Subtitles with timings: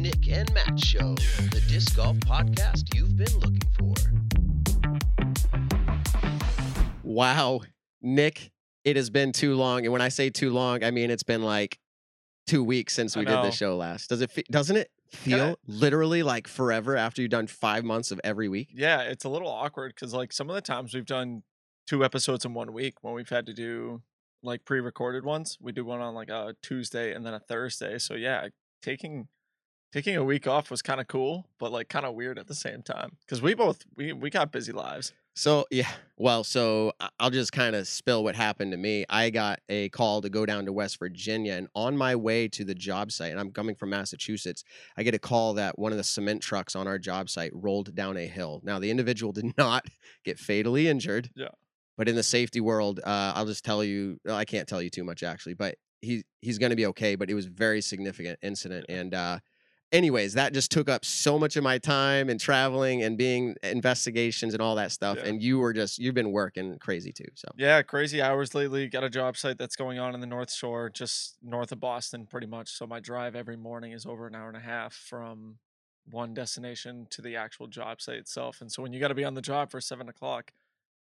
[0.00, 1.14] Nick and Matt Show,
[1.50, 3.94] the disc golf podcast you've been looking for.
[7.02, 7.60] Wow,
[8.00, 8.50] Nick,
[8.84, 11.42] it has been too long, and when I say too long, I mean it's been
[11.42, 11.78] like
[12.46, 13.42] two weeks since we did know.
[13.42, 14.08] the show last.
[14.08, 14.30] Does it?
[14.30, 15.54] Fe- doesn't it feel Yeah.
[15.66, 18.70] literally like forever after you've done five months of every week?
[18.72, 21.42] Yeah, it's a little awkward because like some of the times we've done
[21.86, 24.00] two episodes in one week when we've had to do
[24.42, 25.58] like pre-recorded ones.
[25.60, 27.98] We do one on like a Tuesday and then a Thursday.
[27.98, 28.48] So yeah,
[28.82, 29.28] taking
[29.92, 32.54] taking a week off was kind of cool, but like kind of weird at the
[32.54, 35.12] same time because we both we we got busy lives.
[35.34, 39.04] So yeah, well, so I'll just kind of spill what happened to me.
[39.08, 42.64] I got a call to go down to West Virginia, and on my way to
[42.64, 44.64] the job site, and I'm coming from Massachusetts,
[44.96, 47.94] I get a call that one of the cement trucks on our job site rolled
[47.94, 48.60] down a hill.
[48.64, 49.86] Now the individual did not
[50.24, 51.30] get fatally injured.
[51.34, 51.48] Yeah.
[51.96, 55.04] But in the safety world, uh, I'll just tell you, I can't tell you too
[55.04, 57.14] much actually, but he he's going to be okay.
[57.14, 59.38] But it was a very significant incident, and uh,
[59.92, 64.54] anyways, that just took up so much of my time and traveling and being investigations
[64.54, 65.18] and all that stuff.
[65.18, 65.26] Yeah.
[65.26, 67.26] And you were just you've been working crazy too.
[67.34, 68.88] So Yeah, crazy hours lately.
[68.88, 72.26] Got a job site that's going on in the North Shore, just north of Boston,
[72.26, 72.70] pretty much.
[72.70, 75.58] So my drive every morning is over an hour and a half from
[76.10, 78.60] one destination to the actual job site itself.
[78.60, 80.52] And so when you got to be on the job for seven o'clock,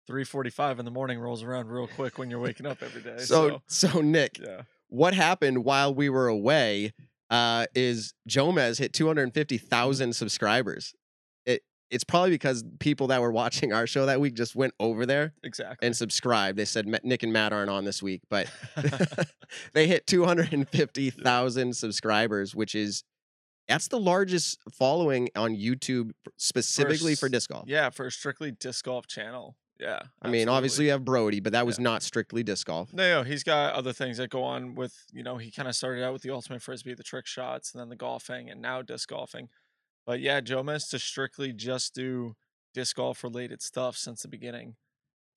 [0.06, 3.18] three forty-five in the morning rolls around real quick when you're waking up every day.
[3.18, 6.92] so so Nick, yeah, what happened while we were away
[7.30, 10.94] uh, is Jomez hit 250,000 subscribers.
[11.44, 15.06] It it's probably because people that were watching our show that week just went over
[15.06, 15.86] there exactly.
[15.86, 16.58] and subscribed.
[16.58, 18.48] They said Nick and Matt aren't on this week, but
[19.74, 23.04] they hit 250,000 subscribers, which is
[23.68, 27.64] that's the largest following on YouTube specifically for s- disc golf.
[27.66, 29.56] yeah, for a strictly disc golf channel.
[29.78, 30.00] Yeah.
[30.22, 31.84] I mean, obviously you have Brody, but that was Yeah.
[31.84, 32.92] not strictly disc golf.
[32.92, 35.76] No, no, he's got other things that go on with, you know, he kind of
[35.76, 38.80] started out with the ultimate frisbee, the trick shots, and then the golfing, and now
[38.82, 39.50] disc golfing.
[40.06, 42.36] But yeah, Jomez to strictly just do
[42.72, 44.76] disc golf related stuff since the beginning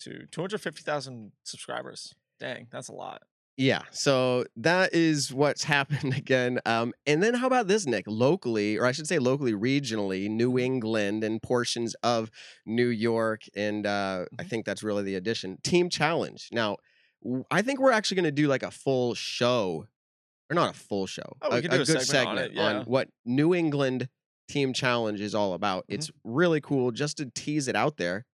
[0.02, 2.16] to 250,000 subscribers.
[2.40, 3.24] Dang, that's a lot.
[3.60, 6.62] Yeah, so that is what's happened again.
[6.66, 8.06] Um, and then how about this, Nick?
[8.08, 12.32] Locally, or I should say locally, regionally, New England and portions of
[12.66, 14.50] New York, and uh, I Mhm.
[14.50, 15.58] think that's really the addition.
[15.62, 16.48] Team Challenge.
[16.54, 16.78] Now,
[17.52, 19.88] I think we're actually going to do like a full show,
[20.50, 22.64] or not a full show, Oh, we a, do a good segment on it, yeah.
[22.80, 24.08] on, what New England
[24.48, 25.84] Team Challenge is all about.
[25.90, 25.96] Mhm.
[25.96, 28.26] It's really cool just to tease it out there.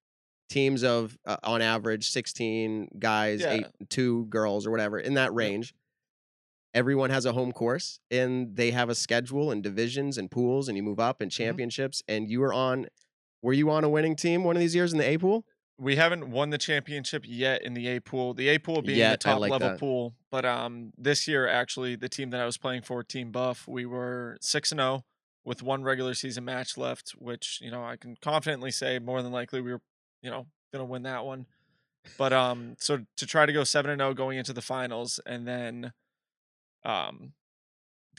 [0.50, 3.54] Teams of, uh, on average, 16 guys, Yeah.
[3.54, 5.74] eight, two girls, or whatever, in that range.
[6.74, 10.76] Everyone has a home course and they have a schedule and divisions and pools, and
[10.78, 11.44] you move up and Mm-hmm.
[11.44, 12.04] championships.
[12.08, 12.88] And you were on,
[13.42, 15.46] were you on a winning team one of these years in the A pool?
[15.78, 18.34] We haven't won the championship yet in the A pool.
[18.34, 19.80] The A pool being Yet, the top like level that.
[19.80, 23.68] pool, but um, this year actually the team that I was playing for, Team Buff,
[23.68, 25.06] we were six and zero
[25.46, 29.32] with one regular season match left, which you know I can confidently say more than
[29.34, 29.82] likely we were,
[30.25, 31.46] you know, gonna win that one.
[32.18, 35.47] But um, so to try to go seven and zero going into the finals, and
[35.47, 35.94] then
[36.84, 37.34] um,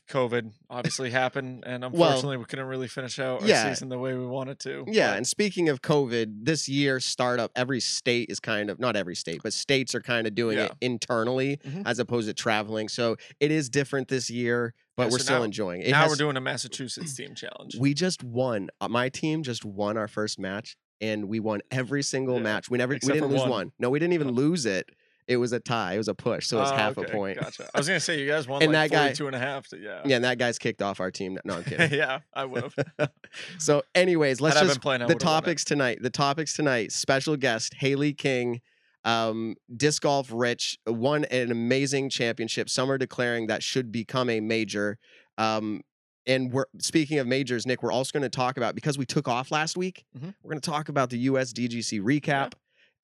[0.09, 3.69] COVID obviously happened, and unfortunately we couldn't really finish out our Yeah.
[3.69, 4.85] season the way we wanted to.
[4.87, 8.95] Yeah, but- and speaking of COVID, this year startup, every state is kind of not
[8.97, 10.75] every state, but states are kind of doing it Yeah.
[10.89, 11.83] internally Mhm.
[11.87, 12.89] as opposed to traveling.
[12.89, 15.91] So it is different this year, but Yeah, we're so still now- enjoying it.
[15.91, 17.77] now has- we're doing a Massachusetts team challenge.
[17.77, 18.69] We just won.
[18.81, 22.71] uh, My team just won our first match, and we won every single Yeah, match.
[22.71, 23.51] We never, we didn't lose one.
[23.51, 23.73] one.
[23.79, 24.89] No, we didn't even lose it.
[25.29, 25.95] It was a tie.
[25.95, 27.41] It was a push, so it's Oh, half okay, a point.
[27.41, 27.69] Gotcha.
[27.75, 29.67] I was gonna say you guys won And like that guy- 42 and a half.
[29.69, 30.03] To, yeah.
[30.05, 31.37] Yeah, and that guy's kicked off our team.
[31.45, 31.93] No, I'm kidding.
[31.99, 33.11] yeah, I would have.
[33.59, 35.19] so, anyways, let's Had just playing, the it.
[35.21, 35.99] topics tonight.
[36.01, 36.93] The topics tonight.
[36.93, 38.61] Special guest Hailey King,
[39.05, 42.71] um, disc golf rich, won an amazing championship.
[42.71, 44.97] Some are declaring that should become a major.
[45.39, 45.83] Um,
[46.27, 47.83] and we're speaking of majors, Nick.
[47.83, 50.05] We're also going to talk about because we took off last week.
[50.19, 50.35] Mhm.
[50.43, 51.53] We're going to talk about the U.S.
[51.53, 52.53] DGC recap.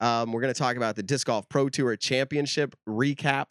[0.00, 3.50] Um, we're going to talk about the disc golf pro tour championship recap.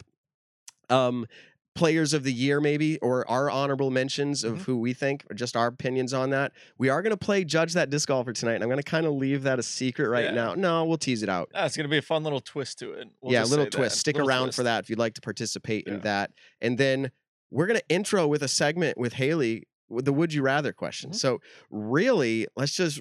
[0.90, 1.26] Um,
[1.74, 4.62] players of the year maybe or our honorable mentions of Mhm.
[4.64, 7.72] who we think or just our opinions on that we are going to play judge
[7.72, 10.26] that disc golfer tonight and i'm going to kind of leave that a secret right
[10.26, 10.30] Yeah.
[10.32, 12.92] now no we'll tease it out Ah, it's gonna be a fun little twist to
[12.92, 13.08] it.
[13.22, 13.98] We'll yeah a little twist that.
[14.00, 14.56] stick Little around twist.
[14.56, 17.10] for that if you'd like to participate in that and then
[17.52, 21.10] we're going to intro with a segment with hailey with the would you rather question
[21.10, 21.14] Mhm.
[21.16, 21.40] so
[21.70, 23.00] really let's just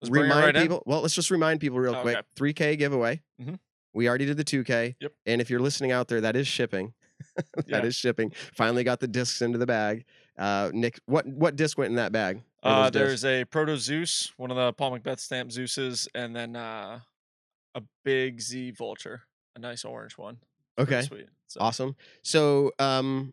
[0.00, 0.62] Let's remind right in.
[0.62, 2.02] people well let's just remind people real Okay.
[2.14, 3.58] quick 3k giveaway Mhm.
[3.92, 5.12] we already did the 2k Yep.
[5.26, 6.94] and if you're listening out there that is shipping
[7.66, 8.10] That is Yeah.
[8.10, 10.04] shipping finally got the discs into the bag
[10.38, 14.50] uh nick what what disc went in that bag Uh, there's a Proto Zeus, one
[14.50, 17.00] of the Paul McBeth stamp Zeuses, and then uh,
[17.74, 19.22] a big Z Vulture,
[19.56, 20.36] a nice orange one.
[20.78, 21.28] Okay sweet.
[21.46, 23.32] So, awesome so um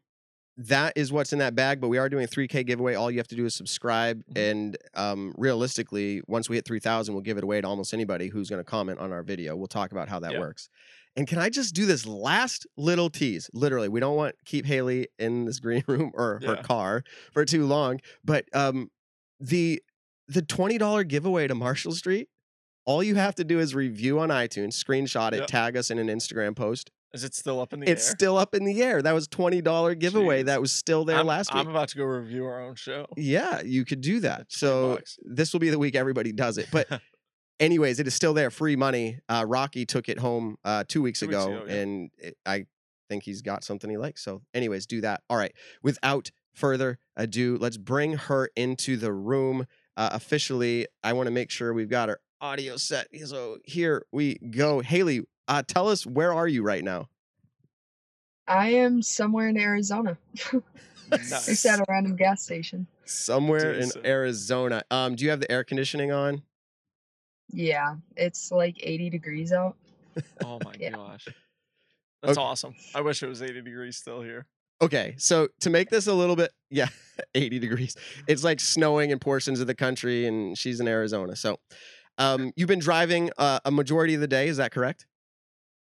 [0.57, 1.79] that is what's in that bag.
[1.79, 2.95] But we are doing a 3K giveaway.
[2.95, 4.37] All you have to do is subscribe, Mhm.
[4.49, 8.49] and um, realistically, once we hit 3,000, we'll give it away to almost anybody who's
[8.49, 9.55] going to comment on our video.
[9.55, 10.39] We'll talk about how that Yeah.
[10.39, 10.69] works.
[11.15, 13.49] And can I just do this last little tease?
[13.53, 17.65] Literally, we don't want keep Hailey in this green room or her car for too
[17.65, 17.99] long.
[18.23, 18.91] But um,
[19.39, 19.81] the
[20.27, 22.29] the twenty dollar giveaway to Marshall Street.
[22.85, 25.47] All you have to do is review on iTunes, screenshot it, Yep.
[25.47, 26.89] tag us in an Instagram post.
[27.13, 27.95] Is it still up in the It's air?
[27.95, 29.01] It's still up in the air.
[29.01, 30.43] That was twenty dollar giveaway.
[30.43, 30.47] Jeez.
[30.47, 31.63] That was still there I'm, last week.
[31.63, 33.07] I'm about to go review our own show.
[33.15, 34.47] yeah, you could do that.
[34.49, 35.17] So bucks.
[35.23, 36.67] this will be the week everybody does it.
[36.71, 36.87] But
[37.59, 39.19] anyways, it is still there, free money.
[39.29, 41.73] Uh, Rocky took it home uh, two weeks Two weeks ago, ago, yeah.
[41.75, 42.65] and it, I
[43.09, 44.23] think he's got something he likes.
[44.23, 45.21] So, anyways, do that.
[45.29, 45.53] All right.
[45.81, 49.65] Without further ado, let's bring her into the room
[49.95, 50.87] uh, officially.
[51.03, 53.07] I want to make sure we've got our audio set.
[53.25, 54.81] So here we go.
[54.81, 57.09] Hailey, uh, tell us where are you right now?
[58.47, 60.17] I am somewhere in Arizona.
[61.09, 61.47] Nice.
[61.47, 62.85] It's at a random gas station.
[63.05, 64.83] Somewhere in Arizona.
[64.91, 66.41] Um, do you have the air conditioning on?
[67.49, 69.77] Yeah, it's like 80 degrees out.
[70.43, 70.91] Oh my Yeah.
[70.91, 71.25] gosh.
[72.21, 72.45] That's Okay.
[72.45, 72.75] awesome.
[72.93, 74.47] I wish it was 80 degrees still here.
[74.81, 76.89] Okay, so to make this a little bit, yeah,
[77.35, 77.95] 80 degrees.
[78.27, 81.37] It's like snowing in portions of the country, and she's in Arizona.
[81.37, 81.57] So,
[82.17, 84.49] um, you've been driving uh, a majority of the day.
[84.49, 85.05] Is that correct?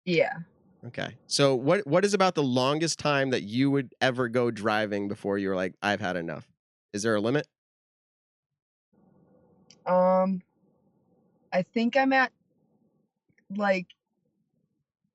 [0.05, 0.39] Yeah.
[0.87, 1.19] Okay.
[1.27, 5.37] So, what what is about the longest time that you would ever go driving before
[5.39, 6.49] you were like, I've had enough?
[6.93, 7.47] Is there a limit?
[9.87, 10.43] Um
[11.53, 12.33] I think I'm at
[13.57, 13.89] like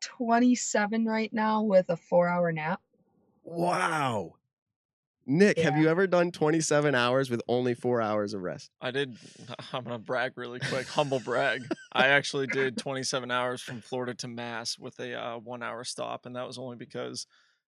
[0.02, 2.82] 27 right now with a 4-hour nap.
[3.44, 4.36] Wow.
[5.27, 8.69] Nick, have you ever done 27 hours with only four hours of rest?
[8.80, 9.18] I did.
[9.74, 10.88] I'm gonna brag really quick.
[10.88, 11.63] Humble brag.
[11.92, 16.36] I actually did 27 hours from Florida to Mass with a uh, one-hour stop, and
[16.36, 17.25] that was only because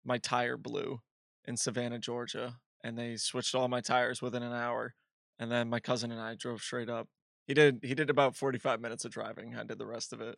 [0.05, 1.01] my tire blew
[1.45, 4.95] in Savannah, Georgia, and they switched all my tires within an hour.
[5.39, 7.09] And then my cousin and I drove straight up.
[7.47, 7.81] He did.
[7.83, 9.55] He did about 45 minutes of driving.
[9.55, 10.37] I did the rest of it.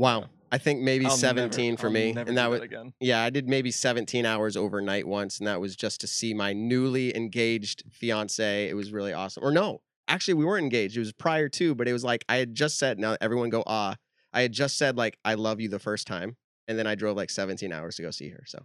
[0.00, 0.30] Wow.
[0.50, 2.12] I think maybe I'll never- 17 for I'll me.
[2.12, 2.92] never and that was again.
[3.00, 6.52] Yeah, I did maybe 17 hours overnight once, and that was just to see my
[6.52, 8.68] newly engaged fiance.
[8.68, 9.44] It was really awesome.
[9.44, 10.96] Or no, actually, we weren't engaged.
[10.96, 13.62] It was prior to, but it was like I had just said, now everyone go,
[13.66, 13.96] ah.
[14.32, 16.36] I had just said, like, I love you the first time.
[16.68, 18.44] And then I drove like 17 hours to go see her.
[18.46, 18.60] So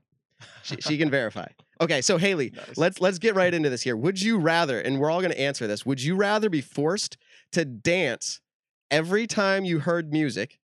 [0.64, 1.48] she, she can verify.
[1.82, 2.78] Okay, so Hailey, Nice.
[2.78, 3.98] let's let's get right into this here.
[3.98, 7.18] Would you rather, and we're all gonna answer this, would you rather be forced
[7.52, 8.42] to dance
[8.90, 10.60] every time you heard music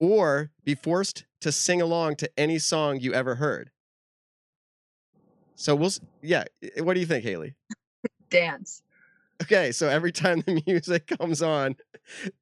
[0.00, 3.70] or be forced to sing along to any song you ever heard?
[5.56, 5.90] So we'll,
[6.22, 6.44] yeah.
[6.78, 7.54] What do you think, Hailey?
[8.30, 8.82] Dance.
[9.42, 11.76] Okay, so every time the music comes on,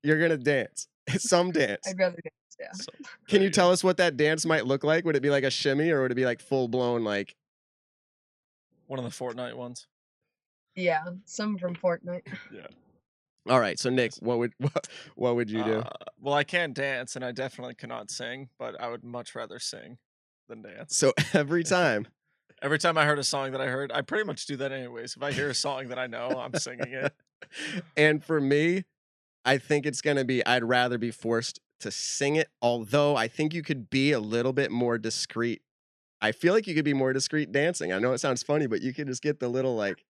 [0.02, 0.88] you're gonna dance.
[1.16, 1.86] Some dance.
[1.88, 2.56] I'd rather dance.
[2.60, 2.72] Yeah.
[2.72, 2.92] So,
[3.28, 5.04] Can you tell us what that dance might look like?
[5.04, 7.34] Would it be like a shimmy or would it be like full blown like?
[8.86, 9.86] One of the Fortnite ones.
[10.74, 12.22] Yeah, some from Fortnite.
[13.48, 15.78] All right, so Nick, what would what, what would you do?
[15.80, 15.90] Uh,
[16.20, 19.98] well, I can't dance, and I definitely cannot sing, but I would much rather sing
[20.48, 20.96] than dance.
[20.96, 22.06] So every time.
[22.60, 25.16] Every time I heard a song that I heard, I pretty much do that anyways.
[25.16, 27.12] If I hear a song that I know, I'm singing it.
[27.96, 28.84] and for me,
[29.44, 33.26] I think it's going to be I'd rather be forced to sing it, although I
[33.26, 35.62] think you could be a little bit more discreet.
[36.20, 37.92] I feel like you could be more discreet dancing.
[37.92, 40.04] I know it sounds funny, but you could just get the little like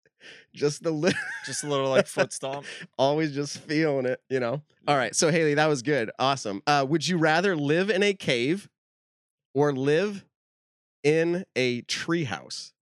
[0.54, 2.66] just the little Just a little like foot stomp.
[2.98, 4.62] always just feeling it, you know.
[4.86, 6.10] All right, so Hailey, that was good.
[6.18, 6.62] Awesome.
[6.66, 8.68] Uh would you rather live in a cave
[9.54, 10.24] or live
[11.02, 12.72] in a treehouse?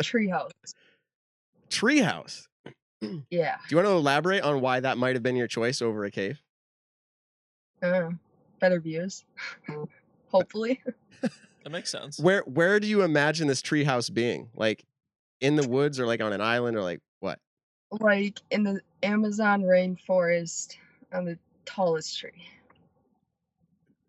[0.00, 0.50] Treehouse.
[1.70, 2.46] Treehouse.
[3.30, 3.54] Yeah.
[3.68, 6.10] Do you want to elaborate on why that might have been your choice over a
[6.10, 6.42] cave?
[7.80, 8.10] Uh,
[8.58, 9.24] better views.
[10.32, 10.82] Hopefully.
[11.68, 12.18] That makes sense.
[12.18, 14.48] Where where do you imagine this treehouse being?
[14.54, 14.86] Like
[15.42, 17.40] in the woods or like on an island or like what?
[17.90, 20.76] Like in the Amazon rainforest
[21.12, 22.30] on the tallest tree.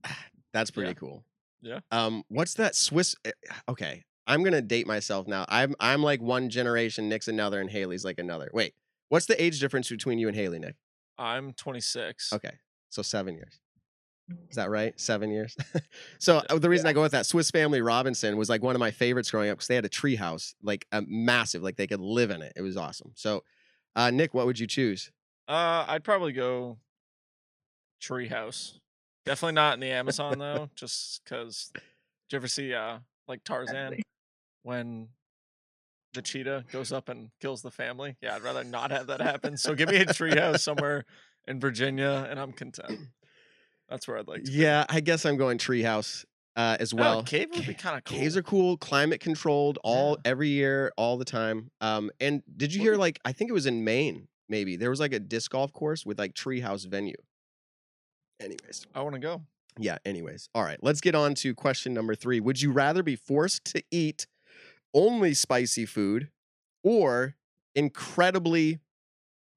[0.53, 0.93] That's pretty Yeah.
[0.93, 1.25] cool.
[1.61, 1.79] Yeah.
[1.91, 3.17] Um, what's that Swiss?
[3.25, 3.31] eh,
[3.67, 5.43] Okay, I'm gonna date myself now.
[5.49, 7.09] I'm I'm like one generation.
[7.09, 8.49] Nick's another, and Hailey's like another.
[8.53, 8.73] Wait,
[9.09, 10.75] what's the age difference between you and Hailey, Nick?
[11.17, 12.31] I'm 26.
[12.31, 12.53] Okay,
[12.89, 13.59] so seven years.
[14.49, 14.99] Is that right?
[14.99, 15.55] Seven years.
[16.19, 18.79] so uh, the reason I go with that Swiss Family Robinson was like one of
[18.79, 21.87] my favorites growing up because they had a tree house, like a massive, like they
[21.87, 22.53] could live in it.
[22.55, 23.11] It was awesome.
[23.15, 23.43] So,
[23.95, 25.11] uh, Nick, what would you choose?
[25.47, 26.77] Uh, I'd probably go
[28.01, 28.79] treehouse.
[29.25, 31.71] Definitely not in the Amazon though, just because.
[31.73, 33.95] Did you ever see uh like Tarzan
[34.63, 35.07] when
[36.13, 38.17] the cheetah goes up and kills the family?
[38.21, 39.57] Yeah, I'd rather not have that happen.
[39.57, 41.05] So give me a treehouse somewhere
[41.47, 42.99] in Virginia, and I'm content.
[43.89, 44.51] That's where I'd like to.
[44.51, 46.25] Yeah, I guess I'm going treehouse.
[46.55, 47.23] uh, as Oh, well.
[47.23, 48.17] cave would be kind of cool.
[48.17, 50.31] Caves are cool, climate controlled, all Yeah.
[50.31, 51.71] every year, all the time.
[51.79, 54.99] Um, and did you hear like I think it was in Maine, maybe there was
[54.99, 57.15] like a disc golf course with like treehouse venue.
[58.41, 59.41] Anyways, I want to go.
[59.77, 59.97] yeah.
[60.05, 60.77] Anyways, all right.
[60.81, 62.39] Let's get on to question number three.
[62.41, 64.27] Would you rather be forced to eat
[64.93, 66.29] only spicy food,
[66.83, 67.35] or
[67.75, 68.79] incredibly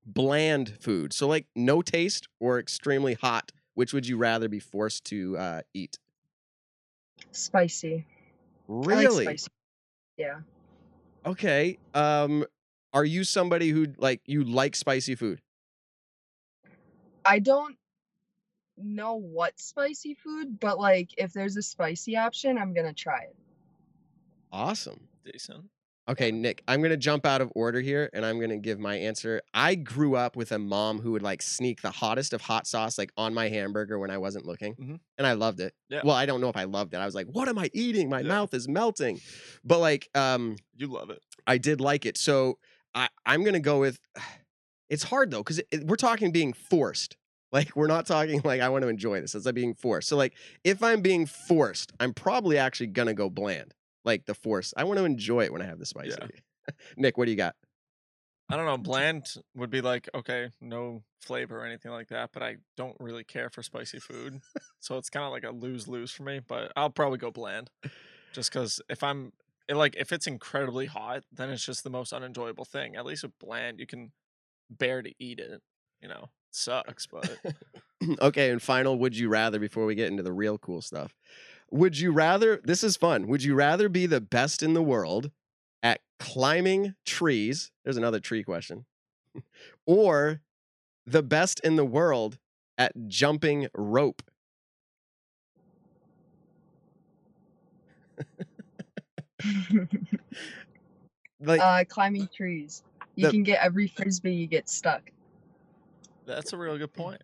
[0.05, 1.12] bland food?
[1.12, 3.51] So like no taste or extremely hot.
[3.75, 5.99] Which would you rather be forced to uh, eat?
[7.31, 8.07] Spicy.
[8.69, 9.25] I like Really?
[9.25, 9.49] spicy.
[10.17, 10.41] Yeah.
[11.25, 11.79] Okay.
[11.95, 12.45] Um,
[12.93, 15.41] are you somebody who like you like spicy food?
[17.25, 17.76] I don't
[18.76, 23.37] know what spicy food, but like if there's a spicy option, I'm gonna try it.
[24.50, 25.09] Awesome.
[25.25, 25.64] Decent.
[26.09, 29.41] Okay, Nick, I'm gonna jump out of order here and I'm gonna give my answer.
[29.55, 32.99] I grew up with a mom who would like sneak the hottest of hot sauce
[32.99, 35.01] like on my hamburger when I wasn't looking, Mhm.
[35.19, 35.75] and I loved it.
[35.89, 36.01] Yeah.
[36.05, 36.97] Well, I don't know if I loved it.
[36.97, 38.09] I was like, "What am I eating?
[38.09, 38.29] My Yeah.
[38.29, 39.21] mouth is melting."
[39.65, 41.23] But like, um, You love it.
[41.47, 42.19] I did like it.
[42.19, 42.59] So
[42.95, 43.99] I, I'm gonna go with.
[44.91, 47.17] It's hard though because we're talking being forced.
[47.53, 49.35] Like we're not talking like I want to enjoy this.
[49.35, 50.09] It's like being forced.
[50.09, 50.33] So like
[50.65, 53.75] if I'm being forced, I'm probably actually gonna go bland.
[54.05, 54.75] Like the force.
[54.77, 56.17] I want to enjoy it when I have the spicy.
[56.19, 56.75] Yeah.
[56.97, 57.55] Nick, what do you got?
[58.49, 58.77] I don't know.
[58.77, 63.25] Bland would be like okay, no flavor or anything like that, but I don't really
[63.25, 64.43] care for spicy food,
[64.81, 66.41] so it's kind of like a lose lose for me.
[66.47, 67.71] But I'll probably go bland,
[68.35, 69.33] just because if I'm
[69.69, 72.97] it, like if it's incredibly hot, then it's just the most unenjoyable thing.
[72.97, 74.13] At least with bland, you can
[74.69, 75.63] bear to eat it.
[76.03, 77.39] You know, sucks, but
[78.21, 81.15] okay, and final, would you rather before we get into the real cool stuff?
[81.73, 83.26] Would you rather this is fun.
[83.29, 85.31] Would you rather be the best in the world
[85.83, 87.73] at climbing trees?
[87.85, 88.85] There's another tree question.
[89.87, 90.43] or
[91.07, 92.38] the best in the world
[92.79, 94.23] at jumping rope?
[101.45, 102.85] Like uh, climbing trees.
[103.17, 105.11] You The- can get every frisbee you get stuck.
[106.25, 107.21] that's a real good point.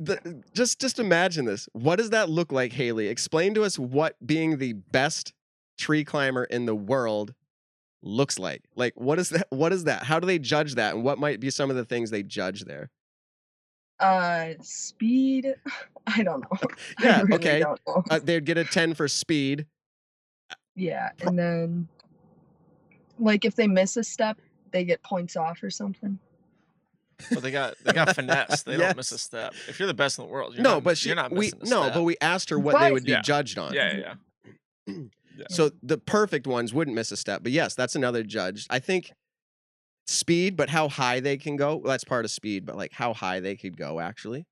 [0.00, 1.68] The, just just imagine this.
[1.72, 3.08] What does that look like, Hailey?
[3.08, 5.34] Explain to us what being the best
[5.78, 7.34] tree climber in the world
[8.02, 8.62] looks like.
[8.76, 9.46] Like what is that?
[9.50, 10.04] What is that?
[10.04, 10.94] How do they judge that?
[10.94, 12.90] And what might be some of the things they judge there?
[13.98, 15.54] Uh, speed.
[16.06, 16.58] I don't know.
[17.02, 17.60] Yeah, really okay.
[17.60, 17.76] know.
[18.10, 19.66] Uh, they'd get a ten for speed.
[20.74, 21.88] yeah, and then
[23.18, 24.38] like if they miss a step,
[24.70, 26.18] they get points off or something.
[27.30, 28.62] But they got they got finesse.
[28.62, 29.52] They don't miss a step.
[29.68, 31.46] If you're the best in the world, you're no, not, but she you're not we
[31.46, 31.94] missing a no, step.
[31.94, 33.22] but we asked her what they would be Yeah.
[33.22, 33.72] judged on.
[33.74, 34.14] yeah, yeah,
[34.86, 34.94] yeah.
[35.38, 35.46] Yeah.
[35.50, 37.42] So the perfect ones wouldn't miss a step.
[37.42, 38.66] But yes, that's another judge.
[38.68, 39.12] I think
[40.06, 41.76] speed, but how high they can go.
[41.76, 44.44] Well, that's part of speed, but like how high they could go actually.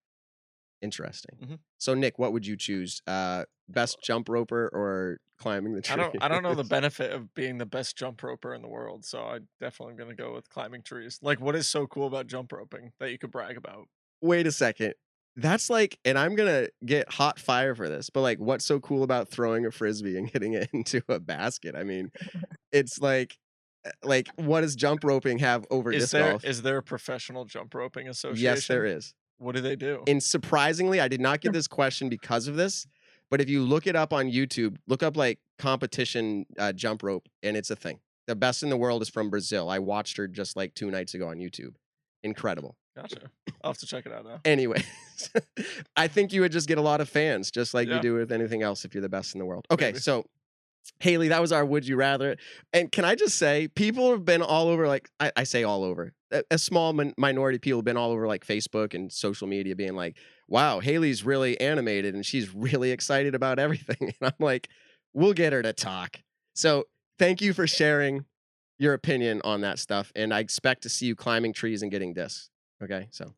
[0.80, 1.38] Interesting.
[1.42, 1.58] Mhm.
[1.78, 3.02] So Nick, what would you choose?
[3.06, 5.94] Uh best jump roper or climbing the tree?
[5.94, 8.68] I don't I don't know the benefit of being the best jump roper in the
[8.68, 11.18] world, so I definitely am gonna go with climbing trees.
[11.22, 13.88] Like, what is so cool about jump roping that you could brag about?
[14.20, 14.94] Wait a second.
[15.36, 19.02] That's like, and I'm gonna get hot fire for this, but like, what's so cool
[19.04, 21.74] about throwing a frisbee and hitting it into a basket?
[21.76, 22.10] I mean,
[22.72, 23.38] it's like,
[23.86, 26.44] uh, like, what does jump roping have over Is disc there golf?
[26.44, 28.42] is there a professional jump roping association?
[28.42, 29.14] Yes, there is.
[29.38, 30.02] What do they do?
[30.06, 32.86] And surprisingly, I did not get this question because of this,
[33.30, 37.28] but if you look it up on YouTube, look up like competition uh, jump rope,
[37.42, 38.00] and it's a thing.
[38.26, 39.70] The best in the world is from Brazil.
[39.70, 41.74] I watched her just like two nights ago on YouTube.
[42.22, 42.76] Incredible.
[42.96, 43.30] Gotcha.
[43.62, 44.40] I'll have to check it out now.
[44.44, 44.84] Anyways,
[45.96, 47.96] I think you would just get a lot of fans, just like Yeah.
[47.96, 49.66] you do with anything else if you're the best in the world.
[49.70, 49.98] Okay, Maybe.
[50.00, 50.26] so
[51.00, 52.36] Hailey, that was our would you rather.
[52.72, 55.84] And can I just say, people have been all over, like, I, I say all
[55.84, 59.12] over, a, a small min- minority of people have been all over like Facebook and
[59.12, 60.16] social media being like,
[60.48, 64.12] wow, Hailey's really animated and she's really excited about everything.
[64.20, 64.68] And I'm like,
[65.14, 66.18] we'll get her to talk.
[66.54, 66.84] So
[67.18, 68.24] thank you for sharing
[68.78, 70.12] your opinion on that stuff.
[70.14, 72.50] And I expect to see you climbing trees and getting discs.
[72.82, 73.34] Okay, so.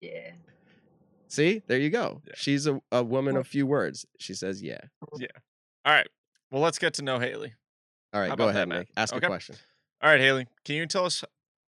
[0.00, 0.32] Yeah.
[1.28, 2.22] See, there you go.
[2.26, 2.32] Yeah.
[2.36, 4.06] She's a, a woman of few words.
[4.18, 4.80] She says, yeah.
[5.18, 5.26] Yeah.
[5.84, 6.06] All right.
[6.50, 7.54] Well, let's get to know Hailey.
[8.12, 8.86] All right, How go about that, ahead, Matt?
[8.96, 9.26] Ask Okay.
[9.26, 9.56] a question.
[10.02, 10.46] All right, Hailey.
[10.64, 11.24] Can you tell us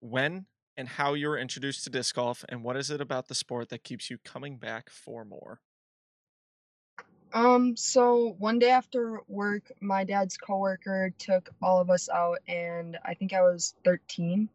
[0.03, 0.45] when
[0.75, 3.69] and how you were introduced to disc golf, and what is it about the sport
[3.69, 5.61] that keeps you coming back for more?
[7.31, 12.97] Um, so one day after work, my dad's coworker took all of us out, and
[13.03, 14.49] I think I was 13.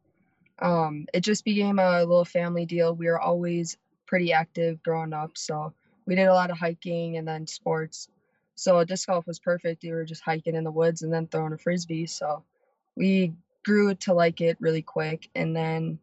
[0.61, 2.95] Um, it just became a little family deal.
[2.95, 3.77] We were always
[4.07, 5.73] pretty active growing up, so
[6.07, 8.09] we did a lot of hiking and then sports.
[8.55, 9.85] So disc golf was perfect.
[9.85, 12.07] We were just hiking in the woods and then throwing a frisbee.
[12.07, 12.43] So
[12.97, 13.35] we
[13.69, 15.99] grew to like it really quick, and then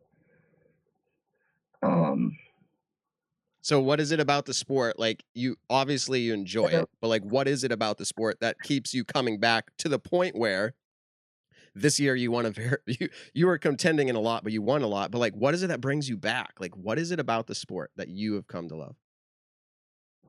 [1.82, 2.38] um
[3.62, 5.00] So what is it about the sport?
[5.00, 8.62] Like you obviously you enjoy it, but like what is it about the sport that
[8.62, 10.76] keeps you coming back to the point where
[11.74, 14.62] this year you won a very you, you were contending in a lot, but you
[14.62, 15.10] won a lot.
[15.10, 16.54] But like what is it that brings you back?
[16.60, 18.96] Like what is it about the sport that you have come to love?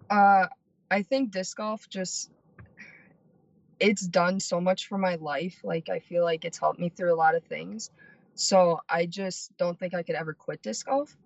[0.08, 0.46] Uh,
[0.90, 2.30] I think disc golf just
[3.80, 5.60] it's done so much for my life.
[5.64, 7.90] Like I feel like it's helped me through a lot of things.
[8.34, 11.16] So I just don't think I could ever quit disc golf.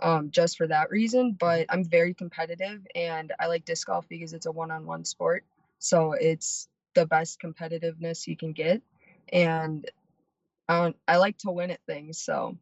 [0.00, 1.32] Um, just for that reason.
[1.32, 5.44] But I'm very competitive and I like disc golf because it's a one-on-one sport.
[5.78, 8.82] So it's the best competitiveness you can get.
[9.32, 9.88] And
[10.68, 12.18] I, don't- I like to win at things.
[12.18, 12.56] So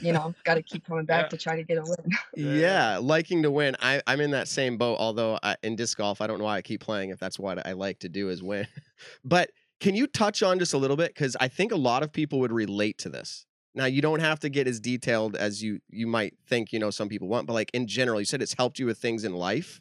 [0.00, 1.28] you know, got to keep coming back Yeah.
[1.28, 1.96] to try to get a win.
[2.36, 2.54] Yeah, Yeah,
[2.92, 2.98] yeah.
[2.98, 3.76] liking to win.
[3.80, 4.96] I, I'm in that same boat.
[4.98, 7.66] Although I, in disc golf, I don't know why I keep playing if that's what
[7.66, 8.66] I like to do is win.
[9.24, 9.50] but
[9.80, 12.40] can you touch on just a little bit because I think a lot of people
[12.40, 13.46] would relate to this.
[13.74, 16.72] Now you don't have to get as detailed as you you might think.
[16.72, 18.96] You know, some people want, but like in general, you said it's helped you with
[18.98, 19.80] things in life.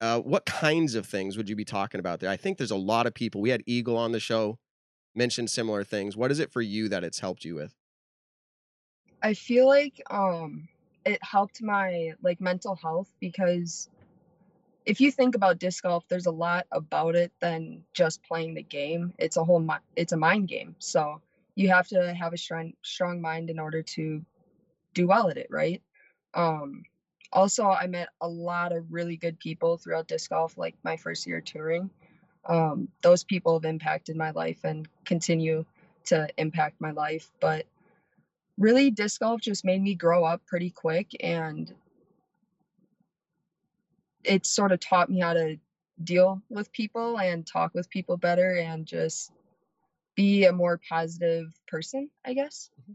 [0.00, 2.30] Uh, what kinds of things would you be talking about there?
[2.30, 3.40] I think there's a lot of people.
[3.40, 4.58] We had Eagle on the show,
[5.14, 6.16] mentioned similar things.
[6.16, 7.74] What is it for you that it's helped you with?
[9.22, 10.68] I feel like um
[11.04, 13.88] it helped my like mental health because
[14.86, 18.62] if you think about disc golf, there's a lot about it than just playing the
[18.62, 19.12] game.
[19.18, 20.74] It's a whole it's a mind game.
[20.78, 21.20] So
[21.54, 24.24] you have to have a strong strong mind in order to
[24.94, 25.82] do well at it, right?
[26.34, 26.84] Um
[27.32, 31.26] also I met a lot of really good people throughout disc golf like my first
[31.26, 31.90] year touring.
[32.46, 35.64] Um those people have impacted my life and continue
[36.06, 37.66] to impact my life, but
[38.58, 41.74] really disc golf just made me grow up pretty quick and
[44.22, 45.56] it sort of taught me how to
[46.04, 49.32] deal with people and talk with people better and just
[50.14, 52.70] be a more positive person i guess.
[52.80, 52.92] Mm-hmm.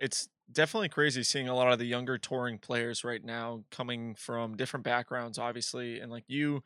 [0.00, 4.56] It's definitely crazy seeing a lot of the younger touring players right now coming from
[4.56, 6.62] different backgrounds obviously and like you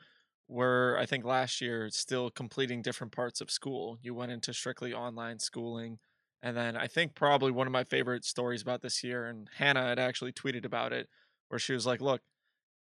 [0.48, 3.98] were i think last year still completing different parts of school.
[4.02, 5.98] You went into strictly online schooling
[6.42, 9.86] and then i think probably one of my favorite stories about this year and hannah
[9.86, 11.08] had actually tweeted about it
[11.48, 12.22] where she was like look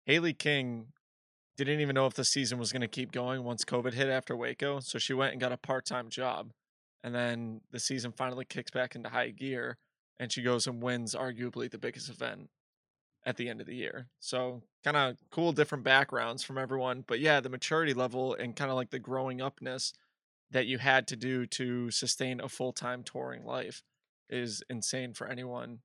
[0.06, 0.86] hailey king
[1.56, 4.36] didn't even know if the season was going to keep going once covid hit after
[4.36, 6.50] waco so she went and got a part-time job
[7.02, 9.76] and then the season finally kicks back into high gear
[10.18, 12.48] and she goes and wins arguably the biggest event
[13.26, 14.08] at the end of the year.
[14.20, 18.70] So kind of cool different backgrounds from everyone, but yeah, the maturity level and kind
[18.70, 19.92] of like the growing upness
[20.50, 23.82] that you had to do to sustain a full-time touring life
[24.30, 25.80] is insane for anyone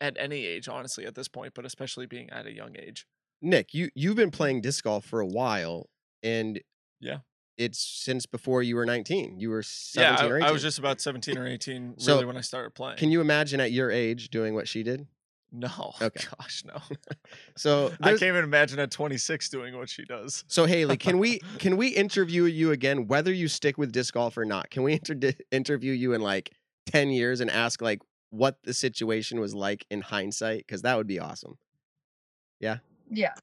[0.00, 3.06] at any age honestly at this point, but especially being at a young age.
[3.40, 4.34] Nick, you you've been mm.
[4.34, 5.88] playing disc golf for a while,
[6.22, 6.60] and
[7.00, 7.18] Yeah.
[7.56, 9.38] it's since before you were 19.
[9.38, 9.62] You were
[9.94, 10.48] Yeah, 17 I, or 18.
[10.48, 12.98] I was just about 17 or 18 So, really when I started playing.
[12.98, 15.06] Can you imagine at your age doing what she did?
[15.52, 15.92] No.
[16.02, 16.24] Okay.
[16.38, 16.80] Gosh, no.
[17.56, 20.44] So I can't even imagine at 26 doing what she does.
[20.48, 24.36] So Hailey, can we can we interview you again, whether you stick with disc golf
[24.38, 24.70] or not?
[24.70, 26.50] Can we inter- interview you in like
[26.86, 30.64] 10 years and ask like what the situation was like in hindsight?
[30.66, 31.58] Because that would be awesome.
[32.60, 32.78] yeah
[33.10, 33.34] yeah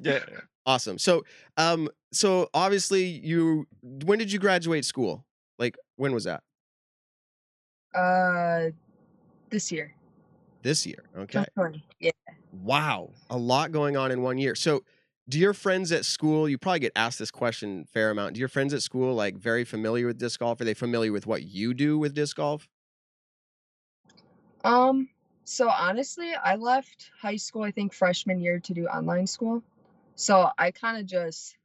[0.00, 0.20] Yeah.
[0.66, 0.98] Awesome.
[0.98, 1.24] So
[1.56, 5.24] um so obviously you when did you graduate school?
[5.58, 6.42] Like when was that?
[7.94, 8.70] uh
[9.48, 9.94] this year
[10.66, 11.04] This year.
[11.16, 11.46] Okay.
[12.00, 12.10] yeah
[12.50, 14.56] Wow, a lot going on in one year.
[14.56, 14.82] So,
[15.28, 16.48] do your friends at school?
[16.48, 18.34] You probably get asked this question a fair amount.
[18.34, 20.60] Do your friends at school like very familiar with disc golf?
[20.60, 22.68] Are they familiar with what you do with disc golf?
[24.64, 25.08] um
[25.44, 29.62] so honestly i left high school i think freshman year to do online school
[30.14, 31.56] so i kind of just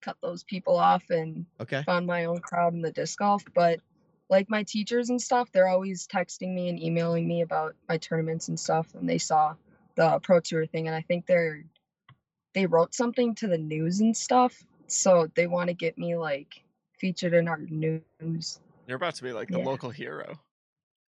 [0.00, 1.82] cut those people off and Okay.
[1.84, 3.80] found my own crowd in the disc golf but
[4.30, 8.48] like my teachers and stuff they're always texting me and emailing me about my tournaments
[8.48, 9.54] and stuff and they saw
[9.96, 11.64] the pro tour thing and i think they're
[12.54, 16.62] they wrote something to the news and stuff so they want to get me like
[16.98, 19.64] featured in our news You're about to be like the Yeah.
[19.64, 20.40] local hero.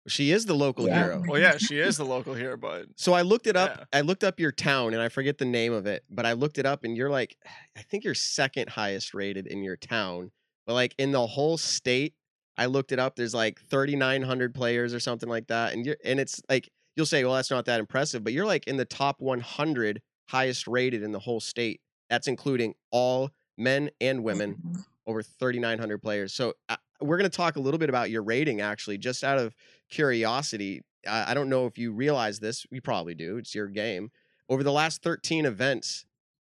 [0.08, 0.94] She is the local Yeah.
[0.94, 1.24] hero.
[1.26, 3.76] Well, yeah, she is the local hero, but So I looked it up.
[3.76, 3.98] Yeah.
[3.98, 6.58] I looked up your town and I forget the name of it, but I looked
[6.58, 7.36] it up and you're like,
[7.76, 10.30] I think you're second highest rated in your town.
[10.66, 12.14] But like in the whole state,
[12.60, 13.16] I looked it up.
[13.16, 17.24] There's like 3,900 players or something like that, and you're and it's like you'll say,
[17.24, 21.10] well, that's not that impressive, but you're like in the top 100 highest rated in
[21.12, 21.80] the whole state.
[22.10, 24.84] That's including all men and women Mhm.
[25.06, 26.32] over 3,900 players.
[26.34, 29.38] So uh, we're going to talk a little bit about your rating, actually, just out
[29.38, 29.54] of
[29.88, 30.82] curiosity.
[31.06, 32.66] I, I don't know if you realize this.
[32.70, 33.36] You probably do.
[33.38, 34.10] It's your game.
[34.48, 36.04] Over the last 13 events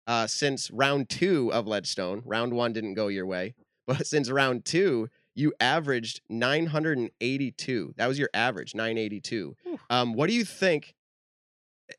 [0.06, 3.54] uh, since round two of Ledgestone, round one didn't go your way,
[3.86, 7.94] but since round two, you averaged 982.
[7.96, 9.56] That was your average, 982.
[9.90, 10.94] Um, what do you think?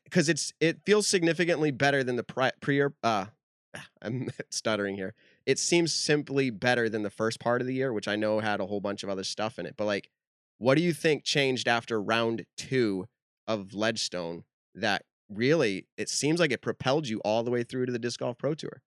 [0.04, 2.94] because it's it feels significantly better than the pri- prior.
[3.02, 3.26] Uh,
[4.02, 5.14] I'm stuttering here.
[5.46, 8.60] It seems simply better than the first part of the year, which I know had
[8.60, 9.74] a whole bunch of other stuff in it.
[9.76, 10.10] But like,
[10.58, 13.06] what do you think changed after round two
[13.46, 14.44] of Ledgestone
[14.74, 18.20] that really it seems like it propelled you all the way through to the disc
[18.20, 18.82] golf pro tour?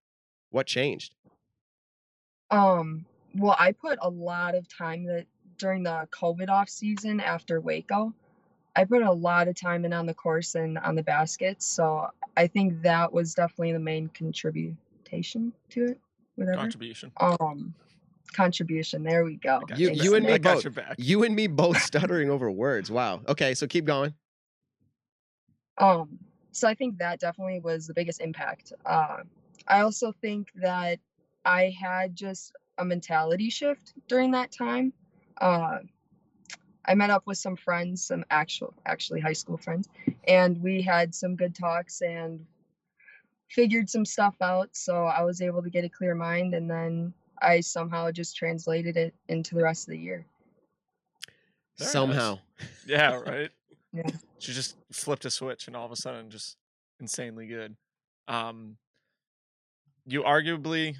[0.49, 1.13] What changed?
[2.49, 3.05] Um,
[3.37, 5.25] well, I put a lot of time that
[5.57, 8.13] during the COVID off season after Waco.
[8.75, 12.09] I put a lot of time in on the course and on the baskets, so
[12.35, 15.99] I think that was definitely the main contribution to it.
[16.35, 16.57] Whatever.
[16.57, 17.11] Contribution.
[17.19, 17.73] Um,
[18.33, 19.01] contribution.
[19.01, 19.61] There we go.
[19.75, 20.63] You- you and me I got both.
[20.65, 20.93] your back.
[20.99, 22.91] You and me both stuttering over words.
[22.91, 23.21] Wow.
[23.27, 24.13] Okay, so keep going.
[25.79, 26.19] Um,
[26.51, 28.73] so I think that definitely was the biggest impact.
[28.85, 29.17] Uh,
[29.67, 30.99] I also think that
[31.45, 34.93] I had just a mentality shift during that time.
[35.39, 35.79] Uh,
[36.85, 39.89] I met up with some friends, some actual, actually high school friends,
[40.27, 42.45] and we had some good talks and
[43.49, 44.69] figured some stuff out.
[44.73, 48.97] So I was able to get a clear mind, and then I somehow just translated
[48.97, 50.25] it into the rest of the year.
[51.77, 51.91] Very nice.
[51.91, 52.39] Somehow.
[52.87, 53.51] Yeah, right.
[53.93, 54.09] Yeah.
[54.39, 56.55] She just flipped a switch and all of a sudden just
[56.99, 57.75] insanely good.
[58.27, 58.77] Um
[60.05, 60.95] you arguably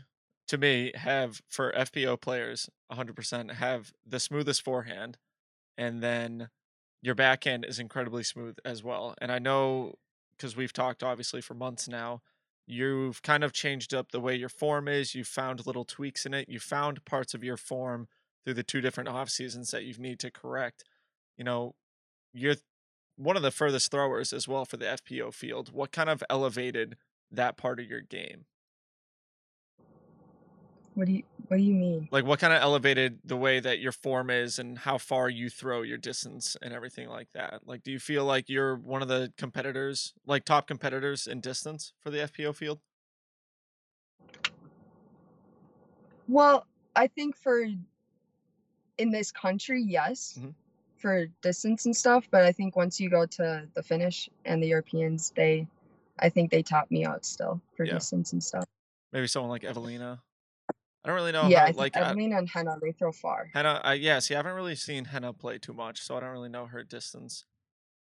[0.48, 5.18] to me have for FPO players 100% have the smoothest forehand
[5.78, 6.50] and then
[7.02, 9.14] your backhand is incredibly smooth as well.
[9.22, 9.96] And I know
[10.40, 12.22] cuz we've talked obviously for months now,
[12.66, 16.34] you've kind of changed up the way your form is, you found little tweaks in
[16.34, 18.08] it, you found parts of your form
[18.44, 20.84] through the two different off seasons that you need to correct.
[21.38, 21.76] You know,
[22.34, 22.56] you're
[23.18, 25.72] one of the furthest throwers as well for the FPO field.
[25.74, 26.98] What kind of elevated
[27.32, 28.46] that part of your game?
[30.98, 32.08] What do you What do you mean?
[32.12, 35.48] Like what kind of elevated the way that your form is and how far you
[35.48, 37.68] throw your distance and everything like that?
[37.68, 41.94] Like do you feel like you're one of the competitors, like top competitors in distance
[42.00, 42.80] for the FPO field?
[46.28, 47.64] Well, I think for
[48.98, 50.56] in this country, yes, Mhm.
[50.96, 52.28] for distance and stuff.
[52.32, 55.68] But I think once you go to the Finnish and the Europeans, they,
[56.18, 57.94] I think they top me out still for Yeah.
[57.94, 58.66] distance and stuff.
[59.12, 60.22] Maybe someone like Eveliina.
[61.08, 63.14] I don't really know yeah, how I think like I, Eveliina and Henna, they throw
[63.14, 63.50] far.
[63.54, 66.32] Henna I yeah, see I haven't really seen Henna play too much, so I don't
[66.32, 67.46] really know her distance.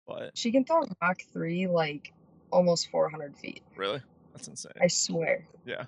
[0.07, 2.15] But She can throw Mach three like
[2.51, 3.63] almost 400 feet.
[3.77, 4.01] really?
[4.33, 4.73] That's insane.
[4.81, 5.47] I swear.
[5.67, 5.85] yeah.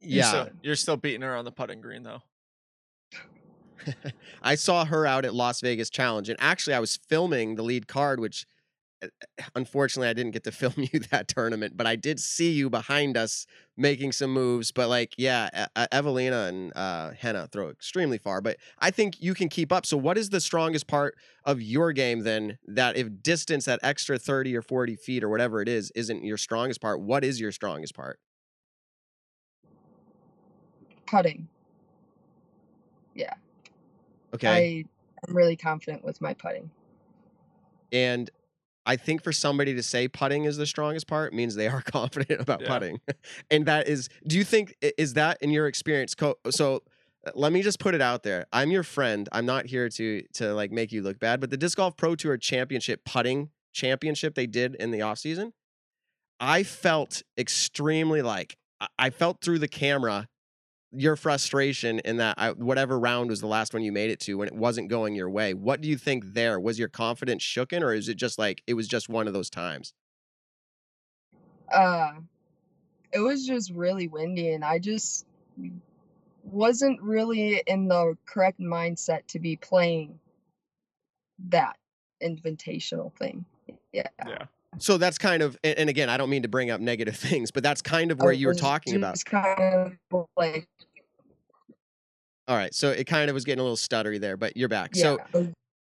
[0.00, 0.28] You're Yeah.
[0.28, 2.22] still, you're still beating her on the putting green though.
[4.42, 7.88] I saw her out at Las Vegas Challenge, and actually, I was filming the lead
[7.88, 8.53] card, which uh,
[9.04, 12.20] Eh, eh, eh, unfortunately I didn't get to film you that tournament, but I did
[12.20, 14.72] see you behind us making some moves.
[14.72, 19.48] But like, yeah, Eveliina and uh, Henna throw extremely far, but I think you can
[19.48, 19.86] keep up.
[19.86, 22.58] So, what is the strongest part of your game then?
[22.66, 26.38] That if distance, that extra thirty or forty feet or whatever it is, isn't your
[26.38, 28.18] strongest part, what is your strongest part?
[31.06, 31.48] Putting.
[33.14, 33.34] Yeah.
[34.34, 34.48] Okay.
[34.48, 36.70] I am really confident with my putting.
[37.92, 38.28] And
[38.86, 42.40] I think for somebody to say putting is the strongest part means they are confident
[42.40, 42.68] about Yeah.
[42.68, 43.00] putting.
[43.50, 46.14] and that is, do you think, is that in your experience?
[46.14, 46.82] Co- so
[47.26, 48.46] uh, let me just put it out there.
[48.52, 49.28] I'm your friend.
[49.32, 52.14] I'm not here to to like make you look bad, but the Disc Golf Pro
[52.14, 55.52] Tour Championship putting championship they did in the off season,
[56.38, 60.28] I felt extremely like I- I felt through the camera
[60.96, 64.34] your frustration in that I, whatever round was the last one you made it to
[64.38, 65.54] when it wasn't going your way.
[65.54, 66.60] What do you think there?
[66.60, 69.50] Was your confidence shooken or is it just like it was just one of those
[69.50, 69.94] times?
[71.72, 72.12] uh
[73.12, 75.26] it was just really windy and i just
[76.44, 80.18] wasn't really in the correct mindset to be playing
[81.48, 81.76] that
[82.22, 83.44] invitational thing
[83.92, 84.46] yeah Yeah.
[84.78, 87.62] So that's kind of and, again, I don't mean to bring up negative things, but
[87.62, 89.22] that's kind of where oh, you were talking about.
[89.24, 90.68] kind of like
[92.48, 92.74] All right.
[92.74, 94.94] So it kind of was getting a little stuttery there, but you're back.
[94.96, 95.18] So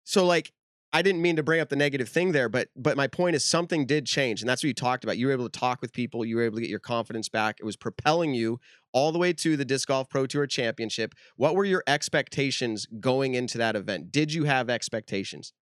[0.05, 0.51] so like
[0.91, 3.45] I didn't mean to bring up the negative thing there, but but my point is
[3.45, 5.17] something did change, and that's what you talked about.
[5.17, 7.57] You were able to talk with people, you were able to get your confidence back.
[7.59, 8.59] It was propelling you
[8.91, 11.13] all the way to the Disc Golf Pro Tour Championship.
[11.35, 14.11] What were your expectations going into that event?
[14.11, 15.53] Did you have expectations?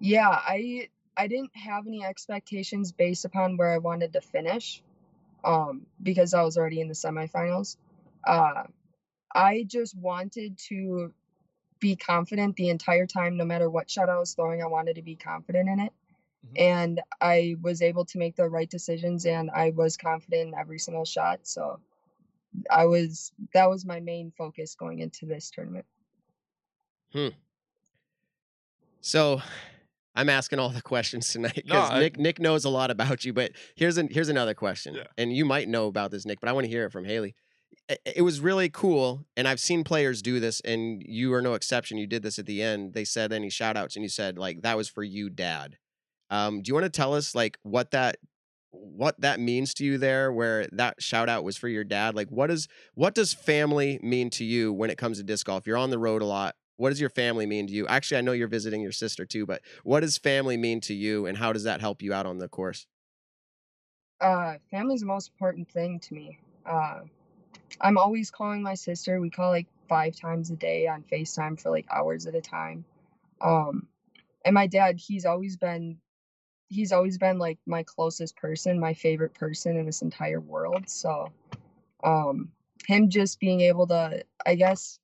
[0.00, 0.88] yeah i
[1.20, 4.82] i didn't have any expectations based upon where i wanted to finish
[5.44, 7.76] um because i was already in the semifinals
[8.26, 8.62] uh
[9.34, 11.12] i just wanted to
[11.78, 15.02] be confident the entire time no matter what shot i was throwing i wanted to
[15.02, 15.92] be confident in it
[16.46, 16.60] Mhm.
[16.60, 20.78] and i was able to make the right decisions and i was confident in every
[20.78, 21.80] single shot so
[22.70, 25.86] i was that was my main focus going into this tournament
[27.12, 27.28] Hmm.
[29.00, 29.42] So,
[30.20, 33.24] I'm asking all the questions tonight No, because I- Nick Nick knows a lot about
[33.24, 33.32] you.
[33.32, 35.04] But here's an here's another question, Yeah.
[35.18, 37.34] and you might know about this, Nick, but I want to hear it from Hailey.
[37.90, 41.54] I- It was really cool, and I've seen players do this, and you are no
[41.54, 41.98] exception.
[41.98, 42.94] You did this at the end.
[42.94, 45.76] They said any shout outs, and you said like that was for you, Dad.
[46.30, 48.16] Um, do you want to tell us like what that
[48.72, 52.28] what that means to you there where that shout out was for your dad like
[52.28, 55.76] what is what does family mean to you when it comes to disc golf you're
[55.76, 58.32] on the road a lot what does your family mean to you actually i know
[58.32, 61.64] you're visiting your sister too but what does family mean to you and how does
[61.64, 62.86] that help you out on the course
[64.20, 66.38] Uh, family's the most important thing to me.
[66.66, 67.00] Uh,
[67.80, 69.20] I'm always calling my sister.
[69.20, 72.84] We call like five times a day on FaceTime for like hours at a time.
[73.40, 73.88] Um,
[74.44, 76.00] and my dad, he's always been,
[76.68, 80.88] he's always been like my closest person, my favorite person in this entire world.
[80.88, 81.32] So,
[82.04, 82.52] um,
[82.86, 84.98] him just being able to, I guess,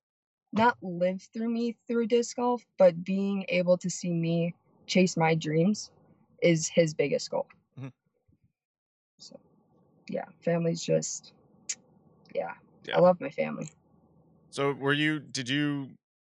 [0.53, 4.55] not live through me through disc golf, but being able to see me
[4.87, 5.91] chase my dreams
[6.43, 7.47] is his biggest goal.
[7.79, 7.93] Mhm.
[9.19, 9.39] So,
[10.09, 11.33] yeah, family's just,
[12.35, 12.55] yeah,
[12.85, 12.97] Yeah.
[12.97, 13.71] I love my family.
[14.51, 15.21] So were you?
[15.21, 15.91] Did you?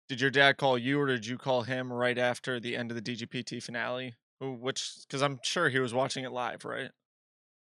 [0.09, 2.95] Did your dad call you, or did you call him right after the end of
[2.95, 4.15] the DGPT finale?
[4.41, 4.95] Which?
[5.03, 6.91] Because I'm sure he was watching it live, right?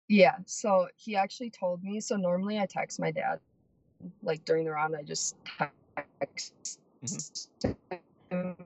[0.08, 2.00] Yeah, so he actually told me.
[2.00, 3.40] So normally I text my dad,
[4.22, 5.74] like during the round, I just text
[8.30, 8.56] him.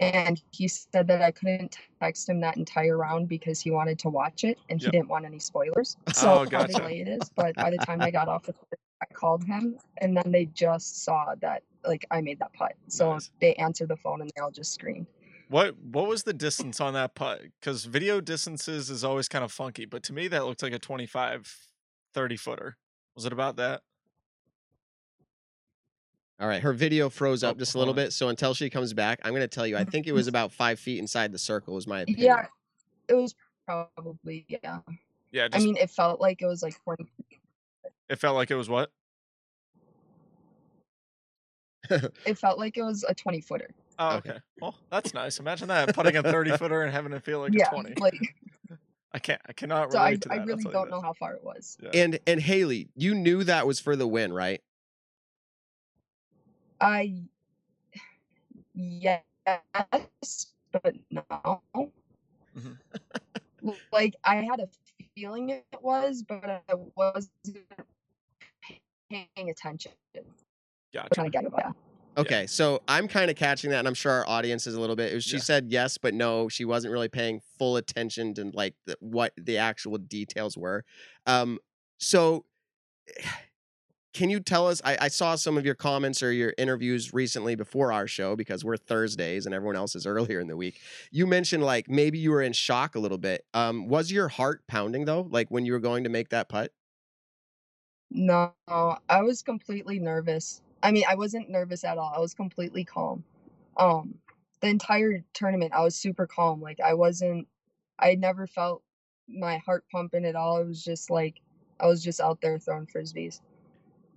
[0.00, 4.08] And he said that I couldn't text him that entire round because he wanted to
[4.08, 4.92] watch it and Yep.
[4.92, 5.96] he didn't want any spoilers.
[6.08, 6.88] Oh, So how gotcha.
[6.88, 7.30] it is.
[7.30, 10.46] But by the time I got off the court, I called him and then they
[10.46, 12.74] just saw that like I made that putt.
[12.88, 13.30] So Nice.
[13.40, 15.06] they answered the phone and they all just screamed.
[15.48, 17.42] What What was the distance on that putt?
[17.60, 20.78] Because video distances is always kind of funky, but to me that looked like a
[20.78, 21.56] 25,
[22.14, 22.76] 30 footer.
[23.16, 23.82] Was it about that?
[26.40, 27.96] All right her video froze Oh, up just a little on.
[27.96, 30.28] bit so until she comes back i'm going to tell you i think it was
[30.28, 32.46] about five feet inside the circle was my opinion Yeah,
[33.08, 33.34] it was
[33.66, 34.80] probably yeah.
[35.32, 37.06] Yeah, I mean, it felt like it was like 20
[38.08, 38.90] it felt like it was what?
[41.90, 43.68] it felt like it was a 20 footer.
[43.98, 44.30] Oh, Okay.
[44.30, 44.40] okay.
[44.60, 45.38] Well, that's nice.
[45.38, 47.94] Imagine that putting a 30 footer and having it feel like yeah, a 20.
[48.00, 48.14] like
[49.12, 49.40] I can't.
[49.46, 50.38] I cannot so I, relate to that.
[50.40, 51.76] I'll really don't know how far it was.
[51.82, 51.90] Yeah.
[51.94, 54.62] and and hailey you knew that was for the win right
[56.80, 57.22] I
[58.74, 59.22] yes,
[60.72, 61.62] but no.
[62.56, 62.78] Mhm.
[63.92, 64.68] like I had a
[65.14, 67.30] feeling it was, but I wasn't
[69.10, 69.92] paying attention.
[70.92, 71.08] Gotcha.
[71.14, 71.76] Trying to get about that.
[72.16, 74.96] Okay, so I'm kind of catching that, and I'm sure our audience is a little
[74.96, 75.14] bit.
[75.14, 75.42] was- She Yeah.
[75.42, 76.48] said yes, but no.
[76.48, 80.84] She wasn't really paying full attention to like the, what the actual details were.
[81.26, 81.60] Um,
[81.98, 82.44] so,
[84.14, 84.80] can you tell us?
[84.84, 88.64] I, I saw some of your comments or your interviews recently before our show because
[88.64, 90.80] we're Thursdays and everyone else is earlier in the week.
[91.10, 93.44] You mentioned like maybe you were in shock a little bit.
[93.54, 96.72] Um, was your heart pounding though, like when you were going to make that putt?
[98.10, 100.62] No, I was completely nervous.
[100.82, 102.12] I mean, I wasn't nervous at all.
[102.14, 103.24] I was completely calm.
[103.76, 104.18] Um,
[104.60, 106.60] the entire tournament, I was super calm.
[106.60, 107.48] Like I wasn't,
[107.98, 108.82] I never felt
[109.28, 110.58] my heart pumping at all.
[110.60, 111.40] It was just like
[111.80, 113.40] I was just out there throwing frisbees.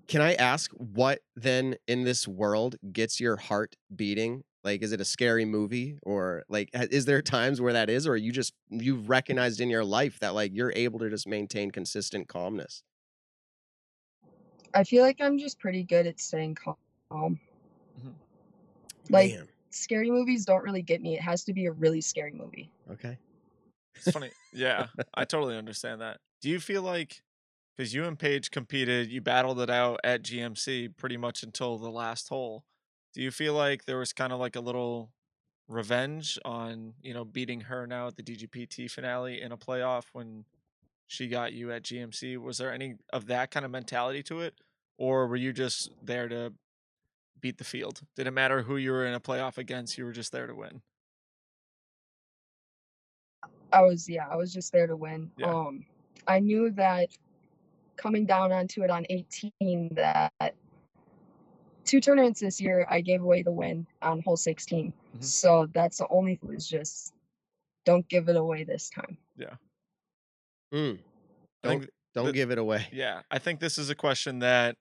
[0.07, 4.43] Can I ask what then in this world gets your heart beating?
[4.63, 8.15] Like, is it a scary movie or like, is there times where that is, or
[8.15, 12.27] you just, you've recognized in your life that like you're able to just maintain consistent
[12.27, 12.83] calmness?
[14.73, 17.39] I feel like I'm just pretty good at staying calm.
[17.97, 18.21] Mhm.
[19.09, 21.15] Like Man, scary movies don't really get me.
[21.15, 22.71] It has to be a really scary movie.
[22.91, 23.17] okay.
[23.95, 24.31] It's funny.
[24.53, 26.19] Yeah, I totally understand that.
[26.41, 27.21] Do you feel like
[27.81, 31.89] because you and Paige competed, you battled it out at GMC pretty much until the
[31.89, 32.63] last hole?
[33.11, 35.09] Do you feel like there was kind of like a little
[35.67, 40.45] revenge on you know beating her now at the DGPT finale in a playoff when
[41.07, 42.37] she got you at GMC?
[42.37, 44.53] Was there any of that kind of mentality to it,
[44.99, 46.53] or were you just there to
[47.39, 48.01] beat the field?
[48.15, 49.97] Did it matter who you were in a playoff against?
[49.97, 50.83] You were just there to win.
[53.73, 55.31] I was yeah, I was just there to win.
[55.35, 55.47] Yeah.
[55.47, 55.83] Um
[56.27, 57.09] I knew that
[58.01, 60.55] coming down onto it on 18 that
[61.85, 64.91] two tournaments this year I gave away the win on hole 16.
[65.17, 65.23] Mhm.
[65.23, 67.13] So that's the only thing is just
[67.85, 69.17] don't give it away this time.
[70.73, 70.99] Mm,
[71.63, 72.87] I don't don't the- give it away.
[72.93, 74.77] Yeah, I think this is a question that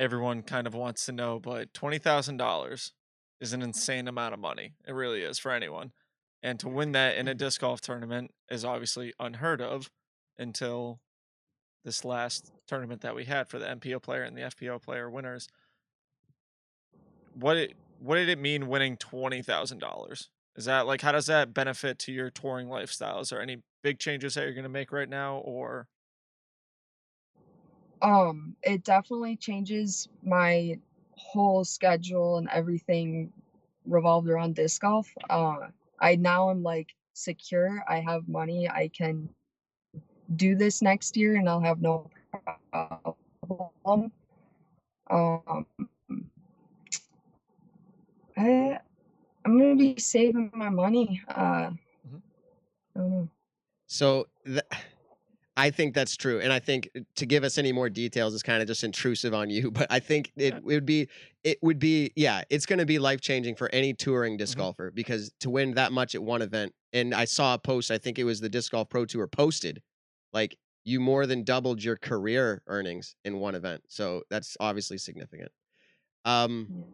[0.00, 2.92] everyone kind of wants to know, but twenty thousand dollars
[3.40, 4.74] is an insane amount of money.
[4.86, 5.92] It really is for anyone,
[6.42, 9.90] and to win that in a disc golf tournament is obviously unheard of
[10.38, 10.98] until
[11.84, 15.48] this last tournament that we had for the MPO player and the FPO player winners.
[17.34, 20.30] What it what did it mean winning twenty thousand dollars?
[20.56, 23.20] Is that like how does that benefit to your touring lifestyle?
[23.20, 25.88] Is there any big changes that you're gonna make right now, or
[28.02, 30.78] Um, it definitely changes my
[31.12, 33.32] whole schedule and everything
[33.84, 35.12] revolved around disc golf.
[35.28, 37.84] Uh, I now am like secure.
[37.88, 38.68] I have money.
[38.68, 39.28] I can
[40.36, 42.08] do this next year and I'll have no
[43.84, 44.12] problem.
[45.10, 45.66] Um,
[48.36, 48.78] I,
[49.44, 51.20] I'm gonna be saving my money.
[51.28, 51.70] Uh,
[52.08, 52.22] Mhm.
[52.96, 53.28] I.
[53.86, 54.60] So th-
[55.56, 58.62] I think that's true, and I think to give us any more details is kind
[58.62, 59.70] of just intrusive on you.
[59.72, 61.08] But I think it, it would be,
[61.42, 64.60] it would be, yeah, it's going to be life changing for any touring disc Mhm.
[64.60, 67.98] golfer because to win that much at one event, and I saw a post, I
[67.98, 69.82] think it was the Disc Golf Pro Tour posted,
[70.32, 73.82] like you more than doubled your career earnings in one event.
[73.88, 75.50] So that's obviously significant.
[76.24, 76.84] Um,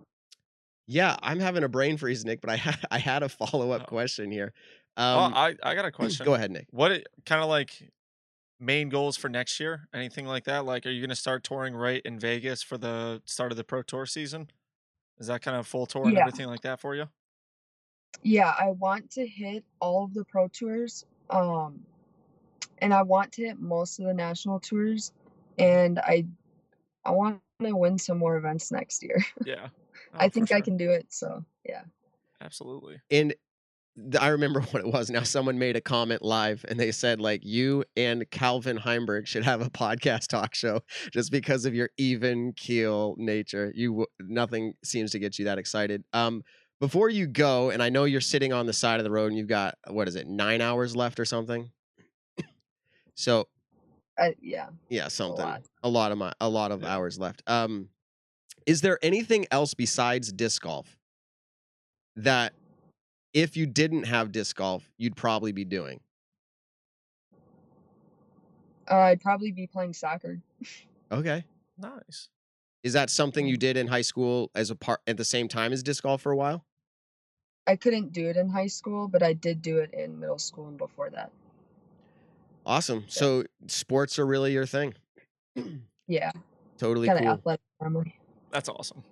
[0.87, 1.16] Yeah.
[1.22, 3.87] I'm having a brain freeze, Nick, but I had I had a follow up Oh.
[3.87, 4.53] question here.
[4.96, 6.25] oh, Um, I I got a question.
[6.25, 6.66] go ahead, Nick.
[6.70, 7.90] What kind of like
[8.59, 9.88] main goals for next year?
[9.94, 10.64] Anything like that?
[10.64, 13.83] Like, are you gonna start touring right in Vegas for the start of the pro
[13.83, 14.49] tour season?
[15.18, 16.20] Is that kind of full tour and Yeah.
[16.20, 17.09] everything like that for you?
[18.22, 21.05] Yeah, I want to hit all of the pro tours.
[21.31, 21.85] Um,
[22.78, 25.12] and I want to hit most of the national tours.
[25.58, 26.26] And I,
[27.04, 29.24] I want to win some more events next year.
[29.46, 29.68] Yeah.
[30.14, 31.06] I Oh, for think I can do it.
[31.10, 31.82] So yeah.
[32.40, 33.00] Absolutely.
[33.10, 33.34] and
[34.20, 35.10] I remember what it was.
[35.10, 39.44] Now someone made a comment live and they said like you and Calvin Heimberg should
[39.44, 40.80] have a podcast talk show
[41.12, 43.72] just because of your even keel nature.
[43.74, 46.04] You nothing seems to get you that excited.
[46.12, 46.42] Um
[46.78, 49.38] before you go and I know you're sitting on the side of the road and
[49.38, 50.26] you've got what is it?
[50.28, 51.70] 9 hours left or something?
[53.16, 53.48] So,
[54.18, 54.68] I, yeah.
[54.88, 55.44] yeah, something.
[55.44, 55.62] lot.
[55.83, 56.94] A lot of my a lot of Yeah.
[56.94, 57.42] hours left.
[57.46, 57.88] Um
[58.66, 60.96] is there anything else besides disc golf
[62.16, 62.52] that
[63.33, 66.00] if you didn't have disc golf, you'd probably be doing?
[68.90, 70.40] Uh, I'd probably be playing soccer.
[71.11, 71.44] Okay.
[71.79, 72.29] Nice.
[72.83, 75.72] Is that something you did in high school as a part at the same time
[75.72, 76.64] as disc golf for a while?
[77.66, 80.68] I couldn't do it in high school, but I did do it in middle school
[80.68, 81.31] and before that.
[82.66, 83.05] Awesome.
[83.07, 84.92] So sports are really your thing.
[86.09, 86.33] Yeah.
[86.79, 87.33] Totally Kind of cool.
[87.35, 88.14] athletic family.
[88.50, 89.02] That's awesome.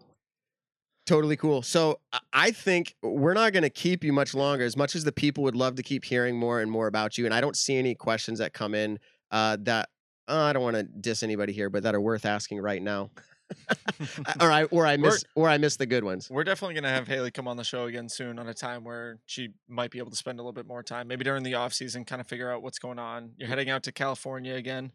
[1.06, 1.62] Totally cool.
[1.62, 4.64] So I- I think we're not going to keep you much longer.
[4.64, 7.24] As much as the people would love to keep hearing more and more about you,
[7.26, 8.98] and I don't see any questions that come in
[9.30, 9.88] uh, that
[10.28, 13.10] uh, I don't want to diss anybody here, but that are worth asking right now.
[14.40, 16.30] Or I or I We're- miss or I miss the good ones.
[16.30, 19.18] We're definitely gonna have Hailey come on the show again soon on a time where
[19.26, 21.72] she might be able to spend a little bit more time, maybe during the off
[21.74, 23.32] season, kind of figure out what's going on.
[23.36, 24.92] You're heading out to California again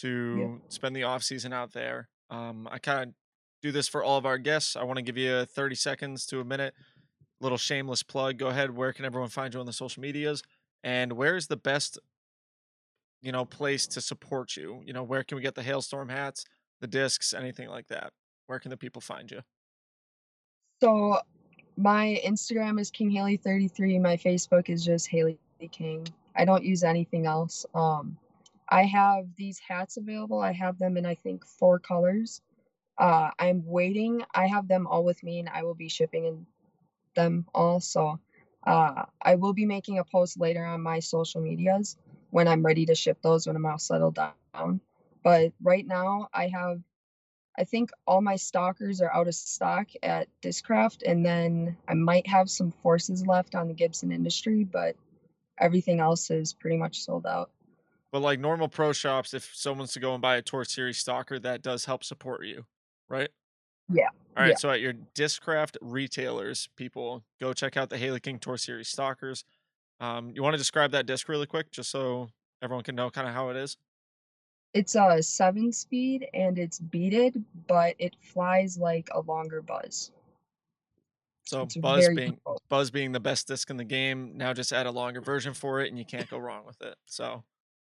[0.00, 2.08] to spend the off season out there.
[2.30, 3.14] Um, I kind of
[3.62, 4.76] do this for all of our guests.
[4.76, 6.74] I want to give you 30 seconds to a minute,
[7.40, 8.38] little shameless plug.
[8.38, 8.76] Go ahead.
[8.76, 10.42] Where can everyone find you on the social medias?
[10.82, 11.98] And where is the best,
[13.22, 14.82] you know, place to support you?
[14.84, 16.44] You know, where can we get the hailstorm hats,
[16.84, 18.12] the discs, anything like that?
[18.46, 19.40] Where can the people find you?
[20.82, 21.18] So
[21.78, 23.98] my Instagram is King Hailey 33.
[23.98, 25.38] My Facebook is just Hailey
[25.72, 26.06] King.
[26.36, 27.64] I don't use anything else.
[27.74, 28.18] Um,
[28.68, 30.40] I have these hats available.
[30.40, 32.42] I have them in I think four colors.
[32.98, 34.22] Uh, I'm waiting.
[34.34, 36.46] I have them all with me, and I will be shipping in
[37.14, 37.80] them all.
[37.80, 38.20] So
[38.66, 41.96] uh, I will be making a post later on my social medias
[42.28, 44.80] when I'm ready to ship those when I'm all settled down.
[45.24, 46.80] But right now, I have
[47.56, 52.26] I think all my stalkers are out of stock at Discraft, and then I might
[52.26, 54.96] have some forces left on the Gibson Industry, but
[55.58, 57.50] everything else is pretty much sold out.
[58.10, 61.38] But like normal pro shops, if someone's to go and buy a Tour Series stalker,
[61.40, 62.66] that does help support you,
[63.08, 63.28] right?
[63.88, 64.50] Yeah, All right.
[64.50, 64.56] yeah.
[64.56, 69.44] So at your Discraft retailers, people go check out the Hailey King Tour Series stalkers.
[70.00, 72.28] Um, you want to describe that disc really quick, just so
[72.62, 73.76] everyone can know kind of how it is?
[74.74, 80.10] It's a seven speed and it's beaded, but it flies like a longer buzz.
[81.44, 82.60] So It's Buzz being controlled.
[82.68, 85.80] Buzz being the best disc in the game, now just add a longer version for
[85.80, 86.96] it, and you can't go wrong with it.
[87.06, 87.44] So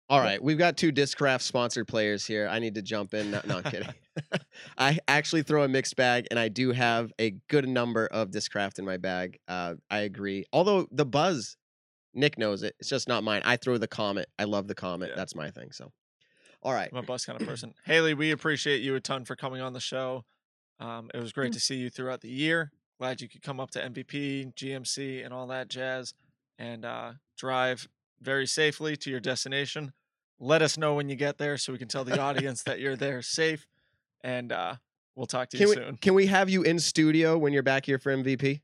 [0.09, 2.49] All right, we've got two Discraft sponsored players here.
[2.51, 3.31] I need to jump in.
[3.31, 3.89] No, no I'm kidding.
[4.79, 8.79] I actually throw a mixed bag, and I do have a good number of Discraft
[8.79, 9.39] in my bag.
[9.47, 10.47] Uh, I agree.
[10.53, 11.57] Although the buzz,
[12.15, 12.75] Nick knows it.
[12.81, 13.43] It's just not mine.
[13.45, 14.29] I throw the Comet.
[14.39, 15.11] I love the Comet.
[15.11, 15.17] Yeah.
[15.17, 15.71] That's my thing.
[15.73, 15.93] So,
[16.65, 16.89] all right.
[16.91, 17.75] I'm a Buzz kind of person.
[17.85, 20.25] Hailey, we appreciate you a ton for coming on the show.
[20.81, 22.73] Um, it was great to see you throughout the year.
[22.99, 26.15] Glad you could come up to MVP, GMC, and all that jazz,
[26.59, 27.87] and uh, drive
[28.21, 29.93] very safely to your destination.
[30.41, 32.97] Let us know when you get there so we can tell the audience that you're
[32.97, 33.67] there safe.
[34.23, 34.77] And uh,
[35.15, 35.97] we'll talk to Can you we soon.
[35.99, 38.61] can we have you in studio when you're back here for MVP?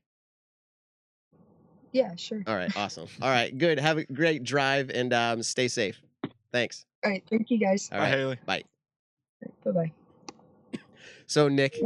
[1.91, 2.41] Yeah, sure.
[2.47, 3.07] All right, awesome.
[3.21, 3.79] All right, good.
[3.79, 6.01] Have a great drive and um, stay safe.
[6.51, 6.85] Thanks.
[7.03, 7.89] All right, thank you guys.
[7.91, 8.39] All Bye, Hailey.
[8.45, 8.63] bye.
[9.65, 9.91] Bye bye.
[11.27, 11.77] So, Nick,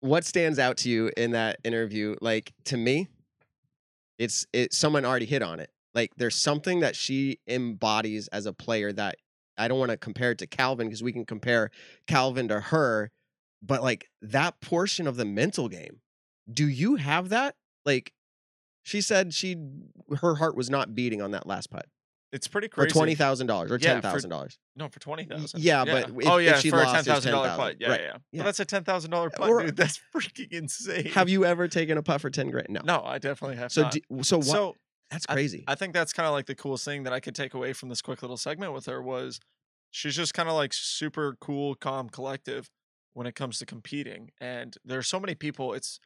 [0.00, 2.16] what stands out to you in that interview?
[2.22, 3.08] Like to me,
[4.18, 4.72] it's it.
[4.72, 5.70] Someone already hit on it.
[5.94, 9.16] Like there's something that she embodies as a player that
[9.58, 11.70] I don't want to compare it to Calvin because we can compare
[12.06, 13.10] Calvin to her,
[13.62, 16.00] but like that portion of the mental game.
[16.50, 17.56] Do you have that?
[17.84, 18.12] Like
[18.84, 19.56] she said, she
[20.22, 21.86] her heart was not beating on that last putt
[22.32, 22.88] It's pretty crazy.
[22.90, 24.58] for twenty thousand dollars or Yeah, ten thousand dollars.
[24.76, 25.60] No, for twenty thousand.
[25.62, 27.64] yeah, but if- oh if yeah, she for lost, a ten thousand dollar 10,000.
[27.64, 27.76] putt.
[27.80, 28.00] Yeah, Right.
[28.00, 28.16] yeah, yeah.
[28.32, 28.38] Yeah.
[28.40, 29.76] But that's a ten thousand dollar putt, Or- dude.
[29.76, 31.06] That's freaking insane.
[31.06, 32.68] Have you ever taken a putt for ten grand?
[32.70, 32.80] No.
[32.84, 33.92] No, I definitely have So not.
[33.92, 34.46] do, so what?
[34.46, 34.76] so
[35.10, 35.64] that's crazy.
[35.66, 37.88] I think that's kind of like the coolest thing that I could take away from
[37.88, 39.40] this quick little segment with her was
[39.90, 42.68] she's just kind of like super cool, calm, collective
[43.14, 44.32] when it comes to competing.
[44.38, 45.98] And there's so many people, it's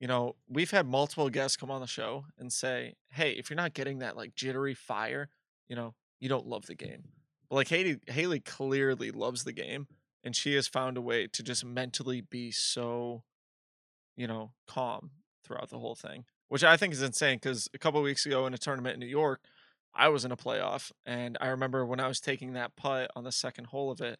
[0.00, 3.56] you know, we've had multiple guests come on the show and say, Hey, if you're
[3.56, 5.28] not getting that like jittery fire,
[5.72, 7.04] you know, you don't love the game.
[7.48, 9.86] But like Hailey Hailey clearly loves the game
[10.22, 13.22] and she has found a way to just mentally be so,
[14.14, 15.12] you know, calm
[15.42, 16.26] throughout the whole thing.
[16.48, 19.06] Which I think is insane because a couple weeks ago in a tournament in New
[19.06, 19.40] York,
[19.94, 23.24] I was in a playoff, and I remember when I was taking that putt on
[23.24, 24.18] the second hole of it,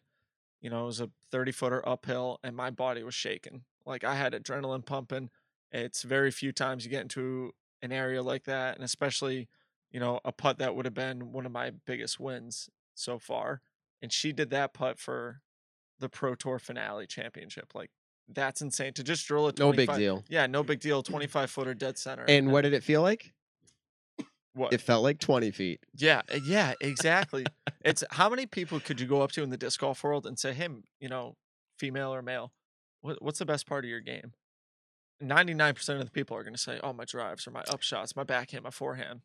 [0.59, 3.65] you know, it was a 30 footer uphill, and my body was shaking.
[3.85, 5.29] Like I had adrenaline pumping.
[5.71, 7.51] It's very few times you get into
[7.83, 9.47] an area like that, and especially,
[9.93, 13.61] you know, a putt that would have been one of my biggest wins so far.
[14.01, 15.39] And she did that putt for
[15.99, 17.71] the Pro Tour finale championship.
[17.73, 17.91] Like
[18.27, 20.25] that's insane to just drill a no big deal.
[20.27, 21.01] Yeah, no big deal.
[21.03, 22.25] 25 footer dead center.
[22.27, 23.33] And what did it feel like?
[24.53, 24.73] what?
[24.73, 25.83] It felt like twenty feet.
[25.95, 27.45] Yeah, uh, yeah, exactly.
[27.85, 30.37] it's how many people could you go up to in the disc golf world and
[30.37, 30.69] say, "Hey,
[30.99, 31.35] you know,
[31.79, 32.51] female or male,
[33.01, 34.33] what, what's the best part of your game?"
[35.19, 38.15] Ninety-nine percent of the people are going to say, "Oh, my drives or my upshots,
[38.15, 39.21] my backhand, my forehand."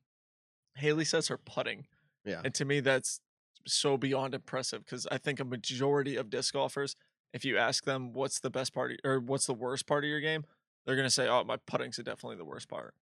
[0.76, 1.86] Hailey says her putting,
[2.24, 2.40] Yeah.
[2.44, 3.20] and to me, that's
[3.66, 6.94] so beyond impressive because I think a majority of disc golfers,
[7.32, 10.20] if you ask them what's the best part or what's the worst part of your
[10.20, 10.44] game,
[10.86, 12.94] they're going to say, "Oh, my putting's definitely the worst part."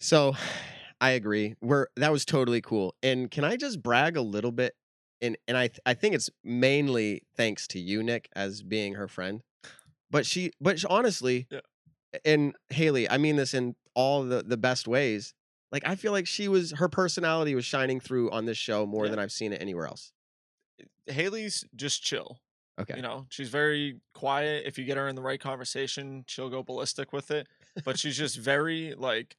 [0.00, 0.34] So
[1.00, 1.54] I agree.
[1.60, 2.94] We're that was totally cool.
[3.02, 4.74] And can I just brag a little bit?
[5.20, 9.08] And and I th- I think it's mainly thanks to you, Nick, as being her
[9.08, 9.42] friend.
[10.10, 11.60] But she but sh- honestly, Yeah.
[12.24, 15.34] and Hailey, I mean this in all the the best ways.
[15.74, 19.04] Like I feel like she was her personality was shining through on this show more
[19.06, 19.10] Yeah.
[19.10, 20.12] than I've seen it anywhere else.
[21.08, 22.38] Hailey's just chill.
[22.80, 22.94] Okay.
[22.96, 24.64] You know, she's very quiet.
[24.66, 27.48] If you get her in the right conversation, she'll go ballistic with it.
[27.84, 29.36] But she's just very like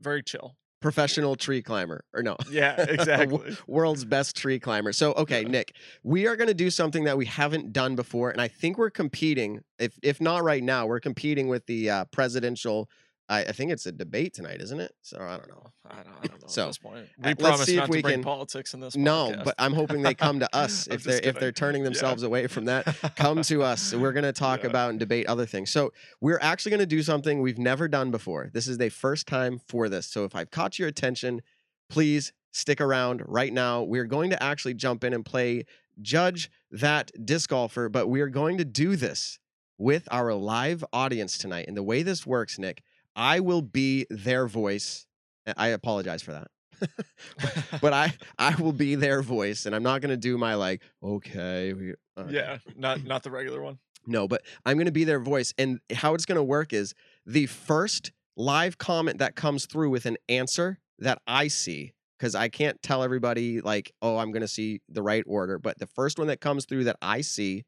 [0.00, 0.56] very chill.
[0.80, 2.04] Professional tree climber.
[2.14, 2.38] Or no.
[2.50, 3.54] Yeah, exactly.
[3.66, 4.94] world's best tree climber.
[4.94, 5.48] So, okay, Yeah.
[5.48, 8.78] Nick, we are going to do something that we haven't done before, and I think
[8.78, 9.60] we're competing.
[9.78, 12.88] If if not right now, we're competing with the uh, presidential.
[13.30, 14.92] I, I think it's a debate tonight, isn't it?
[15.02, 15.62] So I don't know.
[15.88, 16.96] I don't, I don't know So, at this point.
[16.98, 18.96] uh, We let's promise see if we to bring can- politics in this.
[18.96, 19.44] No, podcast.
[19.44, 21.54] but I'm hoping they come to us if they're just if they're kidding.
[21.54, 21.84] turning Yeah.
[21.86, 22.84] themselves away from that.
[23.16, 23.94] Come to us.
[23.94, 24.70] We're going to talk Yeah.
[24.70, 25.70] about and debate other things.
[25.70, 28.50] So we're actually going to do something we've never done before.
[28.52, 30.06] This is the first time for this.
[30.06, 31.40] So if I've caught your attention,
[31.88, 33.82] please stick around right now.
[33.82, 35.64] We're going to actually jump in and play
[36.02, 39.38] Judge That Disc Golfer, but we are going to do this
[39.78, 41.66] with our live audience tonight.
[41.68, 42.82] And the way this works, Nick,
[43.20, 45.06] I will be their voice.
[45.44, 46.48] and I apologize for that.
[47.82, 51.74] but I I will be their voice, and I'm not gonna do my like okay,
[51.74, 53.78] we, uh, yeah, not not the regular one.
[54.06, 56.94] no, but I'm gonna be their voice, and how it's gonna work is
[57.26, 62.48] the first live comment that comes through with an answer that I see, because I
[62.48, 66.28] can't tell everybody like oh I'm gonna see the right order, but the first one
[66.28, 67.64] that comes through that I see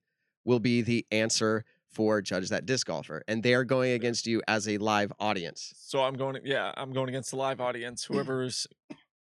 [0.46, 4.42] will be the answer for judge that disc golfer, and they are going against you
[4.48, 5.72] as a live audience.
[5.76, 6.38] So I'm going.
[6.44, 8.04] Yeah, I'm going against the live audience.
[8.10, 8.66] Whoever's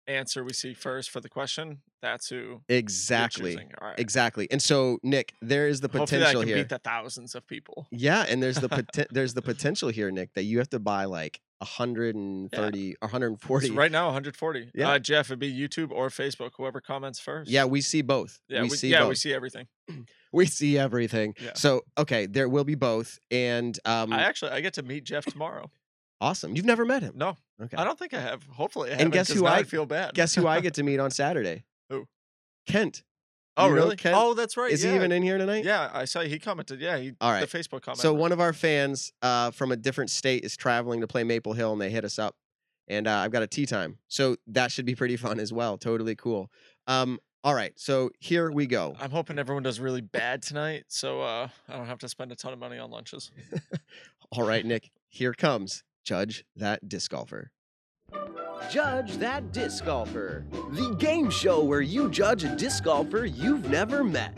[0.08, 2.62] answer we see first for the question, that's who.
[2.68, 3.52] Exactly.
[3.52, 3.70] choosing.
[3.98, 4.48] Exactly.
[4.50, 6.56] And so, Nick, there is the Hopefully, potential can here.
[6.58, 7.86] beat the thousands of people.
[7.90, 11.04] Yeah, and there's the poten- there's the potential here, Nick, that you have to buy
[11.04, 13.68] like 130 or 140.
[13.68, 14.70] So right now, 140.
[14.74, 14.90] Yeah.
[14.90, 17.50] Uh, Jeff, it'd be YouTube or Facebook, whoever comments first.
[17.50, 18.40] Yeah, we see both.
[18.48, 19.08] Yeah, we, we, see yeah, both.
[19.10, 19.66] we see everything.
[20.36, 21.34] We see everything.
[21.40, 21.52] Yeah.
[21.54, 25.24] So, okay, there will be both and um I actually I get to meet Jeff
[25.24, 25.70] tomorrow.
[26.20, 26.54] awesome.
[26.56, 27.14] You've never met him.
[27.16, 27.76] No, Okay.
[27.76, 28.42] I don't think I have.
[28.44, 30.14] Hopefully, I And guess who I- I feel bad.
[30.14, 31.64] Guess who I get to meet on Saturday?
[31.90, 32.06] Who?
[32.66, 33.02] Kent.
[33.56, 33.96] oh, you really?
[33.96, 34.14] Kent?
[34.18, 34.70] Oh, that's right.
[34.70, 34.90] Is yeah.
[34.90, 35.64] he even in here tonight?
[35.64, 36.80] Yeah, I saw he commented.
[36.80, 37.12] Yeah, he.
[37.20, 37.48] All right.
[37.48, 37.98] The Facebook comment.
[38.00, 41.54] So one of our fans uh, from a different state is traveling to play Maple
[41.54, 42.36] Hill, and they hit us up,
[42.88, 45.78] and uh, I've got a tee time, so that should be pretty fun as well.
[45.78, 46.50] Totally cool.
[46.86, 48.96] Um, all right, so here we go.
[48.98, 52.34] I'm hoping everyone does really bad tonight, so uh, I don't have to spend a
[52.34, 53.30] ton of money on lunches.
[54.32, 57.52] All right, Nick, here comes Judge that disc golfer.
[58.68, 64.02] Judge That Disc Golfer, the game show where you judge a disc golfer you've never
[64.02, 64.36] met.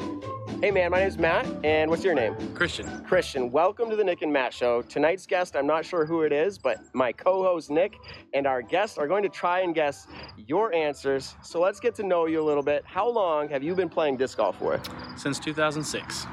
[0.49, 2.35] Hey man, my name's Matt, and what's your name?
[2.53, 3.05] Christian.
[3.05, 3.53] Christian.
[3.53, 4.83] Welcome to the Nick and Matt Show.
[4.83, 7.95] Tonight's guest, I'm not sure who it is, but my co host Nick
[8.35, 11.37] and our guest are going to try and guess your answers.
[11.45, 12.83] So let's get to know you a little bit.
[12.85, 14.81] How long have you been playing disc golf for?
[15.17, 16.27] Since 2006.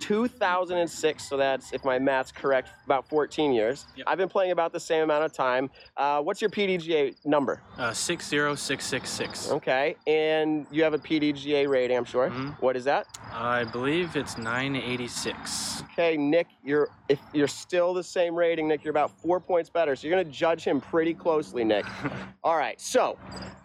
[0.00, 3.86] 2006, so that's, if my math's correct, about 14 years.
[3.96, 4.06] Yep.
[4.08, 5.70] I've been playing about the same amount of time.
[5.96, 7.60] Uh, what's your PDGA number?
[7.78, 9.50] Uh, 60666.
[9.52, 12.30] Okay, and you have a PDGA rating, I'm sure.
[12.30, 12.60] Mhm.
[12.60, 13.06] What is that?
[13.32, 15.82] I believe it's 986.
[15.92, 19.94] Okay, Nick, you're if you're still the same rating, Nick, you're about four points better.
[19.94, 21.84] So you're gonna judge him pretty closely, Nick.
[22.44, 23.16] All right, so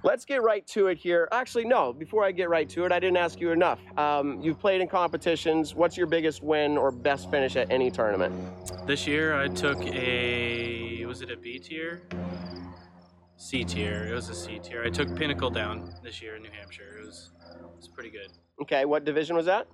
[0.03, 1.27] let's get right to it here.
[1.31, 3.79] Actually, no, before I get right to it, I didn't ask you enough.
[3.97, 5.75] Um, you've played in competitions.
[5.75, 8.31] What's your biggest win or best finish at any tournament?
[8.85, 11.03] This year I took a.
[11.07, 12.03] Was it a B tier?
[13.37, 14.07] C tier.
[14.07, 14.83] It was a C tier.
[14.83, 16.99] I took Pinnacle down this year in New Hampshire.
[16.99, 18.27] It was, it was pretty good.
[18.61, 19.65] Okay, what division was that?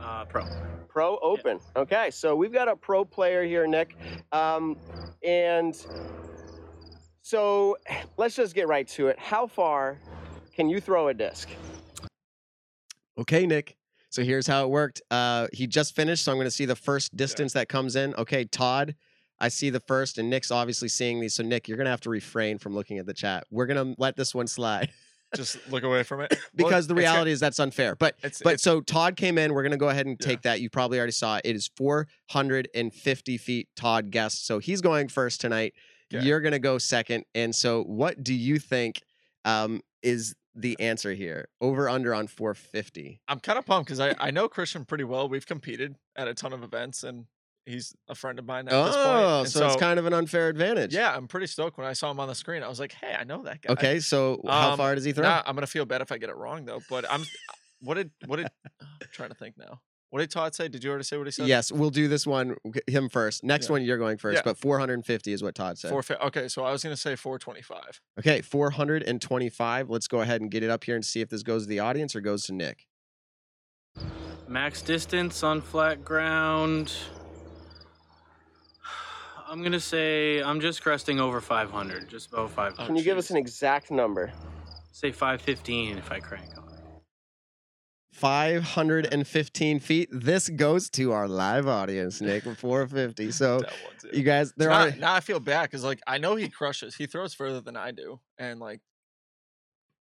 [0.00, 0.44] Uh, pro.
[0.88, 1.60] Pro Open.
[1.76, 3.94] Okay, so we've got a pro player here, Nick.
[4.32, 4.78] Um,
[5.22, 5.76] and
[7.20, 7.76] so
[8.16, 9.18] let's just get right to it.
[9.18, 9.98] How far
[10.56, 11.50] can you throw a disc?
[13.18, 13.76] Okay, Nick.
[14.12, 15.00] So here's how it worked.
[15.10, 18.14] Uh, he just finished, so I'm going to see the first distance that comes in.
[18.16, 18.94] Okay, Todd,
[19.40, 21.32] I see the first, and Nick's obviously seeing these.
[21.34, 23.44] So, Nick, you're going to have to refrain from looking at the chat.
[23.50, 24.90] We're going to let this one slide
[25.34, 26.30] Just look away from it.
[26.58, 27.96] Well, because the it's reality is that's unfair.
[27.96, 29.54] But It's, but it's- so Todd came in.
[29.54, 30.26] We're gonna go ahead and Yeah.
[30.26, 30.60] take that.
[30.60, 31.42] You probably already saw it.
[31.46, 33.68] It is 450 feet.
[33.74, 35.72] Todd guessed, so he's going first tonight.
[36.14, 36.22] Okay.
[36.26, 37.24] You're gonna go second.
[37.34, 39.00] And so, what do you think
[39.46, 41.48] um, is the answer here?
[41.60, 43.20] Over under on 450.
[43.28, 45.28] I'm kind of pumped because I, I know Christian pretty well.
[45.28, 47.26] We've competed at a ton of events, and
[47.66, 49.06] he's a friend of mine at this point.
[49.08, 50.94] Oh, And so, it's kind of an unfair advantage.
[50.94, 52.62] yeah, I'm pretty stoked when I saw him on the screen.
[52.62, 53.72] I was like, hey, I know that guy.
[53.72, 54.00] Okay.
[54.00, 55.24] So how Um, far does he throw?
[55.24, 56.80] Nah, I'm gonna feel bad if I get it wrong though.
[56.90, 57.22] But I'm.
[57.80, 58.48] What did what did?
[58.80, 59.80] I'm trying to think now.
[60.12, 60.68] What did Todd say?
[60.68, 61.46] Did you already say what he said?
[61.48, 62.56] Yes, we'll do this one
[62.86, 63.42] him first.
[63.42, 63.72] Next Yeah.
[63.72, 64.42] one you're going first, Yeah.
[64.44, 65.88] but 450 is what Todd said.
[65.88, 66.04] Four.
[66.20, 67.98] Okay, so I was gonna say 425.
[68.18, 69.88] Okay, 425.
[69.88, 71.78] Let's go ahead and get it up here and see if this goes to the
[71.78, 72.86] audience or goes to Nick.
[74.46, 76.92] Max distance on flat ground.
[79.48, 82.86] I'm gonna say I'm just cresting over 500, just about 500.
[82.86, 84.30] Can you give oh, us an exact number?
[84.92, 86.61] Say 515 if I crank on.
[88.12, 90.08] 515 feet.
[90.12, 93.30] This goes to our live audience, Nick, 450.
[93.32, 93.72] So, That one,
[94.12, 94.16] too.
[94.18, 94.90] you guys, there now, are.
[94.92, 96.94] now I feel bad because like I know he crushes.
[96.94, 98.80] He throws further than I do, and like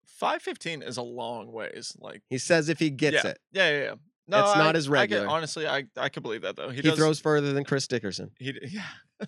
[0.06, 1.96] 515 is a long ways.
[2.00, 3.30] Like He says if he gets yeah.
[3.30, 3.94] it, Yeah, yeah, yeah.
[4.28, 5.24] No, It's not I- as I regular.
[5.24, 6.68] get, honestly, I I could believe that though.
[6.70, 8.30] He, he, does, throws further than Chris Dickerson.
[8.38, 9.26] He yeah.